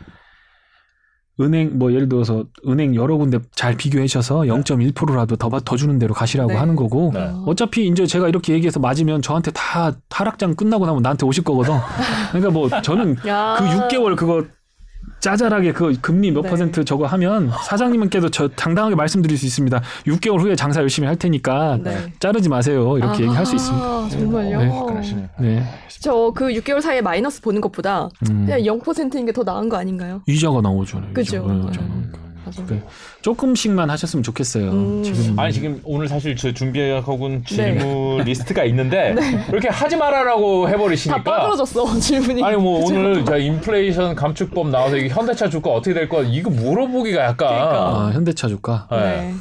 은행 1.40 1.78
뭐 1.78 1.92
예를 1.92 2.08
들어서 2.08 2.44
은행 2.66 2.94
여러 2.94 3.16
군데 3.16 3.38
잘 3.56 3.76
비교해 3.76 4.06
주셔서 4.06 4.42
0.1%라도 4.42 5.34
더, 5.36 5.48
더 5.60 5.76
주는 5.76 5.98
대로 5.98 6.14
가시라고 6.14 6.52
네. 6.52 6.56
하는 6.56 6.76
거고 6.76 7.10
네. 7.12 7.32
어차피 7.46 7.88
이제 7.88 8.06
제가 8.06 8.28
이렇게 8.28 8.52
얘기해서 8.52 8.78
맞으면 8.78 9.20
저한테 9.20 9.50
다 9.50 9.92
하락장 10.10 10.54
끝나고 10.54 10.86
나면 10.86 11.02
나한테 11.02 11.26
오실 11.26 11.42
거거든. 11.42 11.74
그러니까 12.30 12.52
뭐 12.52 12.68
저는 12.82 13.16
야. 13.26 13.56
그 13.58 13.64
6개월 13.64 14.16
그거 14.16 14.44
짜잘하게 15.24 15.72
그 15.72 15.96
금리 16.02 16.30
몇 16.30 16.42
네. 16.42 16.50
퍼센트 16.50 16.84
저거 16.84 17.06
하면 17.06 17.50
사장님께도 17.66 18.28
저 18.28 18.46
당당하게 18.48 18.94
말씀드릴 18.94 19.38
수 19.38 19.46
있습니다. 19.46 19.80
6개월 20.06 20.38
후에 20.38 20.54
장사 20.54 20.82
열심히 20.82 21.06
할 21.08 21.16
테니까 21.16 21.78
네. 21.82 22.12
자르지 22.20 22.50
마세요. 22.50 22.98
이렇게 22.98 23.22
아, 23.22 23.26
얘기할 23.26 23.46
수 23.46 23.54
있습니다. 23.56 24.08
정말요? 24.10 24.58
네. 24.58 25.30
네. 25.40 25.64
저그 26.00 26.48
6개월 26.48 26.82
사이에 26.82 27.00
마이너스 27.00 27.40
보는 27.40 27.62
것보다 27.62 28.10
음. 28.28 28.44
그냥 28.44 28.60
0%인 28.60 29.24
게 29.24 29.32
더 29.32 29.42
나은 29.42 29.68
거 29.70 29.78
아닌가요? 29.78 30.20
이자가 30.26 30.60
나오죠. 30.60 31.00
그죠. 31.14 31.38
이자가. 31.38 31.86
네. 31.86 32.08
그 32.66 32.80
조금씩만 33.22 33.90
하셨으면 33.90 34.22
좋겠어요. 34.22 34.70
음. 34.70 35.02
지금 35.02 35.38
아니 35.38 35.52
지금 35.52 35.80
오늘 35.84 36.08
사실 36.08 36.36
저 36.36 36.52
준비하고 36.52 37.14
온 37.14 37.42
네. 37.42 37.44
질문 37.44 38.18
리스트가 38.24 38.64
있는데 38.64 39.14
이렇게 39.48 39.68
하지 39.68 39.96
말아라고 39.96 40.66
다 40.66 40.70
해버리시니까 40.72 41.22
빠그러졌어 41.22 41.98
질문이. 41.98 42.42
아니 42.44 42.56
뭐 42.56 42.84
오늘 42.86 43.24
저 43.24 43.36
인플레이션 43.38 44.14
감축법 44.14 44.68
나와서 44.68 44.96
이게 44.96 45.08
현대차 45.08 45.48
주가 45.48 45.70
어떻게 45.70 45.94
될 45.94 46.08
거야 46.08 46.26
이거 46.28 46.50
물어보기가 46.50 47.22
약간 47.22 47.48
그러니까. 47.48 47.78
아, 48.06 48.10
현대차 48.12 48.48
주가. 48.48 48.86
네. 48.90 48.96
네. 48.98 49.34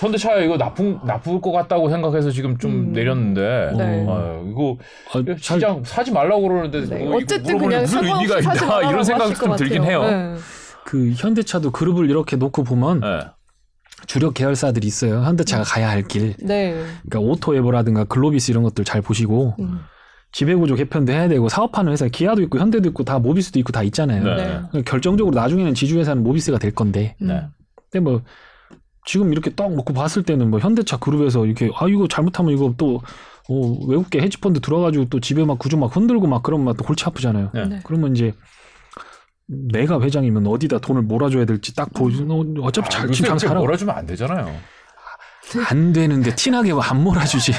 현대차 0.00 0.36
이거 0.38 0.56
나쁜 0.56 0.98
나쁠 1.04 1.42
것 1.42 1.52
같다고 1.52 1.90
생각해서 1.90 2.30
지금 2.30 2.56
좀 2.56 2.70
음. 2.70 2.92
내렸는데 2.94 3.72
네. 3.76 4.06
아, 4.08 4.40
이거 4.50 4.76
아, 5.12 5.22
잘- 5.42 5.58
시장 5.58 5.82
사지 5.84 6.10
말라고 6.10 6.40
그러는데 6.48 6.80
네. 6.88 6.98
뭐 7.04 7.06
이거 7.06 7.16
어쨌든 7.18 7.58
그냥 7.58 7.82
무슨 7.82 7.98
상관없이 8.02 8.32
의미가 8.34 8.66
말라고 8.66 8.90
이런 8.90 9.04
생각이 9.04 9.34
좀 9.34 9.56
들긴 9.56 9.82
같아요. 9.82 10.02
해요. 10.04 10.10
네. 10.10 10.40
그 10.84 11.12
현대차도 11.16 11.70
그룹을 11.72 12.08
이렇게 12.08 12.36
놓고 12.36 12.64
보면 12.64 13.00
네. 13.00 13.20
주력 14.06 14.34
계열사들이 14.34 14.86
있어요. 14.86 15.22
현대차가 15.22 15.62
가야 15.64 15.88
할 15.88 16.02
길. 16.02 16.34
네. 16.40 16.84
그러니까 17.02 17.20
오토에버라든가 17.20 18.04
글로비스 18.04 18.50
이런 18.50 18.62
것들 18.62 18.84
잘 18.84 19.02
보시고 19.02 19.56
음. 19.60 19.80
지배구조 20.32 20.76
개편도 20.76 21.12
해야 21.12 21.28
되고 21.28 21.48
사업하는 21.48 21.92
회사 21.92 22.06
기아도 22.08 22.42
있고 22.42 22.58
현대도 22.58 22.88
있고 22.90 23.04
다 23.04 23.18
모비스도 23.18 23.58
있고 23.58 23.72
다 23.72 23.82
있잖아요. 23.82 24.22
네. 24.22 24.36
네. 24.36 24.44
그러니까 24.70 24.82
결정적으로 24.90 25.34
나중에는 25.34 25.74
지주회사는 25.74 26.22
모비스가 26.22 26.58
될 26.58 26.72
건데 26.72 27.16
음. 27.22 27.28
네. 27.28 27.46
근데 27.90 28.00
뭐 28.00 28.22
지금 29.06 29.32
이렇게 29.32 29.50
딱 29.50 29.72
놓고 29.72 29.92
봤을 29.92 30.22
때는 30.22 30.50
뭐 30.50 30.60
현대차 30.60 30.98
그룹에서 30.98 31.46
이렇게 31.46 31.70
아 31.74 31.88
이거 31.88 32.06
잘못하면 32.06 32.52
이거 32.54 32.74
또 32.76 33.02
어, 33.48 33.86
외국계 33.88 34.20
헤지펀드 34.20 34.60
들어가지고 34.60 35.06
또 35.06 35.18
집에 35.18 35.44
막 35.44 35.58
구조 35.58 35.76
막 35.76 35.94
흔들고 35.94 36.28
막 36.28 36.42
그러면 36.42 36.66
막또 36.66 36.84
골치 36.84 37.04
아프잖아요. 37.04 37.50
네. 37.52 37.66
네. 37.66 37.80
그러면 37.82 38.14
이제 38.14 38.32
내가 39.50 40.00
회장이면 40.00 40.46
어디다 40.46 40.78
돈을 40.78 41.02
몰아줘야 41.02 41.44
될지 41.44 41.74
딱 41.74 41.92
보여주는 41.92 42.30
어, 42.30 42.44
어차피 42.62 42.88
잘 42.88 43.04
요새 43.04 43.14
지금 43.14 43.28
장 43.28 43.36
그렇게 43.36 43.48
잘하고 43.48 43.66
몰아주면 43.66 43.96
안 43.96 44.06
되잖아요. 44.06 44.54
안 45.68 45.92
되는데 45.92 46.34
티나게 46.36 46.72
안 46.80 47.02
몰아주지. 47.02 47.52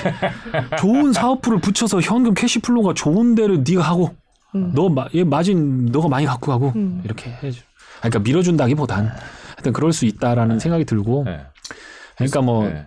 좋은 0.80 1.12
사업부를 1.12 1.60
붙여서 1.60 2.00
현금 2.00 2.34
캐시플로가 2.34 2.94
좋은 2.94 3.36
데를 3.36 3.64
네가 3.68 3.82
하고 3.82 4.16
음. 4.56 4.74
너얘 4.74 5.26
마진 5.26 5.88
너가 5.88 6.08
많이 6.08 6.26
갖고 6.26 6.52
가고 6.52 6.72
음. 6.76 7.02
이렇게 7.04 7.32
해줘. 7.44 7.60
아, 7.98 8.10
그러니까 8.10 8.20
밀어준다기보단 8.20 9.12
하여튼 9.56 9.74
그럴 9.74 9.92
수 9.92 10.06
있다라는 10.06 10.60
생각이 10.60 10.86
들고 10.86 11.24
네. 11.26 11.42
그러니까 12.16 12.42
뭐 12.42 12.68
네. 12.68 12.86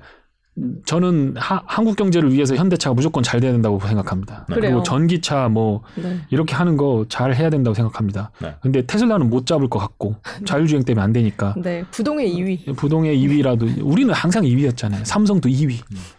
저는 0.86 1.34
하- 1.36 1.62
한국 1.66 1.96
경제를 1.96 2.32
위해서 2.32 2.54
현대차가 2.54 2.94
무조건 2.94 3.22
잘 3.24 3.40
돼야 3.40 3.50
된다고 3.52 3.80
생각합니다. 3.80 4.46
네. 4.48 4.54
그리고 4.54 4.60
그래요. 4.60 4.82
전기차 4.84 5.48
뭐 5.48 5.82
네. 5.96 6.20
이렇게 6.30 6.54
하는 6.54 6.76
거 6.76 7.04
잘 7.08 7.34
해야 7.34 7.50
된다고 7.50 7.74
생각합니다. 7.74 8.30
네. 8.40 8.54
근데 8.62 8.86
테슬라는 8.86 9.28
못 9.30 9.46
잡을 9.46 9.68
것 9.68 9.78
같고 9.80 10.14
자율주행 10.46 10.84
때문에 10.84 11.02
안 11.02 11.12
되니까 11.12 11.54
네. 11.56 11.84
부동의 11.90 12.32
2위. 12.34 12.76
부동의 12.76 13.16
2위라도 13.18 13.80
우리는 13.84 14.12
항상 14.14 14.44
2위였잖아요. 14.44 15.04
삼성도 15.04 15.48
2위, 15.48 15.78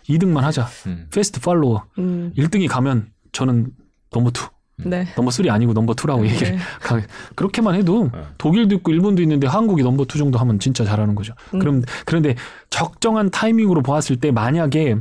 2등만 0.10 0.42
하자. 0.42 0.68
음. 0.88 1.08
패스트 1.14 1.40
팔로워 1.40 1.84
음. 1.98 2.34
1등이 2.38 2.68
가면 2.68 3.08
저는 3.32 3.68
넘버 4.14 4.30
2, 4.30 4.34
네. 4.78 5.08
넘버 5.16 5.32
3 5.32 5.50
아니고 5.50 5.74
넘버 5.74 5.94
2라고 5.94 6.26
얘기를 6.26 6.52
네. 6.54 6.58
가- 6.82 7.02
그렇게만 7.36 7.76
해도 7.76 8.10
네. 8.14 8.20
독일도 8.38 8.76
있고 8.76 8.92
일본도 8.92 9.22
있는데 9.22 9.48
한국이 9.48 9.84
넘버 9.84 10.04
2 10.04 10.18
정도 10.18 10.38
하면 10.40 10.60
진짜 10.60 10.84
잘하는 10.84 11.16
거죠. 11.16 11.34
음. 11.54 11.60
그럼 11.60 11.82
그런데 12.06 12.36
적정한 12.70 13.30
타이밍으로 13.32 13.82
보았을 13.84 14.18
때 14.18 14.32
만약에 14.32 14.98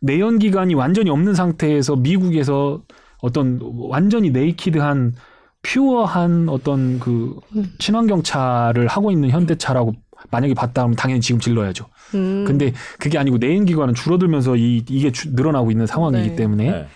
내연 0.00 0.38
기관이 0.38 0.74
완전히 0.74 1.10
없는 1.10 1.34
상태에서 1.34 1.96
미국에서 1.96 2.82
어떤 3.20 3.58
완전히 3.62 4.30
naked한 4.30 5.14
pure한 5.62 6.48
어떤 6.48 7.00
그 7.00 7.36
음. 7.56 7.64
친환경 7.78 8.22
차를 8.22 8.86
하고 8.86 9.10
있는 9.10 9.30
현대차라고 9.30 9.92
만약에 10.30 10.54
봤다 10.54 10.82
하면 10.82 10.94
당연히 10.94 11.20
지금 11.20 11.40
질러야죠. 11.40 11.86
음. 12.14 12.44
근데 12.46 12.72
그게 13.00 13.18
아니고 13.18 13.38
내연 13.38 13.64
기관은 13.64 13.94
줄어들면서 13.94 14.56
이, 14.56 14.84
이게 14.88 15.10
주- 15.10 15.32
늘어나고 15.34 15.70
있는 15.72 15.86
상황이기 15.86 16.30
네. 16.30 16.36
때문에 16.36 16.70
네. 16.70 16.86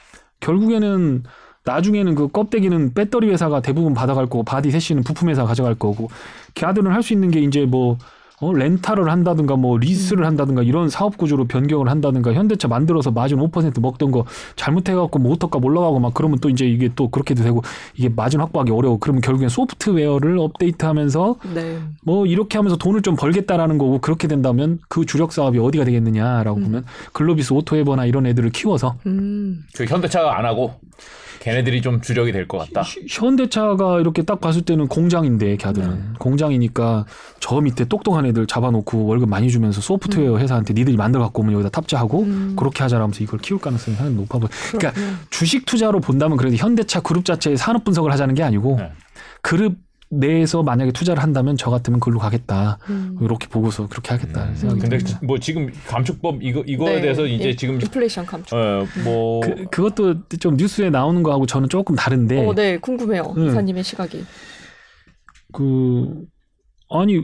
결국에는 0.40 1.22
나중에는 1.64 2.14
그 2.14 2.28
껍데기는 2.28 2.92
배터리 2.94 3.30
회사가 3.30 3.60
대부분 3.60 3.94
받아갈 3.94 4.26
거고 4.26 4.42
바디 4.42 4.70
섀시는 4.70 5.02
부품 5.04 5.28
회사 5.28 5.42
가 5.42 5.48
가져갈 5.48 5.74
거고 5.74 6.08
걔들은 6.54 6.90
할 6.90 7.02
수 7.02 7.12
있는 7.12 7.30
게 7.30 7.40
이제 7.40 7.66
뭐 7.66 7.98
어, 8.42 8.52
렌탈을 8.52 9.08
한다든가 9.08 9.54
뭐 9.54 9.76
음. 9.76 9.80
리스를 9.80 10.26
한다든가 10.26 10.62
이런 10.62 10.88
사업 10.88 11.16
구조로 11.16 11.44
변경을 11.46 11.88
한다든가 11.88 12.32
현대차 12.32 12.66
만들어서 12.66 13.12
마진 13.12 13.38
5% 13.38 13.80
먹던 13.80 14.10
거 14.10 14.24
잘못해갖고 14.56 15.20
뭐 15.20 15.32
오토값 15.32 15.64
올라가고 15.64 16.00
막 16.00 16.12
그러면 16.12 16.40
또 16.40 16.48
이제 16.50 16.66
이게 16.66 16.90
또 16.96 17.08
그렇게도 17.08 17.44
되고 17.44 17.62
이게 17.94 18.08
마진 18.08 18.40
확보하기 18.40 18.72
어려워 18.72 18.98
그러면 18.98 19.20
결국엔 19.20 19.48
소프트웨어를 19.48 20.38
업데이트하면서 20.38 21.36
네. 21.54 21.78
뭐 22.02 22.26
이렇게 22.26 22.58
하면서 22.58 22.76
돈을 22.76 23.02
좀 23.02 23.14
벌겠다라는 23.14 23.78
거고 23.78 24.00
그렇게 24.00 24.26
된다면 24.26 24.80
그 24.88 25.06
주력 25.06 25.32
사업이 25.32 25.60
어디가 25.60 25.84
되겠느냐라고 25.84 26.58
음. 26.58 26.64
보면 26.64 26.84
글로비스 27.12 27.52
오토에버나 27.52 28.06
이런 28.06 28.26
애들을 28.26 28.50
키워서 28.50 28.96
음. 29.06 29.64
그 29.76 29.84
현대차가 29.84 30.36
안 30.36 30.44
하고 30.44 30.74
걔네들이 31.40 31.82
좀 31.82 32.00
주력이 32.00 32.32
될 32.32 32.46
것 32.48 32.58
같다. 32.58 32.82
히- 32.82 33.04
현대차가 33.08 34.00
이렇게 34.00 34.22
딱 34.22 34.40
봤을 34.40 34.62
때는 34.62 34.88
공장인데 34.88 35.56
걔들은 35.56 35.90
네. 35.90 36.00
공장이니까 36.18 37.06
저 37.40 37.60
밑에 37.60 37.84
똑똑한 37.84 38.26
애들 38.26 38.46
잡아놓고 38.46 39.06
월급 39.06 39.28
많이 39.28 39.50
주면서 39.50 39.80
소프트웨어 39.80 40.38
회사한테 40.38 40.74
니들이 40.74 40.96
만들어 40.96 41.22
갖고 41.24 41.42
오면 41.42 41.54
여기다 41.54 41.70
탑재하고 41.70 42.22
음. 42.22 42.54
그렇게 42.56 42.82
하자라면서 42.82 43.22
이걸 43.24 43.38
키울 43.40 43.60
가능성이 43.60 43.96
상당히 43.96 44.16
높아 44.18 44.38
보여. 44.38 44.48
그러니까. 44.72 45.00
주식 45.30 45.66
투자로 45.66 46.00
본다면 46.00 46.36
그래도 46.36 46.56
현대차 46.56 47.00
그룹 47.00 47.24
자체의 47.24 47.56
산업 47.56 47.84
분석을 47.84 48.12
하자는 48.12 48.34
게 48.34 48.42
아니고 48.42 48.76
네. 48.78 48.92
그룹 49.40 49.76
내에서 50.14 50.62
만약에 50.62 50.92
투자를 50.92 51.22
한다면 51.22 51.56
저 51.56 51.70
같으면 51.70 51.98
그걸로 51.98 52.18
가겠다. 52.18 52.78
음. 52.90 53.16
이렇게 53.22 53.48
보고서 53.48 53.88
그렇게 53.88 54.10
하겠다 54.10 54.44
음. 54.44 54.54
생각이 54.54 54.80
근데 54.82 54.98
듭니다. 54.98 55.20
뭐 55.22 55.38
지금 55.38 55.72
감축법 55.88 56.42
이거 56.42 56.62
이거에 56.66 56.96
네. 56.96 57.00
대해서 57.00 57.26
이제 57.26 57.50
인- 57.50 57.56
지금 57.56 57.74
인플레이션 57.80 58.26
감축. 58.26 58.54
어 58.54 58.86
뭐 59.04 59.40
그, 59.40 59.64
그것도 59.70 60.28
좀 60.38 60.56
뉴스에 60.56 60.90
나오는 60.90 61.22
거하고 61.22 61.46
저는 61.46 61.68
조금 61.70 61.96
다른데 61.96 62.46
어, 62.46 62.54
네, 62.54 62.76
궁금해요. 62.78 63.32
음. 63.36 63.46
이사님의 63.48 63.82
시각이. 63.84 64.24
그 65.52 66.24
아니 66.90 67.22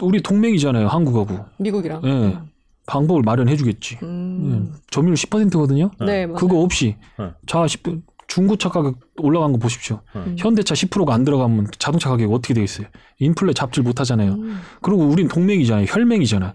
우리 0.00 0.20
동맹이잖아요 0.22 0.86
한국하고 0.88 1.38
미국이랑. 1.58 2.02
예. 2.04 2.38
방법을 2.86 3.22
마련해 3.22 3.56
주겠지. 3.56 3.98
음. 4.02 4.72
점유율 4.90 5.14
10%거든요. 5.14 5.90
네, 6.00 6.26
맞아요. 6.26 6.36
그거 6.38 6.60
없이 6.60 6.96
네. 7.18 7.30
자 7.46 7.66
10, 7.66 7.82
중고차 8.28 8.68
가격 8.68 8.94
올라간 9.16 9.52
거 9.52 9.58
보십시오. 9.58 10.00
음. 10.14 10.36
현대차 10.38 10.74
10%가 10.74 11.12
안 11.14 11.24
들어가면 11.24 11.68
자동차 11.78 12.10
가격이 12.10 12.32
어떻게 12.32 12.54
되겠어요? 12.54 12.86
인플레 13.18 13.54
잡질 13.54 13.82
못 13.82 13.98
하잖아요. 14.00 14.32
음. 14.34 14.60
그리고 14.82 15.02
우린 15.04 15.26
동맹이잖아요. 15.28 15.86
혈맹이잖아요. 15.88 16.52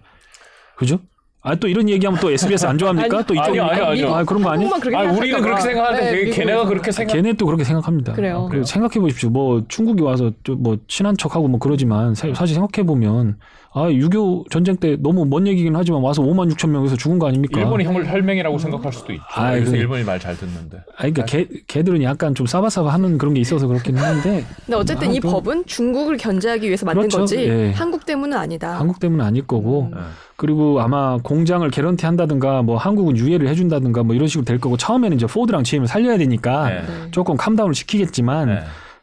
그죠? 0.76 0.98
아 1.46 1.54
또 1.56 1.68
이런 1.68 1.90
얘기하면 1.90 2.18
또 2.20 2.30
SBS 2.30 2.64
안 2.66 2.78
좋아합니까? 2.78 3.18
아니, 3.18 3.26
또 3.26 3.34
이쪽 3.34 3.44
아니요, 3.44 3.64
아니요, 3.64 3.84
아니요. 3.84 4.14
아 4.14 4.24
그런 4.24 4.42
거 4.42 4.48
아니에요? 4.50 4.70
아 4.72 5.02
우리는 5.12 5.40
그렇게 5.42 5.50
봐. 5.50 5.60
생각하는데 5.60 6.10
네, 6.10 6.24
걔- 6.24 6.30
걔네가 6.30 6.64
그렇게. 6.64 6.90
생각 6.90 7.12
걔네 7.12 7.34
또 7.34 7.44
그렇게 7.44 7.64
생각합니다. 7.64 8.14
그래요. 8.14 8.48
그리고 8.50 8.64
생각해 8.64 8.94
보십시오. 8.98 9.28
뭐 9.28 9.62
중국이 9.68 10.02
와서 10.02 10.30
좀 10.42 10.62
뭐 10.62 10.78
친한 10.88 11.14
척하고 11.18 11.48
뭐 11.48 11.58
그러지만 11.58 12.14
사- 12.14 12.32
사실 12.32 12.54
생각해 12.54 12.86
보면 12.86 13.36
아 13.76 13.88
6.25 13.88 14.48
전쟁 14.50 14.76
때 14.76 14.96
너무 15.00 15.24
먼 15.24 15.48
얘기긴 15.48 15.74
하지만 15.74 16.00
와서 16.00 16.22
5만 16.22 16.48
6천 16.52 16.68
명에서 16.70 16.94
죽은 16.96 17.18
거 17.18 17.26
아닙니까? 17.26 17.60
일본이 17.60 17.82
형을 17.84 18.08
혈맹이라고 18.08 18.56
생각할 18.56 18.92
수도 18.92 19.12
있죠. 19.12 19.24
아, 19.34 19.58
요새 19.58 19.72
그- 19.72 19.76
일본이 19.78 20.04
말 20.04 20.20
잘 20.20 20.36
듣는데. 20.36 20.78
아니, 20.96 21.12
그러니까 21.12 21.24
걔, 21.24 21.48
걔들은 21.66 22.00
약간 22.04 22.36
좀 22.36 22.46
싸바싸바 22.46 22.88
하는 22.92 23.18
그런 23.18 23.34
게 23.34 23.40
있어서 23.40 23.66
그렇긴 23.66 23.96
한데 23.96 24.44
근데 24.64 24.76
어쨌든 24.76 25.12
이 25.12 25.18
아, 25.18 25.20
또- 25.20 25.30
법은 25.32 25.66
중국을 25.66 26.16
견제하기 26.18 26.64
위해서 26.68 26.86
만든 26.86 27.00
그렇죠. 27.02 27.18
거지 27.18 27.36
예. 27.48 27.72
한국 27.72 28.06
때문은 28.06 28.38
아니다. 28.38 28.78
한국 28.78 29.00
때문은 29.00 29.24
아닐 29.24 29.44
거고 29.44 29.88
음. 29.92 29.96
네. 29.96 30.00
그리고 30.36 30.80
아마 30.80 31.18
공장을 31.22 31.68
개런티 31.70 32.06
한다든가 32.06 32.62
뭐 32.62 32.76
한국은 32.76 33.16
유예를 33.16 33.48
해준다든가 33.48 34.04
뭐 34.04 34.14
이런 34.14 34.28
식으로 34.28 34.44
될 34.44 34.58
거고 34.60 34.76
처음에는 34.76 35.16
이제 35.16 35.26
포드랑 35.26 35.64
GM을 35.64 35.88
살려야 35.88 36.16
되니까 36.18 36.68
네. 36.68 36.74
네. 36.80 37.10
조금 37.10 37.36
캄다운을 37.36 37.74
시키겠지만 37.74 38.46
네. 38.48 38.58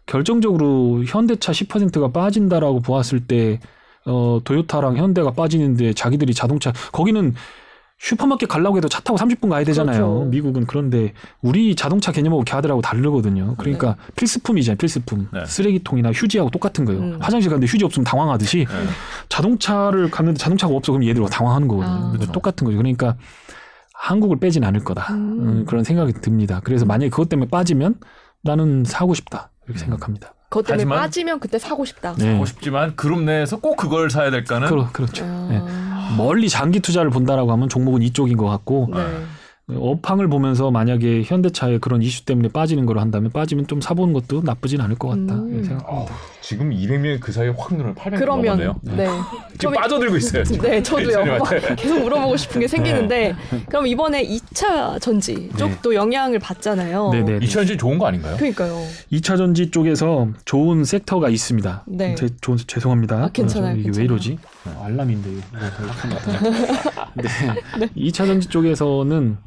결정적으로 0.05 1.03
현대차 1.05 1.51
10%가 1.51 2.09
빠진다라고 2.11 2.79
보았을 2.81 3.19
때 3.21 3.59
어, 4.05 4.39
도요타랑 4.43 4.97
현대가 4.97 5.31
빠지는데 5.31 5.93
자기들이 5.93 6.33
자동차 6.33 6.73
거기는 6.91 7.33
슈퍼마켓 8.01 8.49
가려고 8.49 8.77
해도 8.77 8.89
차 8.89 8.99
타고 9.01 9.17
30분 9.19 9.49
가야 9.49 9.63
되잖아요. 9.63 10.07
그렇죠. 10.07 10.25
미국은 10.31 10.65
그런데 10.65 11.13
우리 11.43 11.75
자동차 11.75 12.11
개념하고 12.11 12.43
걔들하고 12.43 12.81
다르거든요. 12.81 13.53
그러니까 13.57 13.95
필수품이잖아요. 14.15 14.77
필수품. 14.77 15.27
네. 15.31 15.45
쓰레기통이나 15.45 16.11
휴지하고 16.11 16.49
똑같은 16.49 16.85
거예요. 16.85 16.99
음. 16.99 17.17
화장실 17.21 17.51
갔는데 17.51 17.71
휴지 17.71 17.85
없으면 17.85 18.03
당황하듯이 18.03 18.65
네. 18.67 18.75
자동차를 19.29 20.09
갔는데 20.09 20.39
자동차가 20.39 20.73
없어 20.73 20.93
그럼 20.93 21.07
얘들 21.07 21.23
당황하는 21.29 21.67
거거든요. 21.67 22.25
아. 22.27 22.31
똑같은 22.31 22.65
거죠. 22.65 22.77
그러니까 22.77 23.15
한국을 23.93 24.39
빼진 24.39 24.63
않을 24.63 24.83
거다. 24.83 25.13
음. 25.13 25.39
음, 25.41 25.65
그런 25.67 25.83
생각이 25.83 26.13
듭니다. 26.13 26.59
그래서 26.63 26.85
만약에 26.85 27.11
그것 27.11 27.29
때문에 27.29 27.51
빠지면 27.51 27.99
나는 28.41 28.83
사고 28.83 29.13
싶다. 29.13 29.51
이렇게 29.67 29.77
음. 29.77 29.79
생각합니다. 29.79 30.33
그것 30.51 30.65
때문에 30.65 30.81
하지만- 30.83 30.99
빠지면 30.99 31.39
그때 31.39 31.57
사고 31.57 31.85
싶다. 31.85 32.13
네. 32.17 32.33
하고 32.33 32.45
싶지만 32.45 32.93
그룹 32.97 33.21
내에서 33.23 33.57
꼭 33.61 33.77
그걸 33.77 34.09
사야 34.09 34.29
될까는 34.31 34.67
그러, 34.67 34.89
그렇죠. 34.91 35.23
네. 35.23 35.61
아, 35.65 36.13
멀리 36.17 36.49
장기 36.49 36.81
투자를 36.81 37.09
본다라고 37.09 37.53
하면 37.53 37.69
종목은 37.69 38.01
이쪽인 38.01 38.35
것 38.35 38.47
같고 38.47 38.89
네. 38.93 38.99
업황을 39.77 40.27
보면서 40.27 40.71
만약에 40.71 41.23
현대차의 41.23 41.79
그런 41.79 42.01
이슈 42.01 42.25
때문에 42.25 42.49
빠지는 42.49 42.85
걸 42.85 42.99
한다면 42.99 43.31
빠지면 43.31 43.67
좀 43.67 43.81
사보는 43.81 44.13
것도 44.13 44.41
나쁘진 44.43 44.81
않을 44.81 44.95
것 44.97 45.09
같다 45.09 45.35
음. 45.35 45.49
이렇게 45.51 45.67
생각합니다. 45.67 46.13
어, 46.13 46.17
지금 46.41 46.71
200명 46.71 47.19
그 47.19 47.31
사이에 47.31 47.53
확 47.57 47.75
늘어요. 47.75 47.93
800명 47.95 48.17
그러면 48.19 48.45
넘었네요. 48.57 48.75
네. 48.81 49.07
지금 49.57 49.73
빠져들고 49.73 50.17
있어요. 50.17 50.43
지금. 50.43 50.69
네, 50.69 50.81
저도요. 50.83 51.39
계속 51.77 51.99
물어보고 52.01 52.37
싶은 52.37 52.61
게 52.61 52.67
생기는데 52.67 53.35
그럼 53.69 53.87
이번에 53.87 54.25
2차 54.25 54.99
전지 54.99 55.49
쪽도 55.57 55.93
영향을 55.95 56.39
받잖아요. 56.39 57.09
네 57.11 57.23
네. 57.23 57.39
2000년 57.39 57.77
좋은 57.79 57.97
거 57.97 58.07
아닌가요? 58.07 58.35
그러니까요. 58.37 58.75
2차 59.11 59.37
전지 59.37 59.71
쪽에서 59.71 60.27
좋은 60.45 60.83
섹터가 60.83 61.29
있습니다. 61.29 61.83
네. 61.87 62.15
제, 62.15 62.27
조- 62.41 62.57
죄송합니다. 62.57 63.15
아, 63.25 63.29
괜찮아요, 63.31 63.73
저 63.73 63.79
이게 63.79 63.83
괜찮아요. 63.85 63.99
왜 64.01 64.05
이러지? 64.05 64.37
어, 64.65 64.83
알람인데. 64.85 65.29
네. 67.15 67.87
2차 67.97 68.25
전지 68.27 68.47
쪽에서는 68.49 69.37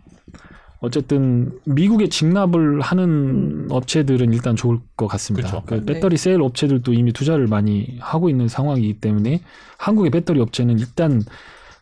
어쨌든 0.84 1.58
미국에 1.64 2.08
직납을 2.08 2.80
하는 2.80 3.66
업체들은 3.70 4.32
일단 4.32 4.54
좋을 4.56 4.78
것 4.96 5.06
같습니다. 5.06 5.48
그쵸. 5.48 5.62
그 5.66 5.74
네. 5.84 5.94
배터리 5.94 6.16
셀 6.16 6.42
업체들도 6.42 6.92
이미 6.92 7.12
투자를 7.12 7.46
많이 7.46 7.96
하고 8.00 8.28
있는 8.28 8.48
상황이기 8.48 9.00
때문에 9.00 9.40
한국의 9.78 10.10
배터리 10.10 10.40
업체는 10.40 10.78
일단 10.78 11.22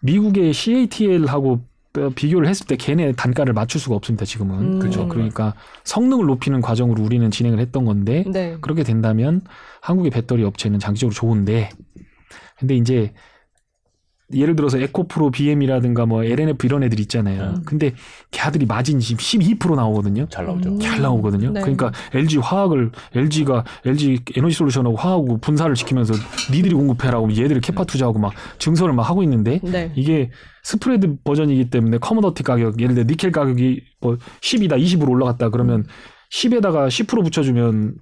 미국의 0.00 0.52
CATL하고 0.52 1.60
어, 1.98 2.08
비교를 2.14 2.48
했을 2.48 2.66
때 2.66 2.76
걔네 2.76 3.12
단가를 3.12 3.52
맞출 3.52 3.80
수가 3.80 3.96
없습니다. 3.96 4.24
지금은. 4.24 4.58
음. 4.58 4.78
그렇죠. 4.78 5.08
그러니까 5.08 5.54
성능을 5.84 6.24
높이는 6.26 6.60
과정으로 6.60 7.02
우리는 7.02 7.30
진행을 7.30 7.58
했던 7.58 7.84
건데 7.84 8.24
네. 8.26 8.56
그렇게 8.60 8.82
된다면 8.82 9.42
한국의 9.82 10.10
배터리 10.10 10.42
업체는 10.44 10.78
장기적으로 10.78 11.14
좋은데 11.14 11.70
근데 12.58 12.76
이제 12.76 13.12
예를 14.34 14.56
들어서 14.56 14.78
에코프로 14.78 15.30
BM이라든가 15.30 16.06
뭐 16.06 16.24
L&F 16.24 16.66
이런 16.66 16.82
애들 16.82 17.00
있잖아요. 17.00 17.54
음. 17.56 17.62
근데 17.64 17.92
걔들이 18.30 18.66
마진이 18.66 19.00
지금 19.00 19.18
12% 19.18 19.74
나오거든요. 19.74 20.26
잘 20.28 20.46
나오죠. 20.46 20.70
음. 20.70 20.78
잘 20.80 21.00
나오거든요. 21.00 21.50
네. 21.50 21.60
그러니까 21.60 21.92
LG 22.12 22.38
화학을 22.38 22.90
LG가 23.14 23.64
LG 23.84 24.20
에너지 24.36 24.56
솔루션하고 24.56 24.96
화학하고 24.96 25.38
분사를 25.38 25.74
시키면서 25.76 26.14
니들이 26.52 26.74
공급해라고 26.74 27.30
얘들이 27.32 27.60
capa 27.60 27.84
투자하고 27.84 28.18
막 28.18 28.32
증설을 28.58 28.92
막 28.94 29.08
하고 29.08 29.22
있는데 29.22 29.60
네. 29.62 29.92
이게 29.96 30.30
스프레드 30.62 31.16
버전이기 31.24 31.70
때문에 31.70 31.98
commodity 31.98 32.42
가격 32.42 32.80
예를 32.80 32.94
들어 32.94 33.06
니켈 33.06 33.32
가격이 33.32 33.82
뭐 34.00 34.16
10이다 34.40 34.80
20으로 34.80 35.10
올라갔다 35.10 35.50
그러면 35.50 35.86
10에다가 36.30 36.88
10% 36.88 37.24
붙여주면 37.24 37.96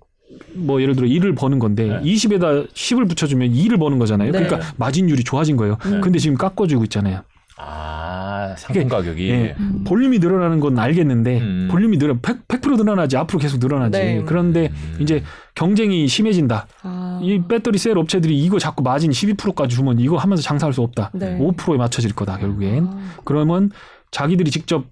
뭐 0.54 0.80
예를 0.82 0.96
들어 0.96 1.06
1을 1.06 1.36
버는 1.36 1.58
건데 1.58 1.86
네. 1.86 2.00
20에다 2.00 2.72
10을 2.72 3.08
붙여주면 3.08 3.52
2를 3.52 3.78
버는 3.78 3.98
거잖아요. 3.98 4.32
네. 4.32 4.44
그러니까 4.44 4.72
마진율이 4.76 5.24
좋아진 5.24 5.56
거예요. 5.56 5.76
음. 5.86 6.00
근데 6.00 6.18
지금 6.18 6.36
깎아주고 6.36 6.84
있잖아요. 6.84 7.22
아 7.62 8.54
상품 8.56 8.88
가격이 8.88 9.28
예. 9.28 9.54
음. 9.58 9.84
볼륨이 9.86 10.18
늘어나는 10.18 10.60
건 10.60 10.78
알겠는데 10.78 11.40
음. 11.40 11.68
볼륨이 11.70 11.98
늘어 11.98 12.16
100, 12.20 12.48
100% 12.48 12.78
늘어나지 12.78 13.18
앞으로 13.18 13.38
계속 13.38 13.58
늘어나지. 13.60 13.98
네. 13.98 14.22
그런데 14.24 14.70
음. 14.72 14.98
이제 15.00 15.22
경쟁이 15.54 16.08
심해진다. 16.08 16.66
아. 16.82 17.20
이 17.22 17.42
배터리 17.46 17.76
셀 17.76 17.98
업체들이 17.98 18.38
이거 18.38 18.58
자꾸 18.58 18.82
마진 18.82 19.10
12%까지 19.10 19.76
주면 19.76 20.00
이거 20.00 20.16
하면서 20.16 20.42
장사할 20.42 20.72
수 20.72 20.80
없다. 20.80 21.10
네. 21.12 21.36
5%에 21.38 21.76
맞춰질 21.76 22.14
거다 22.14 22.38
결국엔. 22.38 22.86
아. 22.86 23.14
그러면 23.24 23.70
자기들이 24.10 24.50
직접 24.50 24.86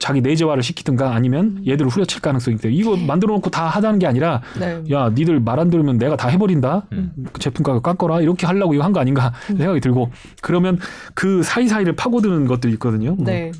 자기 0.00 0.20
내재화를 0.20 0.62
시키든가 0.62 1.14
아니면 1.14 1.58
음. 1.58 1.64
얘들을 1.66 1.90
후려칠 1.90 2.20
가능성이 2.20 2.56
있다. 2.56 2.68
이거 2.70 2.96
만들어 2.96 3.34
놓고 3.34 3.50
다 3.50 3.66
하자는 3.68 3.98
게 3.98 4.06
아니라 4.06 4.42
네. 4.58 4.82
야 4.90 5.10
니들 5.10 5.38
말 5.40 5.60
안 5.60 5.70
들으면 5.70 5.96
내가 5.98 6.16
다 6.16 6.28
해버린다. 6.28 6.86
음. 6.92 7.12
그 7.32 7.40
제품 7.40 7.62
가격 7.62 7.82
깎거라 7.82 8.20
이렇게 8.20 8.46
하려고 8.46 8.74
이거 8.74 8.82
한 8.84 8.92
거 8.92 9.00
아닌가 9.00 9.32
음. 9.50 9.56
생각이 9.58 9.80
들고 9.80 10.10
그러면 10.42 10.78
그 11.14 11.42
사이사이를 11.42 11.94
파고드는 11.96 12.46
것들이 12.46 12.72
있거든요. 12.74 13.14
뭐 13.14 13.24
네. 13.26 13.52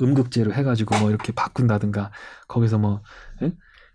음극제로 0.00 0.52
해가지고 0.52 0.98
뭐 0.98 1.10
이렇게 1.10 1.32
바꾼다든가 1.32 2.10
거기서 2.48 2.78
뭐 2.78 3.02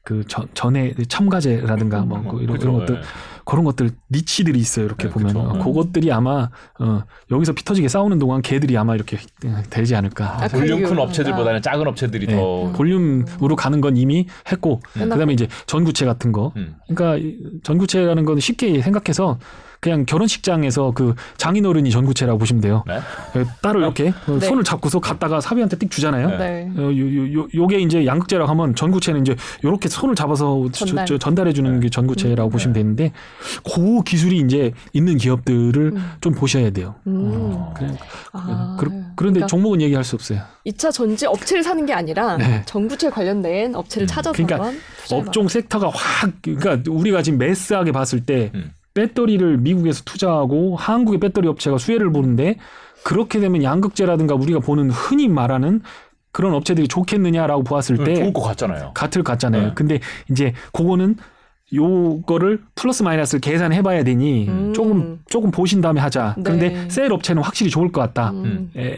그 0.05 0.23
전에 0.53 0.93
첨가제라든가 1.09 2.01
뭐 2.01 2.21
그 2.21 2.41
이런, 2.41 2.55
그죠, 2.57 2.69
이런 2.69 2.79
것들 2.79 2.95
예. 2.95 3.01
그런 3.43 3.63
것들 3.63 3.91
니치들이 4.11 4.57
있어요 4.59 4.85
이렇게 4.85 5.07
네, 5.07 5.13
보면 5.13 5.27
그쵸. 5.27 5.39
어, 5.39 5.53
음. 5.53 5.59
그것들이 5.59 6.11
아마 6.11 6.49
어, 6.79 7.03
여기서 7.31 7.53
피 7.53 7.63
터지게 7.63 7.87
싸우는 7.87 8.19
동안 8.19 8.41
걔들이 8.41 8.77
아마 8.77 8.95
이렇게 8.95 9.17
어, 9.45 9.63
되지 9.69 9.95
않을까 9.95 10.43
아, 10.43 10.47
볼륨 10.47 10.83
큰 10.83 10.97
업체들보다는 10.99 11.61
작은 11.61 11.87
업체들이 11.87 12.27
네. 12.27 12.35
더 12.35 12.71
볼륨으로 12.75 13.55
가는 13.55 13.81
건 13.81 13.97
이미 13.97 14.27
했고 14.51 14.81
음. 14.97 15.09
그다음에 15.09 15.33
이제 15.33 15.47
전구체 15.65 16.05
같은 16.05 16.31
거 16.31 16.53
음. 16.55 16.75
그러니까 16.87 17.17
이 17.17 17.37
전구체라는 17.63 18.25
건 18.25 18.39
쉽게 18.39 18.81
생각해서 18.81 19.39
그냥 19.85 20.03
결혼식장에서 20.03 20.93
그 20.95 21.13
장인어른이 21.37 21.91
전구체라고 21.91 22.39
보시면 22.39 22.59
돼요. 22.59 22.83
네? 22.87 22.97
예, 23.35 23.45
딸을 23.61 23.81
이렇게 23.81 24.15
어, 24.27 24.31
네. 24.41 24.47
손을 24.47 24.63
잡고서 24.63 24.99
갖다가 24.99 25.39
사비한테 25.39 25.77
띡 25.77 25.91
주잖아요. 25.91 26.39
네. 26.39 26.71
네. 26.73 26.81
어, 26.81 26.85
요, 26.85 27.15
요, 27.15 27.33
요, 27.41 27.47
요게 27.53 27.81
이제 27.81 28.03
양극재라고 28.03 28.49
하면 28.49 28.73
전구체는 28.73 29.21
이제 29.21 29.35
요렇게 29.63 29.87
손을 29.87 30.15
잡아서 30.15 30.67
전달. 30.71 31.05
저, 31.05 31.19
전달해 31.19 31.53
주는 31.53 31.79
게 31.79 31.91
전구체라고 31.91 32.49
음. 32.49 32.51
보시면 32.51 32.73
되는데 32.73 33.11
그 33.63 34.01
기술이 34.01 34.39
이제 34.39 34.71
있는 34.93 35.17
기업들을 35.17 35.77
음. 35.95 36.11
좀 36.19 36.33
보셔야 36.33 36.71
돼요. 36.71 36.95
음. 37.05 37.55
그래, 37.75 37.95
아. 38.33 38.77
그, 38.79 38.85
런데 38.85 39.05
그러니까 39.15 39.45
종목은 39.45 39.81
얘기할 39.81 40.03
수 40.03 40.15
없어요. 40.15 40.41
2차 40.65 40.91
전지 40.91 41.27
업체를 41.27 41.61
사는 41.61 41.85
게 41.85 41.93
아니라 41.93 42.37
네. 42.37 42.63
전구체 42.65 43.11
관련된 43.11 43.75
업체를 43.75 44.05
음. 44.05 44.07
찾아서 44.07 44.33
그러니까. 44.33 44.71
업종 45.11 45.47
섹터가 45.47 45.91
확 45.93 46.31
그러니까 46.41 46.91
우리가 46.91 47.21
지금 47.21 47.37
매스하게 47.37 47.91
봤을 47.91 48.25
때 48.25 48.49
음. 48.55 48.71
배터리를 48.95 49.57
미국에서 49.57 50.01
투자하고 50.03 50.75
한국의 50.75 51.19
배터리 51.19 51.47
업체가 51.47 51.77
수혜를 51.77 52.11
보는데 52.11 52.57
그렇게 53.03 53.39
되면 53.39 53.61
양극재라든가 53.61 54.33
우리가 54.33 54.59
보는 54.59 54.89
흔히 54.89 55.27
말하는 55.27 55.81
그런 56.31 56.53
업체들이 56.53 56.87
좋겠느냐라고 56.87 57.63
보았을 57.63 58.03
때 58.03 58.15
좋을 58.15 58.33
것 58.33 58.41
같잖아요. 58.41 58.91
같을 58.93 59.23
같잖아요. 59.23 59.67
네. 59.67 59.71
근데 59.75 59.99
이제 60.31 60.53
그거는 60.73 61.17
요거를 61.73 62.61
플러스 62.75 63.03
마이너스를 63.03 63.41
계산해 63.41 63.81
봐야 63.83 64.03
되니 64.03 64.47
음. 64.47 64.73
조금 64.73 65.19
조금 65.27 65.51
보신 65.51 65.81
다음에 65.81 66.01
하자. 66.01 66.35
그런데 66.43 66.69
네. 66.69 66.89
셀 66.89 67.11
업체는 67.11 67.43
확실히 67.43 67.69
좋을 67.69 67.91
것 67.91 68.01
같다. 68.01 68.31
음. 68.31 68.71
에, 68.75 68.97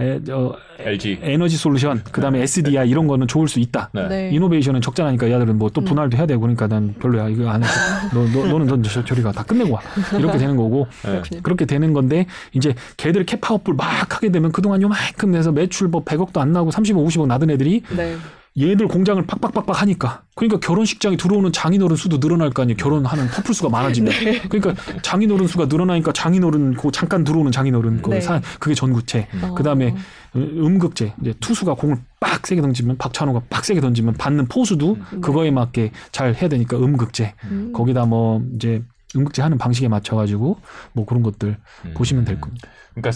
에, 0.00 0.18
어, 0.32 0.52
LG. 0.80 1.20
에너지 1.22 1.56
솔루션, 1.56 2.02
그다음에 2.10 2.42
SDI 2.42 2.88
이런 2.88 3.06
거는 3.06 3.28
좋을 3.28 3.46
수 3.46 3.60
있다. 3.60 3.90
네. 3.92 4.08
네. 4.08 4.30
이노베이션은 4.32 4.80
적잖아니까 4.80 5.30
야들은 5.30 5.56
뭐또 5.56 5.82
음. 5.82 5.84
분할도 5.84 6.16
해야 6.16 6.26
되고 6.26 6.40
그러니까 6.40 6.66
난 6.66 6.94
별로야 7.00 7.28
이거 7.28 7.48
안 7.48 7.62
해. 7.62 7.66
너, 8.12 8.26
너 8.32 8.46
너는 8.46 8.66
넌 8.66 8.82
저, 8.82 9.04
저리 9.04 9.22
가 9.22 9.30
다 9.30 9.42
끝내고 9.44 9.72
와 9.74 9.80
이렇게 10.18 10.38
되는 10.38 10.56
거고 10.56 10.86
네. 11.04 11.10
그렇군요. 11.12 11.40
그렇게 11.42 11.64
되는 11.64 11.92
건데 11.92 12.26
이제 12.52 12.74
걔들 12.96 13.24
캐파업을 13.24 13.74
막 13.74 13.84
하게 14.14 14.30
되면 14.30 14.50
그동안 14.52 14.82
요만큼 14.82 15.30
내서 15.30 15.52
매출 15.52 15.88
뭐 15.88 16.04
100억도 16.04 16.38
안 16.38 16.52
나고 16.52 16.70
30억 16.70 17.06
50억 17.06 17.26
나던 17.26 17.50
애들이 17.50 17.82
네. 17.96 18.16
얘들 18.56 18.86
공장을 18.86 19.24
빡빡빡빡 19.26 19.82
하니까 19.82 20.22
그러니까 20.36 20.60
결혼식장에 20.60 21.16
들어오는 21.16 21.50
장인어른 21.50 21.96
수도 21.96 22.20
늘어날 22.20 22.50
거 22.50 22.62
아니에요 22.62 22.76
결혼하는 22.76 23.26
커플 23.26 23.52
수가 23.52 23.68
많아지면 23.68 24.12
네. 24.12 24.40
그러니까 24.48 24.80
장인어른 25.02 25.48
수가 25.48 25.66
늘어나니까 25.66 26.12
장인어른 26.12 26.74
그 26.74 26.92
잠깐 26.92 27.24
들어오는 27.24 27.50
장인어른 27.50 28.02
그 28.02 28.10
네. 28.10 28.20
사, 28.20 28.40
그게 28.60 28.74
전구체 28.74 29.26
어. 29.42 29.54
그다음에 29.54 29.94
음극제 30.36 31.14
이제 31.20 31.34
투수가 31.40 31.74
공을 31.74 31.96
빡 32.20 32.46
세게 32.46 32.60
던지면 32.62 32.96
박찬호가 32.96 33.42
빡 33.50 33.64
세게 33.64 33.80
던지면 33.80 34.14
받는 34.14 34.46
포수도 34.46 34.98
음. 35.12 35.20
그거에 35.20 35.50
맞게 35.50 35.90
잘 36.12 36.34
해야 36.34 36.48
되니까 36.48 36.76
음극제 36.76 37.34
음. 37.50 37.72
거기다 37.72 38.06
뭐 38.06 38.40
이제 38.54 38.84
음극제 39.16 39.42
하는 39.42 39.58
방식에 39.58 39.88
맞춰 39.88 40.14
가지고 40.14 40.58
뭐 40.92 41.06
그런 41.06 41.24
것들 41.24 41.56
음. 41.86 41.94
보시면 41.94 42.24
될 42.24 42.40
겁니다. 42.40 42.68
그러니까 42.94 43.10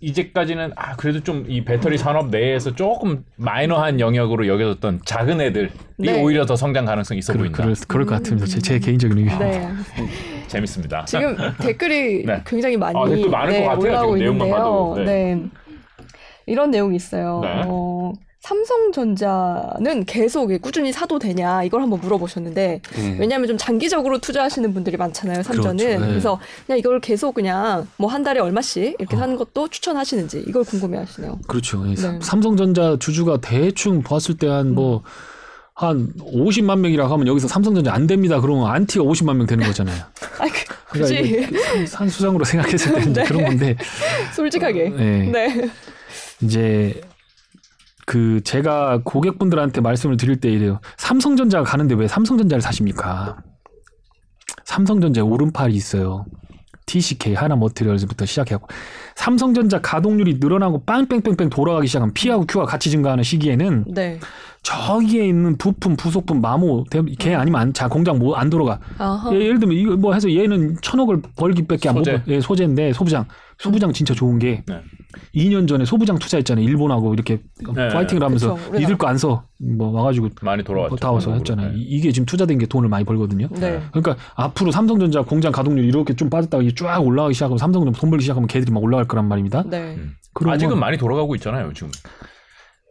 이제까지는 0.00 0.72
아 0.76 0.94
그래도 0.96 1.20
좀 1.22 1.44
이 1.48 1.64
배터리 1.64 1.98
산업 1.98 2.28
내에서 2.28 2.74
조금 2.74 3.24
마이너한 3.36 4.00
영역으로 4.00 4.46
여겨졌던 4.46 5.00
작은 5.04 5.40
애들이 5.40 5.70
네. 5.96 6.22
오히려 6.22 6.46
더 6.46 6.54
성장 6.56 6.84
가능성이 6.84 7.18
있어 7.18 7.32
그럴, 7.32 7.46
보인다. 7.46 7.62
그럴, 7.62 7.74
그럴 7.88 8.06
것 8.06 8.18
같습니다. 8.22 8.46
제, 8.46 8.60
제 8.60 8.78
개인적인 8.78 9.18
의견. 9.18 9.38
네. 9.38 9.68
재밌습니다. 10.46 11.04
지금 11.04 11.36
댓글이 11.60 12.24
네. 12.26 12.42
굉장히 12.46 12.76
많이 12.76 12.98
아, 12.98 13.08
댓글 13.08 13.28
많을 13.30 13.52
네, 13.52 13.62
것 13.64 13.68
같아요, 13.70 13.82
올라오고 13.90 14.16
지금 14.18 14.38
내용만 14.38 14.46
있는데요. 14.48 14.64
봐도. 14.64 14.94
네. 15.04 15.34
네. 15.34 15.44
이런 16.46 16.70
내용이 16.70 16.96
있어요. 16.96 17.40
네. 17.42 17.62
어, 17.66 17.97
삼성전자는 18.48 20.04
계속 20.06 20.48
꾸준히 20.62 20.92
사도 20.92 21.18
되냐 21.18 21.62
이걸 21.64 21.82
한번 21.82 22.00
물어보셨는데 22.00 22.80
네. 22.94 23.16
왜냐하면 23.18 23.46
좀 23.48 23.58
장기적으로 23.58 24.18
투자하시는 24.18 24.72
분들이 24.72 24.96
많잖아요 24.96 25.42
삼전은 25.42 25.76
그렇죠. 25.76 26.00
네. 26.00 26.08
그래서 26.08 26.40
그냥 26.66 26.78
이걸 26.78 27.00
계속 27.00 27.34
그냥 27.34 27.86
뭐 27.96 28.08
한 28.08 28.22
달에 28.22 28.40
얼마씩 28.40 28.96
이렇게 28.98 29.16
어. 29.16 29.18
사는 29.18 29.36
것도 29.36 29.68
추천하시는지 29.68 30.44
이걸 30.48 30.64
궁금해하시네요. 30.64 31.40
그렇죠. 31.46 31.84
예, 31.90 31.94
삼- 31.94 32.18
네. 32.18 32.18
삼성전자 32.24 32.96
주주가 32.98 33.38
대충 33.42 34.02
봤을 34.02 34.36
때한뭐한 34.38 35.02
50만 36.18 36.78
명이라고 36.80 37.12
하면 37.12 37.26
여기서 37.26 37.48
삼성전자 37.48 37.92
안 37.92 38.06
됩니다. 38.06 38.40
그러면 38.40 38.66
안티가 38.70 39.04
50만 39.04 39.36
명 39.36 39.46
되는 39.46 39.66
거잖아요. 39.66 40.02
아, 40.40 40.46
그, 40.46 40.98
그러니까 41.00 41.58
산- 41.60 41.86
산수장으로 41.86 42.44
생각했을 42.46 42.94
때 42.94 43.00
이제 43.02 43.12
네. 43.20 43.24
그런 43.24 43.44
건데 43.44 43.76
솔직하게. 44.34 44.88
네. 44.88 45.30
네. 45.30 45.70
이제 46.40 47.00
그 48.08 48.40
제가 48.42 49.02
고객분들한테 49.04 49.82
말씀을 49.82 50.16
드릴 50.16 50.36
때 50.40 50.50
이래요. 50.50 50.80
삼성전자가 50.96 51.62
가는데 51.64 51.94
왜 51.94 52.08
삼성전자를 52.08 52.62
사십니까? 52.62 53.36
삼성전자에 54.64 55.20
오른팔이 55.22 55.74
있어요. 55.74 56.24
TCK 56.86 57.34
하나 57.34 57.54
머티리얼즈부터 57.54 58.24
시작해고 58.24 58.66
삼성전자 59.14 59.78
가동률이 59.82 60.38
늘어나고 60.40 60.84
빵뺑뺑뺑 60.86 61.50
돌아가기 61.50 61.86
시작하면 61.86 62.14
P하고 62.14 62.46
Q가 62.46 62.64
같이 62.64 62.88
증가하는 62.90 63.22
시기에는 63.24 63.84
네. 63.94 64.18
저기에 64.62 65.26
있는 65.28 65.58
부품, 65.58 65.94
부속품, 65.96 66.40
마모, 66.40 66.84
대- 66.90 67.02
걔 67.18 67.34
아니면 67.34 67.60
안, 67.60 67.72
자 67.74 67.88
공장 67.88 68.18
뭐 68.18 68.36
안 68.38 68.48
돌아가. 68.48 68.80
아하. 68.96 69.30
예, 69.34 69.38
예를 69.38 69.60
들면 69.60 69.76
이거 69.76 69.96
뭐 69.98 70.14
해서 70.14 70.32
얘는 70.32 70.76
천억을 70.80 71.20
벌기밖에 71.36 71.90
안 71.90 71.94
못. 71.96 72.04
소재. 72.04 72.22
벌- 72.24 72.34
예, 72.36 72.40
소재인데 72.40 72.94
소부장. 72.94 73.26
소부장 73.58 73.92
진짜 73.92 74.14
좋은 74.14 74.38
게 74.38 74.62
네. 74.66 74.80
2년 75.34 75.66
전에 75.66 75.84
소부장 75.84 76.18
투자했잖아요. 76.18 76.64
일본하고 76.64 77.14
이렇게 77.14 77.40
네. 77.74 77.88
파이팅을 77.88 78.22
하면서 78.22 78.54
그쵸, 78.54 78.62
우리나라. 78.68 78.78
니들 78.80 78.98
거 78.98 79.06
안 79.08 79.16
써. 79.18 79.44
뭐 79.58 79.90
와가지고 79.90 80.28
많이 80.42 80.62
돌아왔죠. 80.62 80.96
다 80.96 81.10
와서 81.10 81.32
했잖아요. 81.32 81.72
이- 81.74 81.82
이게 81.82 82.12
지금 82.12 82.26
투자된 82.26 82.58
게 82.58 82.66
돈을 82.66 82.88
많이 82.88 83.04
벌거든요. 83.04 83.48
네. 83.52 83.80
그러니까 83.90 84.16
앞으로 84.34 84.70
삼성전자 84.70 85.22
공장 85.22 85.50
가동률 85.50 85.84
이렇게 85.84 86.14
좀 86.14 86.28
빠졌다가 86.30 86.62
이게 86.62 86.74
쫙 86.74 86.98
올라가기 87.00 87.34
시작하면 87.34 87.58
삼성전자 87.58 87.98
돈 87.98 88.10
벌기 88.10 88.22
시작하면 88.22 88.46
걔들이 88.48 88.70
막 88.70 88.82
올라갈 88.82 89.06
거란 89.08 89.26
말입니다. 89.26 89.62
네. 89.66 89.96
음. 89.96 90.14
아직은 90.46 90.78
많이 90.78 90.96
돌아가고 90.98 91.34
있잖아요. 91.36 91.72
지금. 91.72 91.90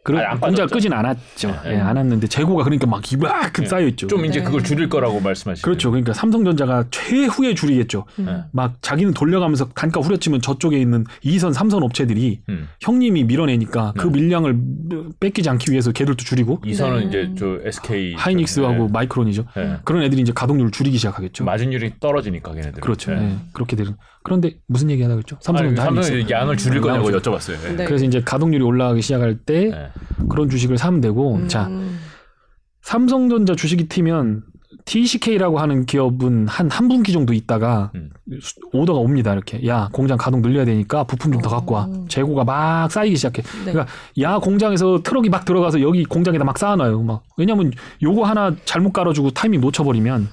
그런 0.08 0.22
아니, 0.22 0.30
안 0.32 0.40
빠졌죠. 0.40 0.74
끄진 0.74 0.94
않았죠. 0.94 1.50
네. 1.66 1.74
예, 1.74 1.76
않았는데 1.80 2.28
재고가 2.28 2.64
그러니까 2.64 2.88
막 2.88 3.12
이만큼 3.12 3.66
네. 3.66 3.70
쌓여 3.70 3.88
있죠. 3.88 4.08
좀 4.08 4.24
이제 4.26 4.40
네. 4.40 4.46
그걸 4.46 4.64
줄일 4.64 4.88
거라고 4.88 5.20
말씀하시죠. 5.20 5.66
그렇죠. 5.66 5.92
그러니까 5.92 6.14
삼성전자가 6.14 6.86
최후에 6.92 7.54
줄이겠죠. 7.54 8.06
네. 8.16 8.38
막 8.54 8.82
자기는 8.82 9.14
돌려가면서 9.14 9.68
단가 9.76 10.00
후려치면 10.00 10.42
저쪽에 10.42 10.80
있는 10.80 11.04
2선, 11.26 11.54
3선 11.54 11.84
업체들이 11.84 12.40
음. 12.48 12.70
형님이 12.80 13.26
밀어내니까 13.26 13.96
그 13.98 14.08
네. 14.08 14.14
밀량을 14.14 14.58
뺏기지 15.20 15.50
않기 15.50 15.72
위해서 15.72 15.92
걔들도 15.92 16.24
줄이고 16.24 16.62
이선은 16.66 17.00
네. 17.02 17.06
이제 17.08 17.32
저 17.38 17.60
SK 17.66 18.16
하이닉스하고 18.16 18.86
네. 18.86 18.90
마이크론이죠. 18.90 19.44
네. 19.58 19.76
그런 19.84 20.04
애들이 20.04 20.22
이제 20.22 20.32
가동률을 20.34 20.72
줄이기 20.72 20.96
시작하겠죠. 20.96 21.44
마진율이 21.44 21.96
떨어지니까 22.00 22.54
걔네들. 22.54 22.80
그렇죠. 22.80 23.12
네. 23.14 23.24
예, 23.24 23.36
그렇게 23.52 23.76
되는. 23.76 23.98
그런데 24.28 24.58
무슨 24.68 24.90
얘기 24.90 25.02
하다가 25.04 25.20
했죠? 25.20 25.36
아니, 25.38 25.44
삼성전자 25.46 25.84
하이닉스. 25.86 26.08
삼성은 26.10 26.30
양을 26.30 26.58
줄일 26.58 26.78
양을 26.80 26.90
거냐고 27.02 27.12
줄- 27.12 27.22
여쭤봤어요. 27.22 27.64
네. 27.70 27.76
네. 27.78 27.86
그래서 27.86 28.04
이제 28.04 28.20
가동률이 28.22 28.62
올라가기 28.62 29.02
시작할 29.02 29.38
때 29.38 29.70
네. 29.70 29.90
그런 30.28 30.50
주식을 30.50 30.78
사면 30.78 31.00
되고 31.00 31.36
음. 31.36 31.48
자 31.48 31.70
삼성전자 32.82 33.56
주식이 33.56 33.88
튀면 33.88 34.44
TCK라고 34.86 35.60
하는 35.60 35.86
기업은 35.86 36.48
한 36.48 36.70
한 36.70 36.88
분기 36.88 37.12
정도 37.14 37.34
있다가 37.34 37.92
음. 37.96 38.10
수- 38.42 38.56
오더가 38.74 39.00
옵니다 39.00 39.32
이렇게 39.34 39.66
야 39.66 39.90
공장 39.92 40.18
가동 40.18 40.42
늘려야 40.42 40.66
되니까 40.66 41.04
부품 41.06 41.32
좀 41.32 41.42
더 41.42 41.50
갖고 41.50 41.76
와 41.76 41.84
어. 41.90 42.06
재고가 42.10 42.44
막 42.44 42.92
쌓이기 42.92 43.16
시작해 43.16 43.42
네. 43.66 43.72
그러니까 43.72 43.88
야 44.20 44.40
공장에서 44.40 45.02
트럭이 45.04 45.30
막 45.30 45.46
들어가서 45.46 45.82
여기 45.82 46.04
공장에다 46.06 46.44
막 46.44 46.58
쌓아놔요 46.58 47.02
막 47.04 47.24
왜냐면 47.38 47.72
요거 48.02 48.24
하나 48.26 48.56
잘못 48.66 48.92
깔아주고 48.94 49.32
타이밍 49.32 49.62
놓쳐버리면 49.62 50.28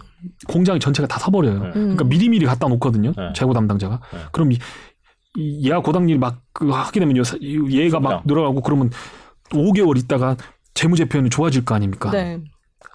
공장이 0.49 0.81
전체가 0.81 1.07
다 1.07 1.19
서버려요 1.19 1.59
네. 1.59 1.67
음. 1.67 1.73
그러니까 1.73 2.05
미리미리 2.05 2.47
갖다 2.47 2.69
놓거든요 2.69 3.13
네. 3.17 3.33
재고 3.35 3.53
담당자가 3.53 4.01
네. 4.13 4.19
그럼 4.33 4.53
이, 4.53 4.59
이 5.37 5.69
예하 5.69 5.81
고당일 5.81 6.19
막그 6.19 6.71
하게 6.71 7.01
되면 7.01 7.17
요 7.17 7.23
얘가 7.71 8.01
막. 8.01 8.23
늘어가고 8.25 8.61
그러면 8.63 8.91
5개월 9.51 9.99
있다가 9.99 10.37
재무제표는 10.75 11.31
좋아질 11.31 11.65
거 11.65 11.75
아닙니까 11.75 12.11
네. 12.11 12.41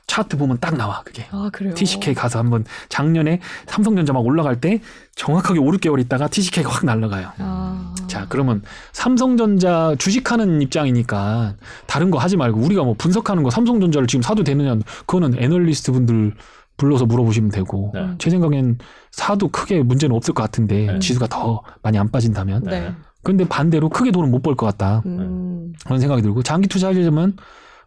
차트 0.09 0.37
보면 0.37 0.57
딱 0.59 0.75
나와 0.75 1.03
그게 1.05 1.27
아 1.31 1.49
그래요. 1.53 1.73
TCK 1.75 2.15
가서 2.15 2.39
한번 2.39 2.65
작년에 2.89 3.39
삼성전자 3.67 4.11
막 4.11 4.25
올라갈 4.25 4.59
때 4.59 4.81
정확하게 5.15 5.59
5, 5.59 5.65
6개월 5.73 5.99
있다가 6.01 6.27
TCK가 6.27 6.69
확 6.69 6.83
날라가요. 6.85 7.31
아. 7.37 7.93
자, 8.07 8.25
그러면 8.27 8.63
삼성전자 8.91 9.95
주식하는 9.99 10.63
입장이니까 10.63 11.55
다른 11.85 12.09
거 12.09 12.17
하지 12.17 12.37
말고 12.37 12.59
우리가 12.59 12.83
뭐 12.83 12.95
분석하는 12.97 13.43
거 13.43 13.51
삼성전자를 13.51 14.07
지금 14.07 14.23
사도 14.23 14.43
되느냐 14.43 14.75
그거는 15.05 15.35
애널리스트 15.41 15.91
분들 15.91 16.33
불러서 16.79 17.05
물어보시면 17.05 17.51
되고 17.51 17.91
네. 17.93 18.15
제 18.17 18.29
생각엔 18.31 18.79
사도 19.11 19.49
크게 19.49 19.83
문제는 19.83 20.15
없을 20.15 20.33
것 20.33 20.41
같은데 20.41 20.87
네. 20.93 20.99
지수가 20.99 21.27
더 21.27 21.61
많이 21.83 21.99
안 21.99 22.09
빠진다면 22.09 22.63
네. 22.63 22.93
근데 23.21 23.47
반대로 23.47 23.89
크게 23.89 24.09
돈은 24.11 24.31
못 24.31 24.41
벌 24.41 24.55
것 24.55 24.65
같다 24.65 25.03
음. 25.05 25.73
그런 25.85 25.99
생각이 25.99 26.21
들고 26.23 26.41
장기 26.41 26.67
투자하려면 26.67 27.35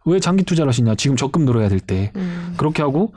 왜 0.05 0.19
장기 0.19 0.43
투자를 0.43 0.69
하시냐 0.69 0.95
지금 0.95 1.17
적금 1.17 1.45
들어야 1.45 1.67
될때 1.69 2.13
음. 2.15 2.53
그렇게 2.57 2.81
하고 2.81 3.13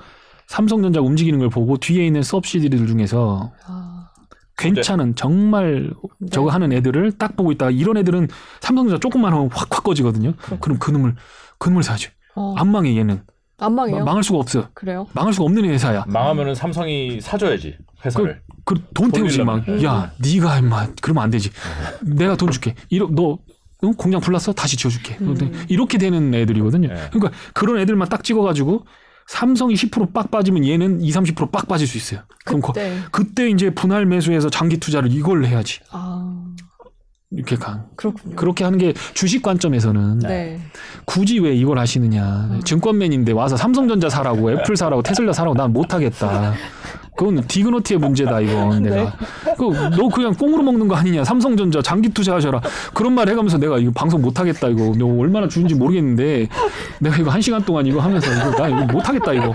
삼성전자 0.48 1.00
움직이는 1.00 1.38
걸 1.38 1.50
보고 1.50 1.76
뒤에 1.76 2.06
있는 2.06 2.22
수업시디들 2.22 2.86
중에서 2.86 3.52
아. 3.66 4.08
괜찮은 4.56 5.14
정말 5.16 5.90
네. 6.18 6.30
저거 6.30 6.48
하는 6.50 6.72
애들을 6.72 7.12
딱 7.18 7.36
보고 7.36 7.52
있다가 7.52 7.70
이런 7.70 7.98
애들은 7.98 8.28
삼성전자 8.60 8.98
조금만 8.98 9.32
하면 9.34 9.50
확 9.52 9.76
확 9.76 9.84
꺼지거든요. 9.84 10.32
그럼 10.60 10.78
그놈을 10.78 11.14
그놈을 11.58 11.82
사야지. 11.82 12.08
어. 12.34 12.54
안 12.56 12.68
망해 12.70 12.96
얘는 12.96 13.20
안 13.58 13.74
망해요. 13.74 14.04
망할 14.04 14.22
수가 14.22 14.38
없어. 14.38 14.68
그래요? 14.74 15.06
망할 15.14 15.32
수가 15.32 15.44
없는 15.46 15.64
회사야. 15.64 16.04
망하면은 16.08 16.54
삼성이 16.54 17.20
사줘야지 17.20 17.76
회사를. 18.04 18.42
그돈 18.64 19.10
태우지 19.12 19.42
막. 19.42 19.64
돌리려면. 19.64 19.84
야, 19.84 20.12
네가 20.18 20.58
임마 20.58 20.88
그러면 21.00 21.22
안 21.24 21.30
되지. 21.30 21.50
내가 22.02 22.36
돈 22.36 22.50
줄게. 22.50 22.74
이러 22.90 23.08
너 23.10 23.38
응? 23.84 23.94
공장 23.94 24.20
불났어? 24.20 24.52
다시 24.52 24.76
지어줄게. 24.76 25.16
음. 25.20 25.64
이렇게 25.68 25.96
되는 25.98 26.34
애들이거든요. 26.34 26.88
네. 26.88 26.94
그러니까 27.12 27.30
그런 27.54 27.78
애들만 27.78 28.08
딱 28.08 28.24
찍어가지고 28.24 28.84
삼성이 29.28 29.74
10%빡 29.74 30.30
빠지면 30.30 30.64
얘는 30.66 31.00
2, 31.00 31.10
30%빡 31.10 31.66
빠질 31.66 31.86
수 31.86 31.96
있어요. 31.96 32.20
그럼 32.44 32.60
거- 32.60 32.72
네. 32.74 32.98
그때 33.10 33.48
이제 33.48 33.70
분할 33.70 34.06
매수해서 34.06 34.50
장기 34.50 34.78
투자를 34.78 35.10
이걸 35.12 35.44
해야지. 35.44 35.80
아 35.90 36.44
이렇게 37.36 37.54
강. 37.54 37.84
그렇군요. 37.96 38.34
그렇게 38.34 38.64
하는 38.64 38.78
게 38.78 38.94
주식 39.14 39.42
관점에서는 39.42 40.20
네. 40.20 40.58
굳이 41.04 41.38
왜 41.38 41.54
이걸 41.54 41.78
하시느냐. 41.78 42.60
증권맨인데 42.64 43.32
와서 43.32 43.56
삼성전자 43.56 44.08
사라고 44.08 44.50
애플 44.52 44.74
사라고 44.76 45.02
테슬라 45.02 45.32
사라고 45.34 45.54
난 45.54 45.70
못하겠다. 45.72 46.54
그건 47.14 47.42
디그노티의 47.46 47.98
문제다 48.00 48.40
이건 48.40 48.82
내가. 48.84 49.14
그너 49.58 50.08
그냥 50.08 50.34
꽁으로 50.34 50.62
먹는 50.62 50.88
거 50.88 50.96
아니냐. 50.96 51.24
삼성전자 51.24 51.82
장기 51.82 52.08
투자하셔라. 52.08 52.60
그런 52.94 53.12
말 53.14 53.28
해가면서 53.28 53.58
내가 53.58 53.78
이거 53.78 53.92
방송 53.94 54.22
못하겠다 54.22 54.68
이거. 54.68 54.92
너 54.98 55.06
얼마나 55.20 55.46
주는지 55.46 55.74
모르겠는데 55.74 56.48
내가 57.00 57.16
이거 57.18 57.30
한 57.30 57.40
시간 57.42 57.62
동안 57.64 57.86
이거 57.86 58.00
하면서 58.00 58.32
이거 58.32 58.50
나 58.62 58.68
이거 58.68 58.92
못하겠다 58.92 59.32
이거. 59.34 59.54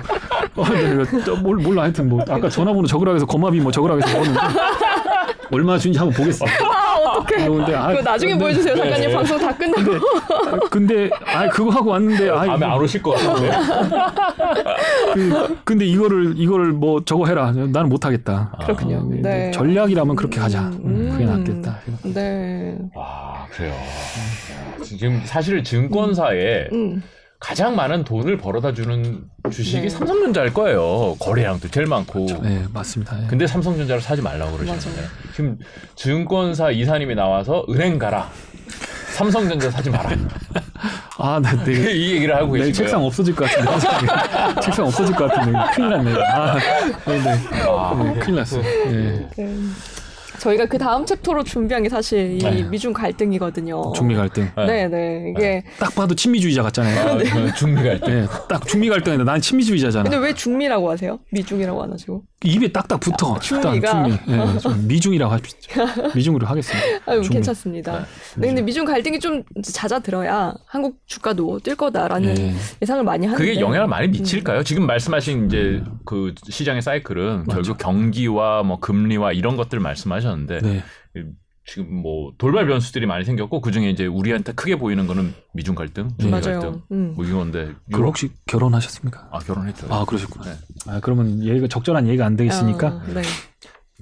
어, 0.56 0.66
내가 0.70 1.36
몰라 1.42 1.84
하여튼 1.84 2.10
뭐 2.10 2.22
아까 2.30 2.48
전화번호 2.48 2.86
적으라 2.86 3.14
해서 3.14 3.26
거마비 3.26 3.60
뭐 3.60 3.72
적으라 3.72 3.96
해서 3.96 4.08
적었는데 4.08 4.40
얼마나 5.52 5.78
주는지 5.78 6.00
한번 6.00 6.16
보겠어. 6.18 6.46
아 6.46 6.98
어떡해. 7.20 7.48
근데 7.48 7.76
아, 7.76 7.88
그거 7.90 8.02
나중에 8.02 8.32
근데- 8.34 8.46
보여주세요. 8.46 8.76
잠깐요. 8.76 9.08
네. 9.08 9.14
방송 9.14 9.38
다 9.40 9.56
끝나고. 9.56 10.70
근데 10.70 11.10
아 11.26 11.48
그거 11.50 11.70
하고 11.72 11.90
왔는데 11.92 12.30
아 12.30 12.46
다음에 12.46 12.66
안 12.66 12.80
오실 12.80 13.02
것 13.02 13.12
같은데. 13.12 13.52
그, 15.14 15.58
근데 15.64 15.86
이거를 15.86 16.34
이거를 16.38 16.72
뭐 16.74 17.04
저거 17.06 17.26
해라. 17.28 17.52
나는 17.52 17.90
못 17.90 18.06
하겠다. 18.06 18.54
그렇군요. 18.64 19.08
네. 19.22 19.52
전략이라면 19.52 20.16
그렇게 20.16 20.40
가자. 20.40 20.62
음. 20.84 21.10
그게 21.12 21.26
낫겠다. 21.26 21.78
네. 22.04 22.78
아 22.96 23.46
그래요. 23.52 23.72
야, 23.74 24.84
지금 24.84 25.22
사실 25.26 25.64
증권사에 25.64 26.70
음. 26.72 27.02
가장 27.42 27.76
많은 27.76 28.04
돈을 28.04 28.38
벌어다 28.38 28.72
주는 28.72 29.24
주식이 29.52 29.82
네. 29.82 29.90
삼성전자일 29.90 30.54
거예요. 30.54 31.16
거래량도 31.20 31.70
제일 31.70 31.88
많고. 31.88 32.28
네, 32.44 32.64
맞습니다. 32.72 33.20
예. 33.24 33.28
근데 33.28 33.48
삼성전자를 33.48 34.00
사지 34.00 34.22
말라고 34.22 34.58
그러시잖아요. 34.58 35.08
지금 35.36 35.58
증권사 35.96 36.70
이사님이 36.70 37.16
나와서 37.16 37.66
은행 37.68 37.98
가라. 37.98 38.30
삼성전자 39.16 39.72
사지 39.72 39.90
마라. 39.90 40.12
아, 41.18 41.40
나 41.42 41.52
되게 41.66 41.92
이 41.94 42.12
얘기를 42.14 42.36
하고 42.36 42.54
내일 42.54 42.68
계신 42.68 42.86
책상. 42.86 43.04
없어질 43.04 43.36
것 43.36 43.50
같은데. 43.50 44.62
책상 44.62 44.86
없어질 44.86 45.16
것 45.16 45.32
같은데. 45.32 45.60
큰일 45.74 45.90
났네. 45.90 46.14
아, 46.24 46.56
네, 47.08 47.20
네. 47.24 47.40
아, 47.68 48.04
네, 48.04 48.20
큰일 48.20 48.36
났어. 48.36 48.60
예. 48.60 49.28
네. 49.36 49.56
저희가 50.42 50.66
그 50.66 50.80
다음 50.80 51.06
챕터로 51.06 51.44
준비한 51.44 51.84
게 51.84 51.90
사실 51.90 52.32
이 52.34 52.38
네. 52.40 52.64
미중 52.64 52.94
갈등이거든요. 52.94 53.94
중미 53.94 54.16
갈등. 54.16 54.50
네, 54.58 54.88
네. 54.88 55.34
이게 55.38 55.64
딱 55.78 55.94
봐도 55.94 56.16
친미주의자 56.16 56.64
같잖아요. 56.64 57.10
아, 57.10 57.18
그 57.18 57.54
중미 57.56 57.84
갈등. 57.84 58.12
예, 58.12 58.28
딱 58.50 58.66
중미 58.68 58.90
갈등인데 58.90 59.24
난 59.24 59.40
친미주의자잖아. 59.40 60.10
근데 60.10 60.18
왜 60.18 60.34
중미라고 60.34 60.90
하세요? 60.90 61.20
미중이라고 61.32 61.84
안 61.84 61.94
하시고? 61.94 62.24
입에 62.44 62.72
딱딱 62.72 63.00
붙어. 63.00 63.38
중미가. 63.40 63.92
딱 63.92 64.04
중미. 64.08 64.18
예, 64.30 64.58
좀 64.58 64.86
미중이라고 64.88 65.32
하십시오. 65.32 65.86
미중으로 66.16 66.48
하겠습니다. 66.48 66.88
아유, 67.06 67.22
중미. 67.22 67.36
괜찮습니다. 67.36 68.06
네, 68.38 68.48
근데 68.48 68.64
미중 68.64 68.84
갈등이 68.86 69.20
좀 69.20 69.44
잦아들어야 69.62 70.56
한국 70.66 70.98
주가도 71.06 71.60
뛸 71.60 71.76
거다라는 71.76 72.36
예. 72.40 72.54
예상을 72.82 73.04
많이 73.04 73.28
하는데 73.28 73.46
그게 73.46 73.60
영향을 73.60 73.88
많이 73.88 74.08
미칠까요? 74.08 74.64
지금 74.64 74.88
말씀하신 74.88 75.46
이제 75.46 75.84
그 76.04 76.34
시장의 76.50 76.82
사이클은 76.82 77.46
결국 77.46 77.78
경기와 77.78 78.64
뭐 78.64 78.80
금리와 78.80 79.34
이런 79.34 79.56
것들 79.56 79.80
말씀하셨는데 79.80 80.31
네. 80.62 80.84
지금 81.66 81.94
뭐 82.02 82.34
돌발 82.38 82.66
변수들이 82.68 83.06
많이 83.06 83.24
생겼고 83.24 83.62
그 83.62 83.72
중에 83.72 83.90
이제 83.92 84.06
우리한테 84.08 84.52
크게 84.54 84.78
보이는 84.78 85.06
거는 85.08 85.34
미중 85.54 85.76
갈등, 85.76 86.10
중미 86.20 86.32
갈등 86.32 86.58
맞아요. 86.58 86.82
음. 86.92 87.14
뭐 87.16 87.24
이건데 87.24 87.72
그 87.94 88.02
혹시 88.02 88.32
결혼하셨습니까? 88.48 89.30
아 89.32 89.40
결혼했죠. 89.40 89.88
아, 89.90 90.04
그러셨구나. 90.06 90.46
네. 90.46 90.58
아, 90.88 91.00
그러면 91.00 91.44
얘가 91.44 91.68
적절한 91.68 92.08
얘기가 92.08 92.26
안 92.26 92.36
되겠으니까 92.36 92.88
어, 92.88 93.02
네. 93.14 93.22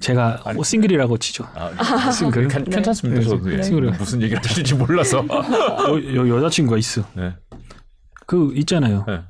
제가 0.00 0.40
아니, 0.46 0.54
뭐 0.56 0.64
싱글이라고 0.64 1.18
치죠. 1.18 1.46
아, 1.54 2.10
싱글. 2.10 2.48
괜- 2.48 2.64
네. 2.64 2.70
괜찮습니다. 2.76 3.20
네, 3.20 3.26
저도 3.28 3.52
예. 3.52 3.62
싱글이요. 3.62 3.90
무슨 3.92 4.22
얘기를 4.22 4.40
하실지 4.42 4.74
몰라서. 4.74 5.22
여, 5.28 6.16
여, 6.16 6.28
여 6.28 6.40
자친구가 6.40 6.78
있어. 6.78 7.02
네. 7.14 7.34
그 8.26 8.52
있잖아요. 8.56 9.04
네. 9.06 9.20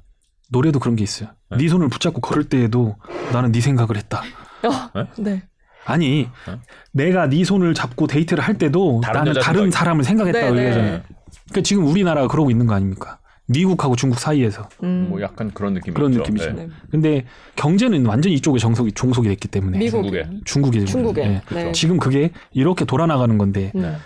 노래도 0.50 0.78
그런 0.78 0.94
게 0.94 1.02
있어요. 1.02 1.30
네. 1.50 1.56
네 1.58 1.68
손을 1.68 1.88
붙잡고 1.88 2.20
걸을 2.20 2.44
때에도 2.44 2.96
나는 3.32 3.50
네 3.50 3.60
생각을 3.60 3.96
했다. 3.96 4.22
어, 4.62 5.06
네. 5.18 5.42
아니 5.84 6.28
네? 6.46 6.58
내가 6.92 7.28
네 7.28 7.44
손을 7.44 7.74
잡고 7.74 8.06
데이트를 8.06 8.42
할 8.42 8.58
때도 8.58 9.00
다른 9.02 9.24
나는 9.24 9.40
다른 9.40 9.70
사람을 9.70 10.04
생각했다고 10.04 10.54
네, 10.54 10.60
얘기하잖아요. 10.60 10.92
네. 10.92 11.02
그러니까 11.48 11.62
지금 11.62 11.86
우리나라가 11.86 12.28
그러고 12.28 12.50
있는 12.50 12.66
거 12.66 12.74
아닙니까? 12.74 13.18
미국하고 13.46 13.96
중국 13.96 14.18
사이에서. 14.18 14.68
음. 14.84 15.08
뭐 15.10 15.20
약간 15.20 15.50
그런 15.52 15.74
느낌이 15.74 15.94
그런 15.94 16.12
있죠. 16.12 16.20
느낌이죠. 16.20 16.52
네. 16.52 16.66
네. 16.66 16.68
근데 16.90 17.24
경제는 17.56 18.06
완전 18.06 18.30
히 18.30 18.36
이쪽에 18.36 18.58
정속이 18.58 18.92
종속이 18.92 19.28
됐기 19.28 19.48
때문에 19.48 19.78
미국. 19.78 20.02
중국에. 20.02 20.28
중국이 20.44 20.84
중국에. 20.84 21.22
예. 21.22 21.54
네. 21.54 21.72
지금 21.72 21.98
그게 21.98 22.30
이렇게 22.52 22.84
돌아 22.84 23.06
나가는 23.06 23.36
건데 23.38 23.72
음. 23.74 23.82
네. 23.82 23.96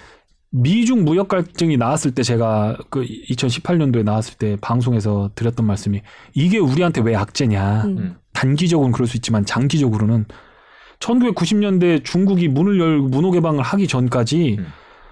미중 0.51 1.05
무역 1.05 1.29
갈등이 1.29 1.77
나왔을 1.77 2.13
때 2.13 2.23
제가 2.23 2.79
그 2.89 3.05
2018년도에 3.05 4.05
나왔을 4.05 4.37
때 4.39 4.57
방송에서 4.61 5.31
드렸던 5.35 5.67
말씀이 5.67 6.01
이게 6.33 6.59
우리한테 6.59 7.03
왜 7.03 7.15
악재냐. 7.15 7.83
음. 7.85 7.99
음. 7.99 8.17
단기적으로는 8.33 8.93
그럴 8.93 9.07
수 9.07 9.17
있지만 9.17 9.45
장기적으로는 9.45 10.27
1990년대 11.05 12.05
중국이 12.05 12.49
문을 12.49 12.81
열고 12.81 13.09
문호 13.09 13.31
개방을 13.33 13.63
하기 13.63 13.87
전까지 13.87 14.57
음. 14.59 14.67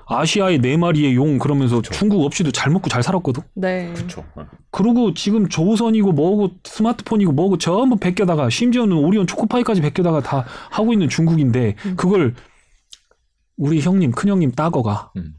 아시아의 0.06 0.60
네 0.60 0.76
마리의 0.76 1.14
용 1.14 1.38
그러면서 1.38 1.80
중국 1.80 2.24
없이도 2.24 2.50
잘 2.50 2.72
먹고 2.72 2.88
잘 2.88 3.02
살았거든. 3.02 3.42
네. 3.54 3.92
그렇죠. 3.94 4.24
그리고 4.70 5.14
지금 5.14 5.48
조선이고 5.48 6.12
뭐고 6.12 6.50
스마트폰이고 6.64 7.32
뭐고 7.32 7.58
전부 7.58 7.96
베껴다가 7.96 8.50
심지어는 8.50 8.96
오리온 8.96 9.26
초코파이까지 9.26 9.80
베껴다가 9.80 10.20
다 10.20 10.44
하고 10.70 10.92
있는 10.92 11.08
중국인데 11.08 11.76
음. 11.86 11.96
그걸 11.96 12.34
우리 13.56 13.80
형님 13.80 14.10
큰 14.12 14.30
형님 14.30 14.52
따거가 14.52 15.12
음. 15.16 15.34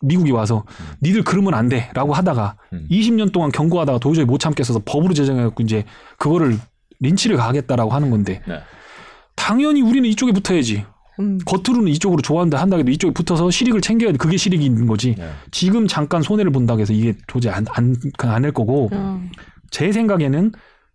미국이 0.00 0.30
와서 0.30 0.64
니들 1.02 1.24
그러면 1.24 1.54
안 1.54 1.68
돼라고 1.68 2.14
하다가 2.14 2.56
음. 2.72 2.86
20년 2.90 3.32
동안 3.32 3.50
경고하다가 3.50 3.98
도저히 3.98 4.24
못 4.24 4.38
참겠어서 4.38 4.82
법으로 4.84 5.12
제정해갖고 5.14 5.62
이제 5.62 5.84
그거를 6.18 6.56
린치를 7.00 7.36
가하겠다라고 7.36 7.90
하는 7.90 8.10
건데 8.10 8.42
네. 8.46 8.60
당연히 9.36 9.82
우리는 9.82 10.08
이쪽에 10.08 10.32
붙어야지 10.32 10.84
음. 11.20 11.38
겉으로는 11.46 11.88
이쪽으로 11.92 12.20
좋아한다 12.22 12.60
한다 12.60 12.76
해도 12.76 12.90
이쪽에 12.90 13.12
붙어서 13.14 13.50
실익을 13.50 13.80
챙겨야 13.80 14.12
돼 14.12 14.18
그게 14.18 14.36
실익이 14.36 14.64
있는 14.64 14.86
거지 14.86 15.14
네. 15.16 15.30
지금 15.50 15.86
잠깐 15.86 16.22
손해를 16.22 16.50
본다고 16.52 16.80
해서 16.80 16.92
이게 16.92 17.14
도저히 17.26 17.52
안 17.54 17.64
안안낼 18.18 18.52
거고 18.52 18.88
음. 18.92 19.30
제 19.70 19.92
생각에는 19.92 20.52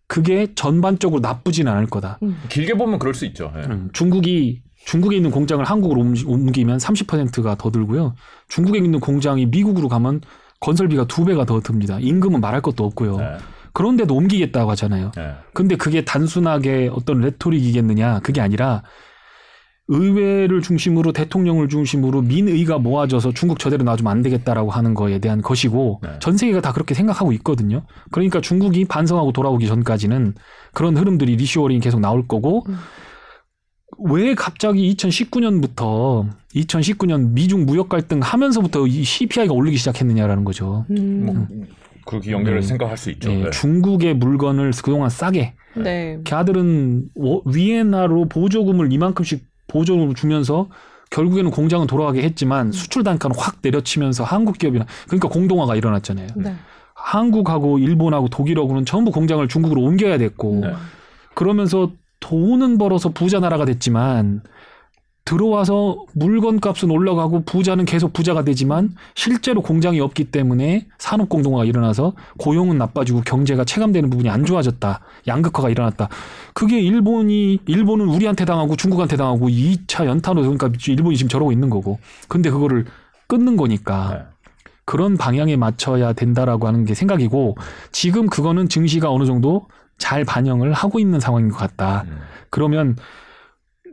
그게 0.07 0.53
전반적으로 0.55 1.21
나쁘지는 1.21 1.71
않을 1.71 1.85
거다. 1.87 2.19
길게 2.49 2.73
보면 2.73 2.99
그럴 2.99 3.13
수 3.13 3.25
있죠. 3.27 3.53
예. 3.55 3.61
음, 3.61 3.89
중국이 3.93 4.61
중국에 4.85 5.15
있는 5.15 5.31
공장을 5.31 5.63
한국으로 5.63 6.01
옮기- 6.01 6.25
옮기면 6.27 6.79
30%가 6.79 7.55
더 7.55 7.71
들고요. 7.71 8.15
중국에 8.49 8.79
있는 8.79 8.99
공장이 8.99 9.45
미국으로 9.45 9.87
가면 9.87 10.19
건설비가 10.59 11.05
두 11.07 11.23
배가 11.23 11.45
더 11.45 11.61
듭니다. 11.61 11.97
임금은 12.01 12.41
말할 12.41 12.61
것도 12.61 12.83
없고요. 12.83 13.17
네. 13.17 13.37
그런데도 13.73 14.15
옮기겠다고 14.15 14.71
하잖아요. 14.71 15.11
네. 15.15 15.33
근데 15.53 15.75
그게 15.75 16.03
단순하게 16.03 16.89
어떤 16.93 17.21
레토릭이겠느냐? 17.21 18.19
그게 18.19 18.41
아니라 18.41 18.83
의회를 19.87 20.61
중심으로 20.61 21.11
대통령을 21.11 21.67
중심으로 21.67 22.21
민의가 22.21 22.77
모아져서 22.77 23.33
중국 23.33 23.59
저대로 23.59 23.83
놔주면 23.83 24.11
안 24.11 24.21
되겠다라고 24.21 24.71
하는 24.71 24.93
거에 24.93 25.19
대한 25.19 25.41
것이고 25.41 25.99
네. 26.01 26.09
전 26.19 26.37
세계가 26.37 26.61
다 26.61 26.71
그렇게 26.71 26.93
생각하고 26.93 27.33
있거든요. 27.33 27.83
그러니까 28.11 28.39
중국이 28.39 28.85
반성하고 28.85 29.33
돌아오기 29.33 29.67
전까지는 29.67 30.35
그런 30.73 30.95
흐름들이 30.95 31.35
reshoring이 31.35 31.81
계속 31.81 31.99
나올 31.99 32.27
거고 32.27 32.65
음. 32.69 32.77
왜 34.03 34.33
갑자기 34.33 34.93
2019년부터 34.95 36.27
2019년 36.55 37.31
미중 37.31 37.65
무역 37.65 37.89
갈등 37.89 38.19
하면서부터 38.21 38.87
이 38.87 39.03
CPI가 39.03 39.53
오르기 39.53 39.77
시작했느냐라는 39.77 40.45
거죠. 40.45 40.85
음. 40.89 41.25
뭐 41.25 41.47
그렇게 42.05 42.31
연결을 42.31 42.61
네. 42.61 42.67
생각할 42.67 42.97
수 42.97 43.09
있죠. 43.11 43.31
예, 43.31 43.43
네. 43.43 43.49
중국의 43.51 44.15
물건을 44.15 44.71
그동안 44.83 45.09
싸게 45.09 45.53
네. 45.75 46.19
걔들은 46.23 47.09
워- 47.15 47.41
위엔나로 47.45 48.25
보조금을 48.29 48.91
이만큼씩 48.91 49.45
보조금을 49.67 50.15
주면서 50.15 50.67
결국에는 51.11 51.51
공장은 51.51 51.87
돌아가게 51.87 52.21
했지만 52.23 52.71
수출 52.71 53.03
단가는 53.03 53.35
확 53.37 53.57
내려치면서 53.61 54.23
한국 54.23 54.57
기업이나 54.57 54.85
그러니까 55.07 55.27
공동화가 55.29 55.75
일어났잖아요. 55.75 56.27
네. 56.37 56.55
한국하고 56.95 57.79
일본하고 57.79 58.29
독일하고는 58.29 58.85
전부 58.85 59.11
공장을 59.11 59.45
중국으로 59.47 59.81
옮겨야 59.81 60.17
됐고 60.17 60.61
네. 60.63 60.73
그러면서 61.33 61.91
돈은 62.19 62.77
벌어서 62.77 63.09
부자 63.09 63.39
나라가 63.39 63.65
됐지만 63.65 64.41
들어와서 65.23 66.05
물건 66.13 66.59
값은 66.59 66.89
올라가고 66.89 67.43
부자는 67.43 67.85
계속 67.85 68.11
부자가 68.11 68.43
되지만 68.43 68.95
실제로 69.15 69.61
공장이 69.61 69.99
없기 69.99 70.25
때문에 70.25 70.87
산업 70.97 71.29
공동화가 71.29 71.65
일어나서 71.65 72.13
고용은 72.37 72.77
나빠지고 72.77 73.21
경제가 73.21 73.63
체감되는 73.63 74.09
부분이 74.09 74.29
안 74.29 74.45
좋아졌다. 74.45 74.99
양극화가 75.27 75.69
일어났다. 75.69 76.09
그게 76.53 76.79
일본이 76.79 77.59
일본은 77.65 78.07
우리한테 78.07 78.45
당하고 78.45 78.75
중국한테 78.75 79.15
당하고 79.15 79.47
2차 79.47 80.05
연타로 80.05 80.41
그러니까 80.41 80.71
일본이 80.87 81.15
지금 81.15 81.29
저러고 81.29 81.51
있는 81.51 81.69
거고. 81.69 81.99
근데 82.27 82.49
그거를 82.49 82.85
끊는 83.27 83.57
거니까 83.57 84.13
네. 84.13 84.23
그런 84.85 85.17
방향에 85.17 85.55
맞춰야 85.55 86.13
된다라고 86.13 86.67
하는 86.67 86.83
게 86.83 86.95
생각이고 86.95 87.55
지금 87.91 88.27
그거는 88.27 88.67
증시가 88.67 89.09
어느 89.11 89.25
정도 89.25 89.67
잘 89.97 90.25
반영을 90.25 90.73
하고 90.73 90.99
있는 90.99 91.19
상황인 91.19 91.49
것 91.49 91.57
같다. 91.57 92.05
음. 92.07 92.17
그러면 92.49 92.97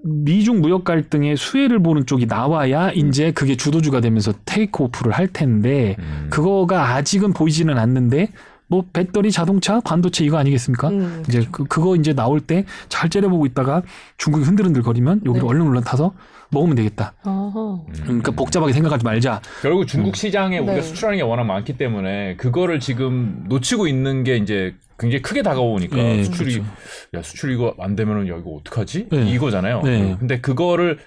미중 0.04 0.60
무역 0.60 0.84
갈등의 0.84 1.36
수혜를 1.36 1.82
보는 1.82 2.06
쪽이 2.06 2.26
나와야 2.26 2.90
이제 2.92 3.32
그게 3.32 3.56
주도주가 3.56 4.00
되면서 4.00 4.32
테이크 4.44 4.84
오프를 4.84 5.12
할 5.12 5.26
텐데 5.28 5.96
음. 5.98 6.26
그거가 6.30 6.94
아직은 6.94 7.32
보이지는 7.32 7.78
않는데 7.78 8.28
뭐 8.68 8.84
배터리 8.92 9.32
자동차 9.32 9.80
반도체 9.80 10.24
이거 10.24 10.36
아니겠습니까? 10.36 10.88
음. 10.90 11.24
이제 11.28 11.46
그, 11.50 11.64
그거 11.64 11.96
이제 11.96 12.12
나올 12.14 12.40
때 12.40 12.64
잘 12.88 13.08
째려보고 13.10 13.46
있다가 13.46 13.82
중국이 14.18 14.44
흔들흔들 14.44 14.82
거리면 14.82 15.22
여기를 15.24 15.40
네. 15.42 15.48
얼른 15.48 15.66
올라타서 15.66 16.12
먹으면 16.50 16.76
되겠다. 16.76 17.14
어허. 17.24 17.84
음. 17.88 17.94
그러니까 18.04 18.32
복잡하게 18.32 18.72
생각하지 18.72 19.04
말자. 19.04 19.40
결국 19.62 19.86
중국 19.86 20.16
시장에 20.16 20.58
우리가 20.58 20.74
네. 20.74 20.82
수출하는 20.82 21.18
게 21.18 21.22
워낙 21.22 21.44
많기 21.44 21.76
때문에 21.76 22.36
그거를 22.36 22.80
지금 22.80 23.44
놓치고 23.48 23.86
있는 23.86 24.24
게 24.24 24.36
이제 24.36 24.74
굉장히 24.98 25.22
크게 25.22 25.42
다가오니까 25.42 25.96
네, 25.96 26.24
수출이 26.24 26.54
그렇죠. 26.54 26.70
야 27.14 27.22
수출 27.22 27.52
이거 27.52 27.74
안 27.78 27.94
되면은 27.96 28.28
야 28.28 28.36
이거 28.38 28.56
어떡하지? 28.60 29.08
네. 29.10 29.30
이거잖아요. 29.30 29.82
네. 29.82 30.16
근데 30.18 30.40
그거를 30.40 30.98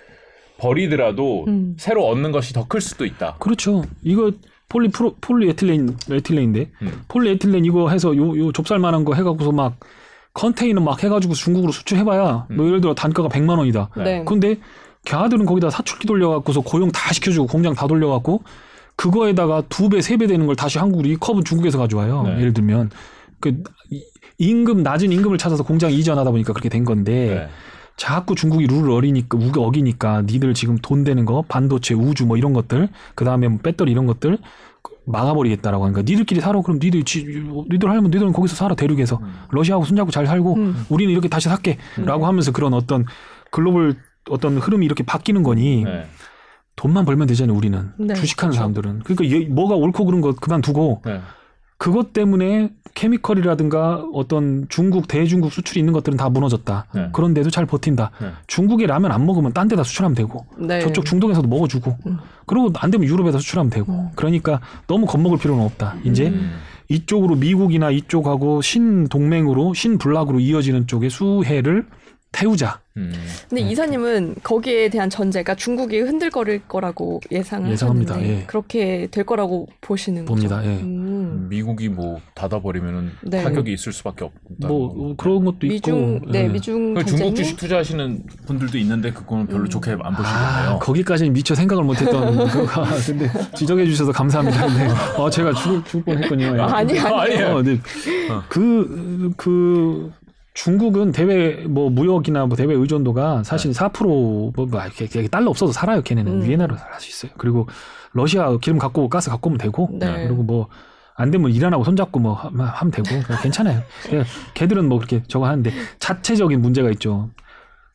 버리더라도 0.59 1.45
음. 1.47 1.75
새로 1.77 2.07
얻는 2.07 2.31
것이 2.31 2.53
더 2.53 2.65
클 2.67 2.79
수도 2.81 3.05
있다. 3.05 3.35
그렇죠. 3.39 3.83
이거 4.03 4.31
폴리 4.69 4.89
프로 4.89 5.15
폴리 5.19 5.49
에틸렌 5.49 5.97
에틸렌인데 6.09 6.69
음. 6.83 7.01
폴리 7.07 7.31
에틸렌 7.31 7.65
이거 7.65 7.89
해서 7.89 8.15
요 8.15 8.37
요 8.37 8.51
좁쌀만한 8.53 9.03
거 9.03 9.13
해갖고서 9.15 9.51
막 9.51 9.75
컨테이너 10.33 10.79
막 10.79 11.03
해가지고 11.03 11.33
중국으로 11.33 11.71
수출해봐야 11.73 12.47
음. 12.51 12.55
뭐 12.55 12.67
예를 12.67 12.79
들어 12.79 12.93
단가가 12.93 13.27
100만 13.27 13.57
원이다. 13.57 13.89
네. 13.97 14.23
근데 14.25 14.55
걔들은 15.05 15.45
거기다 15.45 15.69
사출기 15.69 16.07
돌려갖고서 16.07 16.61
고용 16.61 16.91
다 16.91 17.11
시켜주고 17.13 17.47
공장 17.47 17.73
다 17.73 17.87
돌려갖고 17.87 18.43
그거에다가 18.95 19.63
두 19.69 19.89
배, 19.89 20.01
세 20.01 20.17
배 20.17 20.27
되는 20.27 20.45
걸 20.45 20.55
다시 20.55 20.77
한국으로 20.77 21.07
이 21.09 21.15
컵은 21.15 21.43
중국에서 21.43 21.77
가져와요. 21.79 22.23
네. 22.23 22.39
예를 22.39 22.53
들면 22.53 22.91
그 23.39 23.63
이- 23.89 24.03
임금 24.37 24.83
낮은 24.83 25.11
임금을 25.11 25.37
찾아서 25.37 25.63
공장 25.63 25.91
이전하다 25.91 26.29
보니까 26.31 26.53
그렇게 26.53 26.69
된 26.69 26.83
건데 26.85 27.35
네. 27.35 27.49
자꾸 27.97 28.35
중국이 28.35 28.67
룰을 28.67 28.91
어리니까 28.91 29.37
우기 29.37 29.59
어기니까 29.59 30.23
니들 30.23 30.53
지금 30.53 30.77
돈 30.81 31.03
되는 31.03 31.25
거 31.25 31.43
반도체 31.47 31.93
우주 31.93 32.25
뭐 32.25 32.37
이런 32.37 32.53
것들 32.53 32.89
그 33.15 33.25
다음에 33.25 33.47
뭐 33.47 33.59
배터리 33.61 33.91
이런 33.91 34.05
것들 34.07 34.37
막아버리겠다라고 35.05 35.85
하니까 35.85 36.01
니들끼리 36.03 36.41
살아 36.41 36.61
그럼 36.61 36.79
니들 36.81 37.03
지, 37.03 37.25
니들 37.69 37.89
하면 37.89 38.05
니들은 38.05 38.31
거기서 38.33 38.55
살아 38.55 38.75
대륙에서 38.75 39.19
러시아하고 39.49 39.85
손잡고 39.85 40.11
잘 40.11 40.25
살고 40.25 40.55
음. 40.55 40.85
우리는 40.89 41.11
이렇게 41.11 41.27
다시 41.27 41.49
살게라고 41.49 42.25
하면서 42.25 42.51
그런 42.51 42.73
어떤 42.73 43.05
글로벌 43.51 43.95
어떤 44.29 44.57
흐름이 44.57 44.85
이렇게 44.85 45.03
바뀌는 45.03 45.43
거니 45.43 45.83
네. 45.83 46.05
돈만 46.75 47.05
벌면 47.05 47.27
되잖아요 47.27 47.55
우리는 47.55 47.91
네, 47.97 48.13
주식하는 48.13 48.53
사람들은 48.55 48.99
그러니까 49.03 49.25
얘- 49.35 49.45
뭐가 49.47 49.75
옳고 49.75 50.05
그른 50.05 50.21
거 50.21 50.33
그만두고 50.33 51.01
네. 51.05 51.19
그것 51.77 52.13
때문에 52.13 52.69
케미컬이라든가 52.93 54.05
어떤 54.13 54.67
중국 54.69 55.07
대중국 55.07 55.51
수출이 55.51 55.79
있는 55.79 55.93
것들은 55.93 56.15
다 56.17 56.29
무너졌다. 56.29 56.85
네. 56.93 57.09
그런데도 57.11 57.49
잘 57.49 57.65
버틴다. 57.65 58.11
네. 58.21 58.27
중국에 58.45 58.85
라면 58.85 59.11
안 59.11 59.25
먹으면 59.25 59.53
딴 59.53 59.67
데다 59.67 59.81
수출하면 59.83 60.13
되고 60.15 60.45
네. 60.59 60.79
저쪽 60.81 61.05
중동에서도 61.05 61.47
먹어주고 61.47 61.97
음. 62.05 62.17
그리고 62.45 62.71
안 62.75 62.91
되면 62.91 63.07
유럽에다 63.07 63.39
수출하면 63.39 63.71
되고 63.71 63.91
음. 63.93 64.09
그러니까 64.15 64.59
너무 64.85 65.07
겁먹을 65.07 65.39
필요는 65.39 65.63
없다. 65.65 65.95
이제 66.03 66.27
음. 66.27 66.51
이쪽으로 66.89 67.35
미국이나 67.35 67.89
이쪽하고 67.89 68.61
신동맹으로 68.61 69.73
신블락으로 69.73 70.39
이어지는 70.39 70.85
쪽의 70.87 71.09
수혜를 71.09 71.87
태우자. 72.31 72.79
음. 72.97 73.11
근데 73.49 73.63
네. 73.63 73.69
이사님은 73.71 74.35
거기에 74.43 74.89
대한 74.89 75.09
전제가 75.09 75.55
중국이 75.55 75.99
흔들거릴 75.99 76.61
거라고 76.67 77.21
예상을 77.31 77.69
예상합니다. 77.71 78.15
하셨는데 78.15 78.41
예. 78.41 78.45
그렇게 78.45 79.07
될 79.11 79.25
거라고 79.25 79.67
보시는 79.81 80.25
봅니다. 80.25 80.57
거죠. 80.57 80.69
예. 80.69 80.75
음. 80.77 81.47
미국이 81.49 81.89
뭐 81.89 82.19
닫아버리면 82.35 83.11
네. 83.23 83.43
타격이 83.43 83.71
있을 83.73 83.91
수밖에 83.93 84.25
없다. 84.25 84.67
뭐 84.67 85.13
그런 85.17 85.43
것도 85.45 85.57
미중 85.61 86.15
있고. 86.15 86.31
네 86.31 86.43
예. 86.43 86.47
미중 86.47 86.93
그 86.93 87.05
중국 87.05 87.35
주식 87.35 87.57
투자하시는 87.57 88.23
분들도 88.47 88.77
있는데 88.79 89.11
그거는 89.11 89.47
별로 89.47 89.63
음. 89.63 89.69
좋게 89.69 89.91
안 89.91 90.13
아, 90.13 90.17
보시잖아요. 90.17 90.79
거기까지는 90.79 91.33
미처 91.33 91.53
생각을 91.55 91.83
못했던 91.83 92.35
그거가 92.47 92.85
근데 93.05 93.29
지적해 93.55 93.85
주셔서 93.85 94.11
감사합니다. 94.11 94.67
근데 94.67 94.87
어, 95.17 95.29
제가 95.29 95.53
죽을, 95.53 95.83
죽을 95.83 96.03
뻔했군요. 96.05 96.45
예. 96.57 96.61
아니 96.61 96.97
아니 96.99 97.15
아니에요. 97.33 97.47
어, 97.57 97.61
네. 97.61 97.79
그, 98.49 99.31
그, 99.37 100.11
중국은 100.53 101.11
대외 101.11 101.65
뭐 101.67 101.89
무역이나 101.89 102.45
뭐 102.45 102.57
대외 102.57 102.73
의존도가 102.75 103.43
사실 103.43 103.71
4%뭐 103.71 104.51
뭐 104.55 104.67
이렇게, 104.83 105.05
이렇게 105.05 105.27
달러 105.27 105.49
없어도 105.49 105.71
살아요. 105.71 106.01
걔네는 106.01 106.41
음. 106.41 106.47
위에나로 106.47 106.75
살 106.75 106.99
수 106.99 107.09
있어요. 107.09 107.35
그리고 107.37 107.67
러시아 108.13 108.57
기름 108.57 108.77
갖고 108.77 109.07
가스 109.09 109.29
갖고 109.29 109.49
오면 109.49 109.57
되고 109.57 109.89
네. 109.93 110.27
그리고 110.27 110.43
뭐 110.43 110.67
안 111.15 111.29
되면 111.29 111.51
이란하고 111.51 111.83
손잡고 111.83 112.19
뭐 112.19 112.33
하- 112.33 112.47
하면 112.49 112.91
되고 112.91 113.03
그냥 113.27 113.41
괜찮아요. 113.43 113.81
걔들은 114.55 114.87
뭐 114.87 114.97
그렇게 114.97 115.21
저거 115.27 115.45
하는데 115.45 115.71
자체적인 115.99 116.59
문제가 116.61 116.89
있죠. 116.91 117.29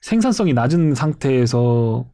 생산성이 0.03 0.53
낮은 0.53 0.95
상태에서 0.95 2.05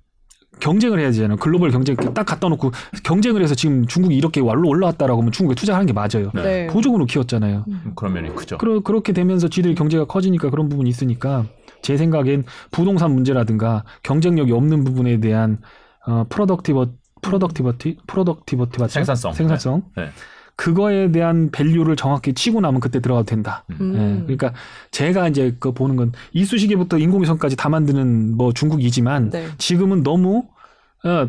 경쟁을 0.60 1.00
해야 1.00 1.10
되잖아요. 1.10 1.36
글로벌 1.38 1.70
경쟁 1.70 1.96
딱 1.96 2.24
갖다 2.24 2.48
놓고 2.48 2.70
경쟁을 3.02 3.42
해서 3.42 3.54
지금 3.54 3.86
중국이 3.86 4.16
이렇게 4.16 4.40
완로 4.40 4.68
올라왔다라고 4.68 5.20
하면 5.20 5.32
중국에 5.32 5.54
투자하는 5.54 5.86
게 5.86 5.92
맞아요. 5.92 6.30
네. 6.34 6.42
네. 6.42 6.66
보조금으로 6.68 7.06
키웠잖아요. 7.06 7.64
음, 7.66 7.92
그런 7.96 8.12
면이 8.14 8.34
크죠. 8.34 8.58
그러, 8.58 8.80
그렇게 8.80 9.12
되면서 9.12 9.48
지들 9.48 9.74
경제가 9.74 10.04
커지니까 10.04 10.50
그런 10.50 10.68
부분이 10.68 10.88
있으니까 10.88 11.46
제 11.82 11.96
생각엔 11.96 12.44
부동산 12.70 13.12
문제라든가 13.12 13.84
경쟁력이 14.02 14.52
없는 14.52 14.84
부분에 14.84 15.20
대한 15.20 15.58
어, 16.06 16.24
productive 16.28 16.92
productivity, 17.22 17.98
productivity 18.06 18.80
맞죠? 18.80 18.92
생산성. 18.92 19.32
생산성. 19.32 19.82
네. 19.96 20.04
네. 20.04 20.10
그거에 20.56 21.10
대한 21.10 21.50
밸류를 21.50 21.96
정확히 21.96 22.34
치고 22.34 22.60
나면 22.60 22.80
그때 22.80 23.00
들어가도 23.00 23.26
된다. 23.26 23.64
음. 23.80 23.94
예, 23.94 24.22
그러니까 24.22 24.52
제가 24.90 25.28
이제 25.28 25.56
그 25.58 25.72
보는 25.72 25.96
건 25.96 26.12
이쑤시개부터 26.32 26.98
인공위성까지 26.98 27.56
다 27.56 27.68
만드는 27.68 28.36
뭐 28.36 28.52
중국이지만 28.52 29.30
네. 29.30 29.48
지금은 29.58 30.02
너무 30.02 30.44
어, 31.04 31.28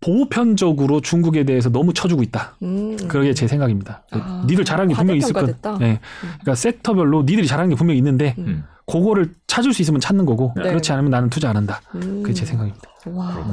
보편적으로 0.00 1.00
중국에 1.00 1.44
대해서 1.44 1.68
너무 1.70 1.92
쳐주고 1.92 2.22
있다. 2.22 2.56
음. 2.62 2.96
그게 3.08 3.34
제 3.34 3.46
생각입니다. 3.46 4.02
아, 4.12 4.44
니들 4.46 4.64
잘하는 4.64 4.88
게 4.88 4.94
분명히 4.94 5.18
있을 5.18 5.32
거. 5.32 5.40
과대평가됐다? 5.40 5.86
예. 5.86 6.00
그러니까 6.20 6.54
섹터별로 6.54 7.22
니들이 7.22 7.46
잘하는 7.46 7.70
게 7.70 7.74
분명히 7.76 7.98
있는데 7.98 8.34
음. 8.38 8.64
그거를 8.86 9.34
찾을 9.46 9.72
수 9.72 9.82
있으면 9.82 10.00
찾는 10.00 10.26
거고 10.26 10.52
네. 10.56 10.62
그렇지 10.62 10.92
않으면 10.92 11.10
나는 11.10 11.28
투자 11.28 11.50
안 11.50 11.56
한다. 11.56 11.80
음. 11.94 12.22
그게 12.22 12.32
제 12.32 12.46
생각입니다. 12.46 12.88
와 13.06 13.34
그렇 13.34 13.44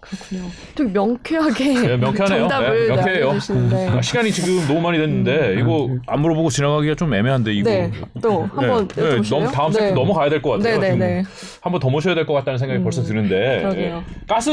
군요. 0.00 0.42
좀 0.74 0.92
명쾌하게 0.92 1.64
네, 1.74 1.96
명쾌하네요. 1.98 2.40
정답을 2.48 2.88
네, 2.88 2.94
명쾌해요. 2.94 3.28
알려주시는데. 3.30 3.88
아, 3.88 4.02
시간이 4.02 4.30
지금 4.32 4.66
너무 4.66 4.80
많이 4.80 4.98
됐는데 4.98 5.56
이거 5.60 5.88
안 6.06 6.20
물어보고 6.20 6.50
지나가기가 6.50 6.94
좀 6.94 7.12
애매한데 7.14 7.52
이거 7.54 7.70
네, 7.70 7.90
또 8.22 8.44
한번 8.44 8.88
네, 8.88 9.20
네? 9.20 9.28
너무 9.28 9.50
다음 9.52 9.72
네. 9.72 9.78
섹터 9.80 9.94
넘어가야 9.94 10.28
될 10.30 10.42
것 10.42 10.50
같아요. 10.52 10.78
네, 10.80 10.90
네, 10.90 10.96
네. 10.96 11.22
한번 11.60 11.80
더 11.80 11.90
모셔야 11.90 12.14
될 12.14 12.26
것 12.26 12.32
같다는 12.34 12.58
생각이 12.58 12.80
음, 12.80 12.82
벌써 12.82 13.02
드는데 13.02 13.60
그러게요. 13.62 13.96
예. 14.08 14.26
가스 14.28 14.50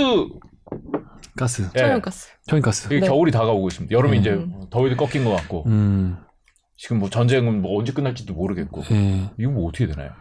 가스, 1.38 1.64
예, 1.76 1.80
천연가스. 1.80 2.30
천연가스. 2.48 2.88
이게 2.88 3.02
네. 3.02 3.08
겨울이 3.08 3.32
다가오고 3.32 3.68
있습니다. 3.68 3.96
여름이 3.96 4.18
음. 4.18 4.22
이제 4.22 4.39
더위도 4.70 4.96
꺾인 4.96 5.26
것 5.26 5.36
같고 5.36 5.64
음, 5.68 6.18
지금 6.78 7.00
뭐 7.00 7.10
전쟁은 7.10 7.62
뭐 7.62 7.78
언제 7.80 7.91
끝날지도 7.91 8.34
모르겠고 8.34 8.84
예. 8.91 9.30
이거 9.38 9.52
뭐 9.52 9.68
어떻게 9.68 9.86
되나요? 9.88 10.12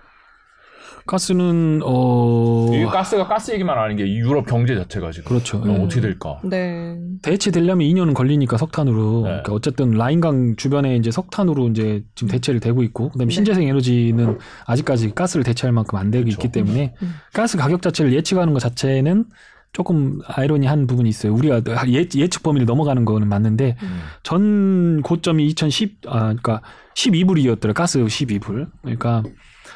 가스는 1.06 1.80
어 1.84 2.70
이 2.74 2.84
가스가 2.86 3.26
가스 3.26 3.50
얘기만 3.52 3.78
아닌 3.78 3.96
게 3.96 4.08
유럽 4.14 4.46
경제 4.46 4.74
자체가 4.74 5.10
지금 5.10 5.28
그렇죠. 5.28 5.58
이거 5.64 5.74
예. 5.74 5.76
어떻게 5.78 6.00
될까? 6.00 6.40
네. 6.44 6.98
대체되려면 7.22 7.86
2년은 7.86 8.14
걸리니까 8.14 8.56
석탄으로. 8.56 9.20
네. 9.22 9.28
그러니까 9.28 9.52
어쨌든 9.52 9.90
라인강 9.92 10.56
주변에 10.56 10.96
이제 10.96 11.10
석탄으로 11.10 11.68
이제 11.68 12.02
지금 12.14 12.30
대체를 12.30 12.60
되고 12.60 12.82
있고, 12.82 13.10
그다음에 13.10 13.28
네. 13.28 13.34
신재생 13.34 13.68
에너지는 13.68 14.38
아직까지 14.66 15.14
가스를 15.14 15.44
대체할 15.44 15.72
만큼 15.72 15.98
안 15.98 16.10
되고 16.10 16.24
그렇죠. 16.24 16.40
있기 16.40 16.52
때문에 16.52 16.94
음. 17.02 17.14
가스 17.32 17.56
가격 17.56 17.82
자체를 17.82 18.12
예측하는 18.12 18.52
것 18.52 18.58
자체는 18.60 19.26
조금 19.72 20.20
아이러니한 20.26 20.86
부분이 20.86 21.08
있어요. 21.08 21.34
우리가 21.34 21.60
예, 21.88 22.06
예측 22.14 22.42
범위를 22.42 22.64
넘어가는 22.66 23.04
거는 23.04 23.28
맞는데 23.28 23.76
음. 23.82 24.00
전 24.22 25.02
고점이 25.02 25.46
2010, 25.48 25.98
아, 26.06 26.18
그러니까 26.20 26.60
12불이었더라. 26.94 27.74
가스 27.74 27.98
12불. 28.00 28.68
그러니까 28.82 29.22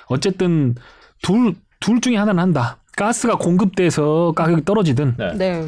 어쨌든 0.06 0.74
둘, 1.22 1.54
둘 1.80 2.00
중에 2.00 2.16
하나는 2.16 2.42
한다. 2.42 2.78
가스가 2.96 3.36
공급돼서 3.36 4.32
가격이 4.34 4.64
떨어지든 4.64 5.14
네. 5.18 5.32
네. 5.36 5.64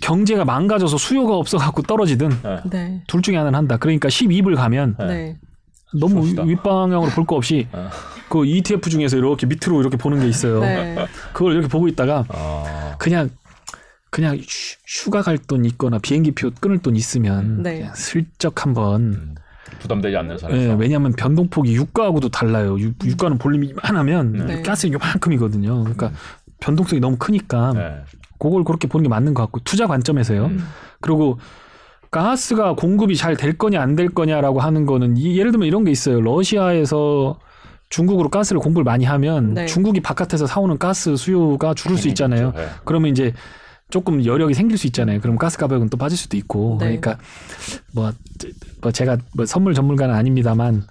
경제가 0.00 0.44
망가져서 0.44 0.96
수요가 0.98 1.36
없어갖고 1.36 1.82
떨어지든 1.82 2.28
네. 2.42 2.60
네. 2.70 3.04
둘 3.06 3.22
중에 3.22 3.36
하나는 3.36 3.56
한다. 3.56 3.76
그러니까 3.76 4.08
12불 4.08 4.56
가면 4.56 4.96
네. 4.98 5.06
네. 5.06 5.38
너무 6.00 6.16
봅시다. 6.16 6.42
윗방향으로 6.42 7.10
볼 7.12 7.24
거 7.26 7.36
없이 7.36 7.68
어. 7.72 7.88
그 8.28 8.44
ETF 8.46 8.88
중에서 8.90 9.16
이렇게 9.18 9.46
밑으로 9.46 9.80
이렇게 9.80 9.96
보는 9.96 10.20
게 10.20 10.26
있어요. 10.28 10.60
네. 10.60 11.06
그걸 11.34 11.52
이렇게 11.52 11.68
보고 11.68 11.86
있다가 11.86 12.24
아, 12.30 12.94
그냥 12.98 13.28
그냥 14.10 14.36
휴- 14.36 14.76
휴가 14.86 15.22
갈 15.22 15.38
돈 15.38 15.64
있거나 15.66 15.98
비행기표 15.98 16.52
끊을 16.60 16.78
돈 16.78 16.96
있으면 16.96 17.62
네. 17.62 17.78
그냥 17.78 17.94
슬쩍 17.94 18.62
한번 18.64 19.02
음. 19.12 19.34
부담되지 19.82 20.16
않는 20.16 20.34
예, 20.34 20.38
선에서 20.38 20.74
왜냐하면 20.76 21.12
변동폭이 21.12 21.74
유가하고도 21.74 22.28
달라요. 22.30 22.78
유, 22.80 22.92
유가는 23.04 23.36
볼륨이 23.38 23.68
이만하면 23.68 24.32
네. 24.46 24.62
가스는 24.62 24.94
요만큼이거든요. 24.94 25.80
그러니까 25.80 26.12
변동성이 26.60 27.00
너무 27.00 27.16
크니까 27.18 27.72
네. 27.74 27.96
그걸 28.38 28.64
그렇게 28.64 28.88
보는 28.88 29.02
게 29.02 29.08
맞는 29.08 29.34
것 29.34 29.42
같고 29.42 29.60
투자 29.64 29.86
관점에서요. 29.86 30.46
음. 30.46 30.64
그리고 31.00 31.38
가스가 32.10 32.74
공급이 32.74 33.16
잘 33.16 33.36
될 33.36 33.56
거냐 33.56 33.80
안 33.80 33.96
될 33.96 34.08
거냐라고 34.10 34.60
하는 34.60 34.86
거는 34.86 35.16
이- 35.16 35.38
예를 35.38 35.50
들면 35.52 35.66
이런 35.66 35.84
게 35.84 35.90
있어요. 35.90 36.20
러시아에서 36.20 37.38
중국으로 37.88 38.28
가스를 38.28 38.60
공급을 38.60 38.84
많이 38.84 39.04
하면 39.04 39.54
네. 39.54 39.66
중국이 39.66 40.00
바깥에서 40.00 40.46
사오는 40.46 40.78
가스 40.78 41.16
수요가 41.16 41.74
줄을 41.74 41.96
수 41.98 42.08
있잖아요. 42.08 42.52
네. 42.56 42.66
그러면 42.84 43.10
이제 43.10 43.32
조금 43.92 44.24
여력이 44.24 44.54
생길 44.54 44.78
수 44.78 44.86
있잖아요. 44.86 45.20
그럼 45.20 45.36
가스 45.36 45.58
가격은 45.58 45.90
또 45.90 45.98
빠질 45.98 46.16
수도 46.16 46.38
있고. 46.38 46.78
네. 46.80 46.86
그러니까 46.86 47.18
뭐, 47.92 48.10
뭐 48.80 48.90
제가 48.90 49.18
뭐 49.36 49.44
선물 49.44 49.74
전문가는 49.74 50.14
아닙니다만 50.14 50.84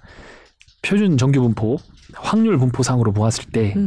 표준 0.82 1.18
정규 1.18 1.40
분포 1.42 1.78
확률 2.14 2.56
분포상으로 2.58 3.12
보았을 3.12 3.46
때 3.50 3.74
음. 3.76 3.86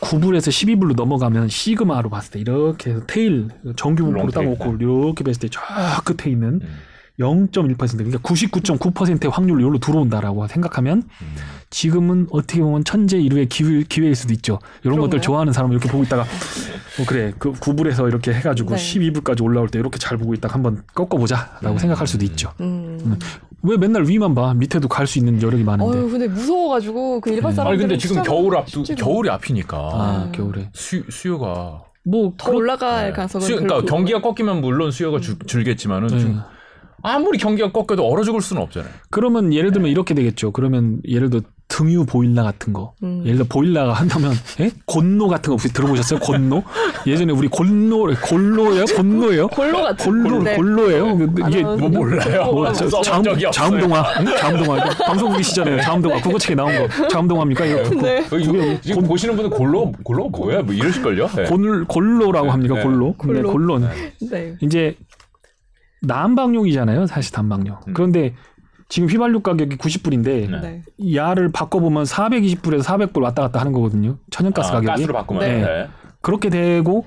9불에서 0.00 0.48
12불로 0.48 0.96
넘어가면 0.96 1.48
시그마로 1.48 2.08
봤을 2.08 2.32
때 2.32 2.40
이렇게 2.40 2.90
해서 2.90 3.02
테일 3.06 3.48
정규 3.76 4.04
분포로 4.04 4.30
딱 4.30 4.44
놓고 4.44 4.76
이렇게 4.76 5.24
봤을 5.24 5.40
때저 5.40 5.60
끝에 6.04 6.32
있는 6.32 6.60
음. 6.62 6.78
0.1% 7.18 7.96
그러니까 7.96 8.18
99.9%의 8.20 9.30
확률로 9.30 9.62
여기로 9.62 9.78
들어온다라고 9.78 10.46
생각하면 10.46 10.98
음. 11.20 11.34
지금은 11.70 12.28
어떻게 12.30 12.60
보면 12.60 12.84
천재 12.84 13.18
일루의 13.18 13.46
기회, 13.48 13.82
기회일 13.82 14.14
수도 14.14 14.32
있죠. 14.34 14.58
이런 14.82 14.96
것들 14.96 15.10
그런가요? 15.10 15.20
좋아하는 15.20 15.52
사람은 15.52 15.74
이렇게 15.76 15.88
보고 15.90 16.04
있다가 16.04 16.22
어, 16.22 17.04
그래 17.06 17.32
그 17.38 17.52
9불에서 17.52 18.08
이렇게 18.08 18.32
해가지고 18.32 18.76
네. 18.76 18.76
12불까지 18.76 19.42
올라올 19.42 19.68
때 19.68 19.78
이렇게 19.78 19.98
잘 19.98 20.16
보고 20.16 20.32
있다가 20.34 20.54
한번 20.54 20.82
꺾어보자라고 20.94 21.72
음. 21.72 21.78
생각할 21.78 22.06
수도 22.06 22.24
있죠. 22.24 22.52
음. 22.60 23.18
왜 23.62 23.76
맨날 23.76 24.04
위만 24.06 24.34
봐? 24.36 24.54
밑에도 24.54 24.86
갈 24.88 25.06
수 25.08 25.18
있는 25.18 25.42
여력이 25.42 25.64
많은데. 25.64 25.98
어유 25.98 26.10
근데 26.10 26.28
무서워가지고 26.28 27.20
그 27.20 27.30
일반 27.30 27.50
네. 27.50 27.56
사람들 27.56 27.72
아니 27.72 27.80
근데 27.80 27.98
지금 27.98 28.22
겨울 28.22 28.56
앞 28.56 28.68
쉽지가 28.68 29.02
겨울이 29.04 29.28
앞이니까 29.30 29.76
아 29.76 30.24
음. 30.26 30.32
겨울에 30.32 30.70
수, 30.72 31.02
수요가 31.10 31.82
뭐더 32.04 32.52
올라갈 32.52 33.06
네. 33.08 33.12
가능성은 33.12 33.46
수요, 33.46 33.56
그러니까 33.58 33.90
경기가 33.90 34.20
꺾이면 34.22 34.60
물론 34.60 34.90
수요가 34.92 35.18
줄- 35.20 35.38
줄겠지만은 35.40 36.08
네. 36.08 36.18
지금 36.20 36.40
아무리 37.02 37.38
경기가 37.38 37.72
꺾여도 37.72 38.06
얼어 38.06 38.22
죽을 38.22 38.40
수는 38.40 38.62
없잖아요. 38.62 38.90
그러면 39.10 39.52
예를 39.52 39.72
들면 39.72 39.90
이렇게 39.90 40.14
되겠죠. 40.14 40.50
그러면 40.52 41.00
예를 41.06 41.30
들어 41.30 41.42
등유 41.68 42.06
보일러 42.06 42.42
같은 42.42 42.72
거. 42.72 42.94
음. 43.02 43.20
예를 43.24 43.36
들어 43.36 43.46
보일러가 43.48 43.92
한다면 43.92 44.32
예? 44.60 44.70
곤노 44.86 45.28
같은 45.28 45.50
거 45.50 45.52
혹시 45.52 45.70
들어보셨어요? 45.72 46.18
곤노? 46.20 46.62
예전에 47.06 47.32
우리 47.32 47.46
곤노 47.48 48.08
골로예요? 48.26 48.86
곤노예요? 48.86 49.48
골로 49.48 49.82
같은 49.82 50.22
골로 50.22 50.42
네. 50.42 50.56
골로예요? 50.56 51.18
근데 51.18 51.42
이게 51.48 51.62
아, 51.62 51.76
뭐 51.76 51.88
몰라요. 51.90 52.44
뭐, 52.52 52.72
저, 52.72 52.88
자음. 53.02 53.22
자음동화, 53.52 54.02
응? 54.20 54.36
자음동화. 54.38 54.84
방송국이시잖아요. 55.06 55.82
자음동화. 55.82 56.22
국어책에 56.22 56.54
나온 56.54 56.88
거. 56.88 57.08
자음동화입니까? 57.08 57.66
이거 57.66 57.90
네. 58.00 58.26
어, 58.32 58.36
이거 58.38 58.80
지금 58.80 59.02
보시는 59.04 59.36
분은 59.36 59.50
골로 59.50 59.92
골로 60.02 60.30
뭐야? 60.30 60.62
뭐 60.62 60.72
이러실 60.74 61.02
걸요? 61.02 61.28
네. 61.36 61.44
골, 61.44 61.84
골로라고 61.84 62.50
합니까? 62.50 62.76
네. 62.76 62.82
골로. 62.82 63.12
골로. 63.18 63.34
네, 63.34 63.42
골로는. 63.42 63.88
네. 64.30 64.54
이제 64.62 64.96
난방용이잖아요. 66.02 67.06
사실 67.06 67.32
난방용. 67.34 67.76
음. 67.88 67.92
그런데 67.94 68.34
지금 68.88 69.08
휘발유 69.08 69.40
가격이 69.40 69.76
90불인데 69.76 70.50
네. 70.50 70.60
네. 70.96 71.14
야를 71.14 71.50
바꿔보면 71.52 72.04
420불에서 72.04 72.82
400불 72.82 73.22
왔다 73.22 73.42
갔다 73.42 73.60
하는 73.60 73.72
거거든요. 73.72 74.16
천연가스 74.30 74.68
아, 74.70 74.72
가격이. 74.74 74.86
가스로 74.86 75.12
바꾸면 75.14 75.42
네. 75.42 75.60
네. 75.62 75.88
그렇게 76.22 76.48
되고 76.48 77.04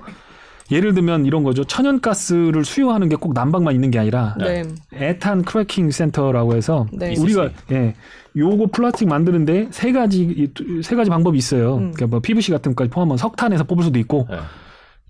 예를 0.70 0.94
들면 0.94 1.26
이런 1.26 1.42
거죠. 1.42 1.64
천연가스를 1.64 2.64
수요하는 2.64 3.08
게 3.08 3.16
꼭 3.16 3.34
난방만 3.34 3.74
있는 3.74 3.90
게 3.90 3.98
아니라 3.98 4.36
네. 4.38 4.62
에탄 4.92 5.42
크래킹 5.42 5.90
센터라고 5.90 6.54
해서 6.54 6.86
네. 6.92 7.14
우리가 7.18 7.50
예 7.72 7.94
요거 8.36 8.68
플라스틱 8.72 9.08
만드는데 9.08 9.68
세 9.70 9.92
가지 9.92 10.22
이- 10.22 10.82
세 10.82 10.94
가지 10.96 11.10
방법이 11.10 11.36
있어요. 11.36 11.74
음. 11.74 11.80
그러니까 11.92 12.06
뭐 12.06 12.20
PVC 12.20 12.52
같은 12.52 12.74
것까지 12.74 12.90
포함하면 12.90 13.18
석탄에서 13.18 13.64
뽑을 13.64 13.82
수도 13.84 13.98
있고 13.98 14.26
네. 14.30 14.36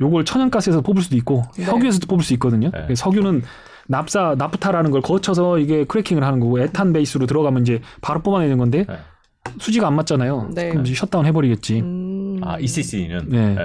요걸 0.01 0.25
천연가스에서 0.25 0.81
뽑을 0.81 1.03
수도 1.03 1.17
있고 1.17 1.43
네. 1.57 1.65
석유에서도 1.67 2.07
뽑을 2.09 2.25
수 2.25 2.33
있거든요. 2.35 2.71
네. 2.89 2.95
석유는 2.95 3.43
납사 3.89 4.35
나프타라는 4.39 4.91
걸 4.91 5.01
거쳐서 5.03 5.59
이게 5.59 5.85
크래킹을 5.85 6.25
하는 6.25 6.41
거고 6.41 6.61
에탄 6.61 6.93
베이스로 6.93 7.27
들어가면 7.27 7.63
이제 7.63 7.81
바로 8.01 8.21
뽑아내는 8.23 8.59
건데 8.59 8.85
네. 8.89 8.97
수지가 9.59 9.87
안 9.89 9.95
맞잖아요. 9.97 10.51
네. 10.55 10.71
그럼 10.71 10.85
이제 10.87 10.95
셧다운 10.95 11.27
해버리겠지. 11.27 11.81
음. 11.81 12.41
아 12.43 12.59
ECC는 12.59 13.29
네. 13.29 13.57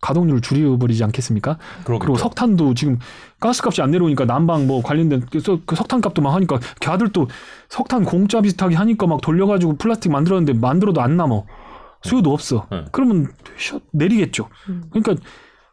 가동률을 0.00 0.40
줄여버리지 0.40 1.04
않겠습니까? 1.04 1.58
그리고 1.84 2.16
석탄도 2.16 2.74
지금 2.74 2.98
가스값이 3.38 3.82
안 3.82 3.92
내려오니까 3.92 4.24
난방 4.24 4.66
뭐 4.66 4.82
관련된 4.82 5.26
그, 5.30 5.38
석- 5.38 5.64
그 5.64 5.76
석탄값도 5.76 6.20
막 6.22 6.34
하니까 6.34 6.58
걔들 6.80 7.10
또 7.10 7.28
석탄 7.68 8.02
공짜 8.04 8.40
비슷하게 8.40 8.74
하니까 8.74 9.06
막 9.06 9.20
돌려가지고 9.20 9.76
플라스틱 9.76 10.10
만들었는데 10.10 10.54
만들어도 10.54 11.00
안 11.00 11.16
남어 11.16 11.46
수요도 12.02 12.32
없어. 12.32 12.66
네. 12.72 12.84
그러면 12.90 13.28
셔- 13.56 13.78
내리겠죠. 13.92 14.48
음. 14.70 14.82
그러니까 14.90 15.14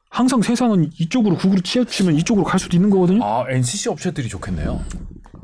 항상 0.09 0.41
세상은 0.41 0.89
이쪽으로 0.97 1.37
국으로 1.37 1.61
치우치면 1.61 2.15
이쪽으로 2.15 2.43
갈 2.45 2.59
수도 2.59 2.75
있는 2.75 2.89
거거든요. 2.89 3.23
아 3.23 3.45
NCC 3.49 3.89
업체들이 3.89 4.27
좋겠네요. 4.27 4.81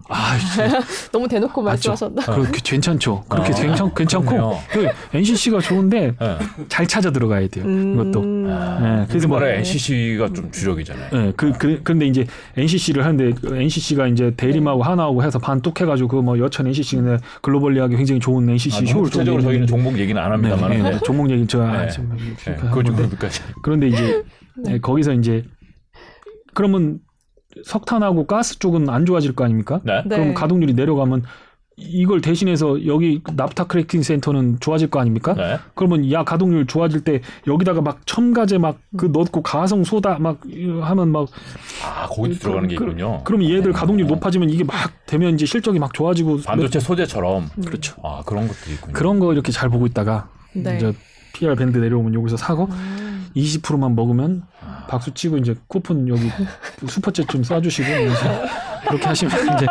아, 0.07 0.37
너무 1.11 1.27
대놓고. 1.27 1.63
말씀하셨다. 1.63 2.31
그렇게 2.31 2.59
괜찮죠. 2.63 3.23
그렇게 3.27 3.51
아, 3.51 3.55
괜찮, 3.55 3.93
괜찮고. 3.93 4.59
그 4.69 4.87
NCC가 5.13 5.59
좋은데 5.59 6.13
네. 6.19 6.37
잘 6.69 6.85
찾아 6.85 7.09
들어가야 7.09 7.47
돼요. 7.47 7.65
음. 7.65 7.93
이것도. 7.93 8.23
네, 8.23 9.05
그래서 9.07 9.27
뭐 9.27 9.37
우리나라에 9.37 9.59
NCC가 9.59 10.31
좀 10.31 10.51
주력이잖아요. 10.51 11.09
예, 11.11 11.33
그, 11.35 11.51
그, 11.53 11.81
근데 11.83 12.05
이제 12.05 12.25
NCC를 12.55 13.03
하는데 13.03 13.33
NCC가 13.55 14.07
이제 14.07 14.31
대림하고 14.37 14.83
하나하고 14.83 15.23
해서 15.23 15.39
반뚝 15.39 15.81
해가지고 15.81 16.21
그뭐 16.21 16.37
여천 16.37 16.67
NCC는 16.67 17.19
글로벌리하게 17.41 17.97
굉장히 17.97 18.19
좋은 18.21 18.47
NCC 18.47 18.83
아, 18.83 18.85
쇼를 18.85 19.03
구체적으로 19.05 19.41
좀 19.41 19.49
저희는 19.49 19.67
종목 19.67 19.97
얘기는 19.97 20.21
안 20.21 20.31
합니다만. 20.31 20.69
네, 20.69 20.81
네, 20.91 20.99
종목 21.03 21.31
얘기 21.31 21.47
저 21.47 21.63
아, 21.63 21.81
네. 21.83 21.89
좀 21.89 22.15
네, 22.45 22.55
그거 22.57 22.83
좀. 22.83 23.09
그런데 23.63 23.87
이제 23.87 24.23
예, 24.69 24.79
거기서 24.79 25.13
이제 25.13 25.43
그러면 26.53 26.99
석탄하고 27.63 28.25
가스 28.27 28.59
쪽은 28.59 28.89
안 28.89 29.05
좋아질 29.05 29.33
거 29.35 29.43
아닙니까? 29.43 29.81
네. 29.83 30.01
네. 30.05 30.17
그럼 30.17 30.33
가동률이 30.33 30.73
내려가면 30.73 31.23
이걸 31.77 32.21
대신해서 32.21 32.85
여기 32.85 33.21
납사 33.35 33.65
크래킹 33.67 34.01
센터는 34.01 34.61
좋아질 34.61 34.89
거 34.89 34.99
아닙니까? 35.01 35.33
네. 35.33 35.57
그러면 35.73 36.09
야 36.09 36.23
가동률 36.23 36.67
좋아질 36.67 37.01
때 37.03 37.21
여기다가 37.47 37.81
막 37.81 37.99
첨가제 38.05 38.57
막 38.59 38.77
그 38.97 39.07
넣고 39.07 39.41
가성 39.41 39.83
소다 39.83 40.19
막 40.19 40.39
하면 40.81 41.11
막 41.11 41.27
아, 41.83 42.07
거기도 42.07 42.35
들어가는 42.39 42.69
게 42.69 42.75
그- 42.75 42.85
있군요. 42.85 43.21
그러면 43.25 43.49
얘들 43.49 43.73
가동률 43.73 44.05
어. 44.05 44.09
높아지면 44.09 44.49
이게 44.49 44.63
막 44.63 44.73
되면 45.05 45.33
이제 45.33 45.45
실적이 45.45 45.79
막 45.79 45.93
좋아지고 45.93 46.39
반도체 46.45 46.79
소재처럼. 46.79 47.49
그렇죠. 47.65 47.95
아, 48.03 48.21
그런 48.25 48.47
것도 48.47 48.71
있군요. 48.71 48.93
그런 48.93 49.19
거 49.19 49.33
이렇게 49.33 49.51
잘 49.51 49.67
보고 49.69 49.85
있다가 49.85 50.29
네. 50.53 50.77
이제 50.77 50.93
PER 51.33 51.55
밴드 51.55 51.77
내려오면 51.77 52.13
여기서 52.13 52.37
사고 52.37 52.65
음. 52.71 53.04
20%만 53.35 53.95
먹으면 53.95 54.43
박수 54.87 55.13
치고 55.13 55.37
이제 55.37 55.55
쿠폰 55.67 56.07
여기 56.07 56.29
슈퍼챗 56.81 57.27
좀 57.29 57.41
쏴주시고 57.41 57.85
그렇게 58.87 59.05
하시면 59.05 59.55
이제 59.55 59.65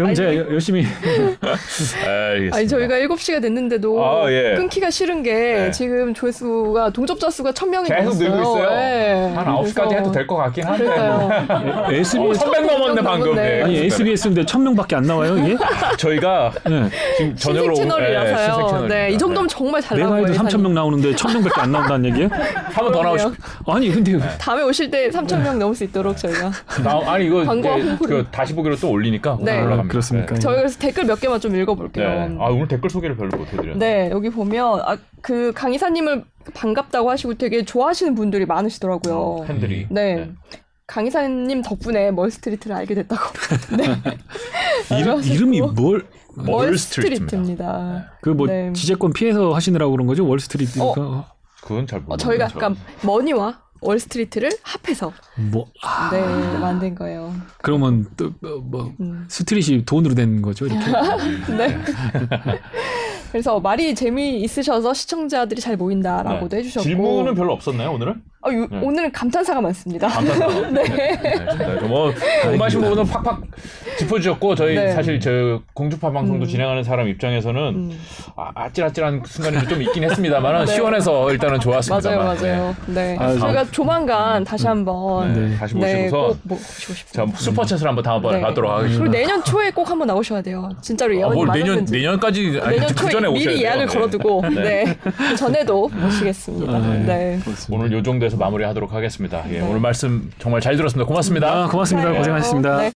그럼 0.00 0.14
제가 0.14 0.34
여- 0.34 0.46
열심히 0.50 0.86
알겠습니다. 1.44 2.56
아니 2.56 2.66
저희가 2.68 2.94
7시가 3.00 3.42
됐는데도 3.42 4.02
아, 4.02 4.30
예. 4.32 4.54
끊기가 4.56 4.88
싫은 4.90 5.22
게 5.22 5.32
네. 5.34 5.70
지금 5.70 6.14
조회수가 6.14 6.90
동접자 6.90 7.28
수가 7.28 7.52
1000명이 7.52 7.86
계속. 7.88 8.16
늘고 8.16 8.40
있어요. 8.40 8.70
네. 8.70 9.32
한 9.34 9.44
9시까지 9.46 9.74
그래서- 9.74 9.94
해도 9.96 10.12
될 10.12 10.26
것 10.26 10.36
같긴 10.36 10.64
한데. 10.64 10.86
SBS 11.98 12.16
1100 12.38 12.66
넘었네, 12.66 13.02
방금. 13.02 13.34
네. 13.34 13.62
아니 13.62 13.76
SBS인데 13.86 14.42
1000명밖에 14.44 14.94
안 14.94 15.02
나와요 15.02 15.36
이게? 15.36 15.56
저희가 15.98 16.52
네. 16.66 16.88
지금 17.18 17.36
저녁으로 17.36 17.74
채널이라서요. 17.74 18.36
네, 18.36 18.46
채널입니다. 18.46 18.94
네, 18.94 19.10
이 19.10 19.18
정도면 19.18 19.48
정말 19.48 19.82
잘 19.82 19.98
내가 19.98 20.10
나온 20.10 20.20
해도 20.24 20.32
거예요. 20.32 20.48
3,000명 20.48 20.70
나오는데 20.72 21.12
1,000명밖에 21.12 21.58
안 21.60 21.72
나온다는 21.72 22.04
얘기예요? 22.10 22.28
한 22.72 22.84
번 22.84 22.92
더 22.92 23.02
나오고 23.02 23.18
싶 23.18 23.28
아니 23.66 23.90
근데 23.92 24.18
다음에 24.40 24.62
오실 24.62 24.90
때 24.90 25.10
3,000명 25.10 25.56
넘을 25.58 25.74
수 25.74 25.84
있도록 25.84 26.16
저희가. 26.16 26.50
나 26.84 27.00
아니 27.12 27.26
이거 27.26 27.44
광고. 27.44 27.68
그 28.06 28.26
다시 28.30 28.54
보기로 28.54 28.76
또 28.76 28.90
올리니까 28.90 29.36
네. 29.42 29.60
올라갑니다. 29.60 29.89
아, 29.90 29.92
그렇습니까? 29.92 30.34
네. 30.34 30.40
저희 30.40 30.56
그래서 30.56 30.78
댓글 30.78 31.04
몇 31.04 31.20
개만 31.20 31.40
좀 31.40 31.56
읽어볼게요. 31.56 32.08
네. 32.08 32.36
아 32.38 32.44
오늘 32.46 32.68
댓글 32.68 32.88
소개를 32.88 33.16
별로 33.16 33.36
못 33.36 33.52
해드렸네. 33.52 33.78
네, 33.78 34.10
여기 34.10 34.30
보면 34.30 34.80
아, 34.80 34.96
그 35.20 35.52
강의사님을 35.54 36.24
반갑다고 36.54 37.10
하시고 37.10 37.34
되게 37.34 37.64
좋아하시는 37.64 38.14
분들이 38.14 38.46
많으시더라고요. 38.46 39.44
팬들이. 39.46 39.86
네. 39.90 40.30
강의사님 40.86 41.62
덕분에 41.62 42.10
멀스트리트를 42.10 42.74
알게 42.74 42.94
됐다고. 42.94 43.22
네. 43.76 44.98
이름, 44.98 45.22
이름이 45.22 45.60
뭘? 45.60 46.06
멀스트리트입니다. 46.34 48.12
그뭐 48.22 48.46
네. 48.46 48.72
지재권 48.72 49.12
피해서 49.12 49.52
하시느라고 49.52 49.92
그런 49.92 50.06
거죠? 50.06 50.26
월스트리트. 50.26 50.80
어. 50.80 50.92
그, 50.92 51.22
그건 51.66 51.86
잘 51.86 52.00
모르겠어요. 52.00 52.14
어, 52.14 52.16
저희가 52.16 52.44
약간 52.46 52.76
머니와 53.04 53.60
월스트리트를 53.80 54.50
합해서 54.62 55.12
뭐 55.36 55.70
아, 55.82 56.10
네, 56.12 56.20
만든 56.58 56.94
거예요. 56.94 57.34
그러면 57.62 58.06
또뭐 58.16 58.94
음. 59.00 59.26
스트릿이 59.28 59.84
돈으로 59.84 60.14
된 60.14 60.42
거죠, 60.42 60.66
이렇게. 60.66 60.84
네. 61.56 61.78
그래서 63.30 63.60
말이 63.60 63.94
재미있으셔서 63.94 64.92
시청자들이 64.92 65.60
잘 65.60 65.76
모인다라고도 65.76 66.48
네. 66.48 66.56
해주셨고 66.58 66.82
질문은 66.82 67.34
별로 67.34 67.52
없었나요 67.52 67.92
오늘은? 67.92 68.22
아, 68.42 68.50
요- 68.54 68.66
네. 68.70 68.80
오늘은 68.80 69.12
감탄사가 69.12 69.60
많습니다. 69.60 70.08
감사합니다. 70.08 70.70
네. 70.72 70.82
네. 70.88 71.86
뭐 71.86 72.10
궁금하신 72.42 72.80
부분은 72.80 73.04
팍팍 73.04 73.42
짚어주셨고 73.98 74.54
저희 74.54 74.76
네. 74.76 74.92
사실 74.92 75.20
저 75.20 75.60
공주파 75.74 76.10
방송도 76.10 76.46
음. 76.46 76.48
진행하는 76.48 76.82
사람 76.82 77.06
입장에서는 77.08 77.60
음, 77.74 78.00
아, 78.36 78.50
아찔아찔한 78.54 79.22
순간이 79.26 79.68
좀 79.68 79.82
있긴 79.82 80.04
했습니다만 80.04 80.64
네. 80.64 80.74
시원해서 80.74 81.30
일단은 81.30 81.60
좋았습니다. 81.60 82.10
맞아요, 82.16 82.34
맞아요. 82.34 82.76
네. 82.86 83.16
아, 83.20 83.34
저희가 83.36 83.64
조만간 83.70 84.42
다시 84.42 84.66
한번 84.66 85.34
네. 85.34 85.40
네. 85.50 85.56
다시 85.58 85.74
네, 85.74 85.80
모시고서 86.04 86.28
꼭 86.28 86.38
모시고 86.44 86.94
싶습니다. 86.94 87.38
자 87.38 87.50
슈퍼챗을 87.50 87.84
한번 87.84 88.02
다음번에 88.02 88.38
네. 88.38 88.42
가도록 88.42 88.72
하겠습니다. 88.72 89.00
그리고 89.04 89.12
내년 89.12 89.44
초에 89.44 89.70
꼭 89.70 89.90
한번 89.90 90.06
나오셔야 90.08 90.40
돼요. 90.40 90.70
진짜로 90.80 91.12
아, 91.12 91.16
예언이 91.16 91.34
뭘 91.34 91.48
내년 91.48 91.66
맞았는지. 91.68 91.92
내년까지 91.92 92.60
아니, 92.62 92.76
내년 92.80 92.88
그 92.94 93.10
초에 93.10 93.19
전에 93.20 93.28
오셔야 93.28 93.44
미리 93.50 93.60
돼요. 93.62 93.68
예약을 93.68 93.86
네. 93.86 93.92
걸어두고 93.92 94.42
네. 94.54 94.96
그 95.02 95.36
전에도 95.36 95.88
모시겠습니다. 95.88 96.78
네. 96.78 96.98
네. 97.06 97.40
오늘 97.70 97.92
요 97.92 98.02
정도에서 98.02 98.36
마무리하도록 98.36 98.92
하겠습니다. 98.92 99.44
예, 99.50 99.58
네. 99.58 99.60
오늘 99.60 99.80
말씀 99.80 100.30
정말 100.38 100.60
잘 100.60 100.76
들었습니다. 100.76 101.06
고맙습니다. 101.06 101.64
아, 101.64 101.68
고맙습니다. 101.68 102.10
네. 102.10 102.18
고생하셨습니다. 102.18 102.76
네. 102.78 102.88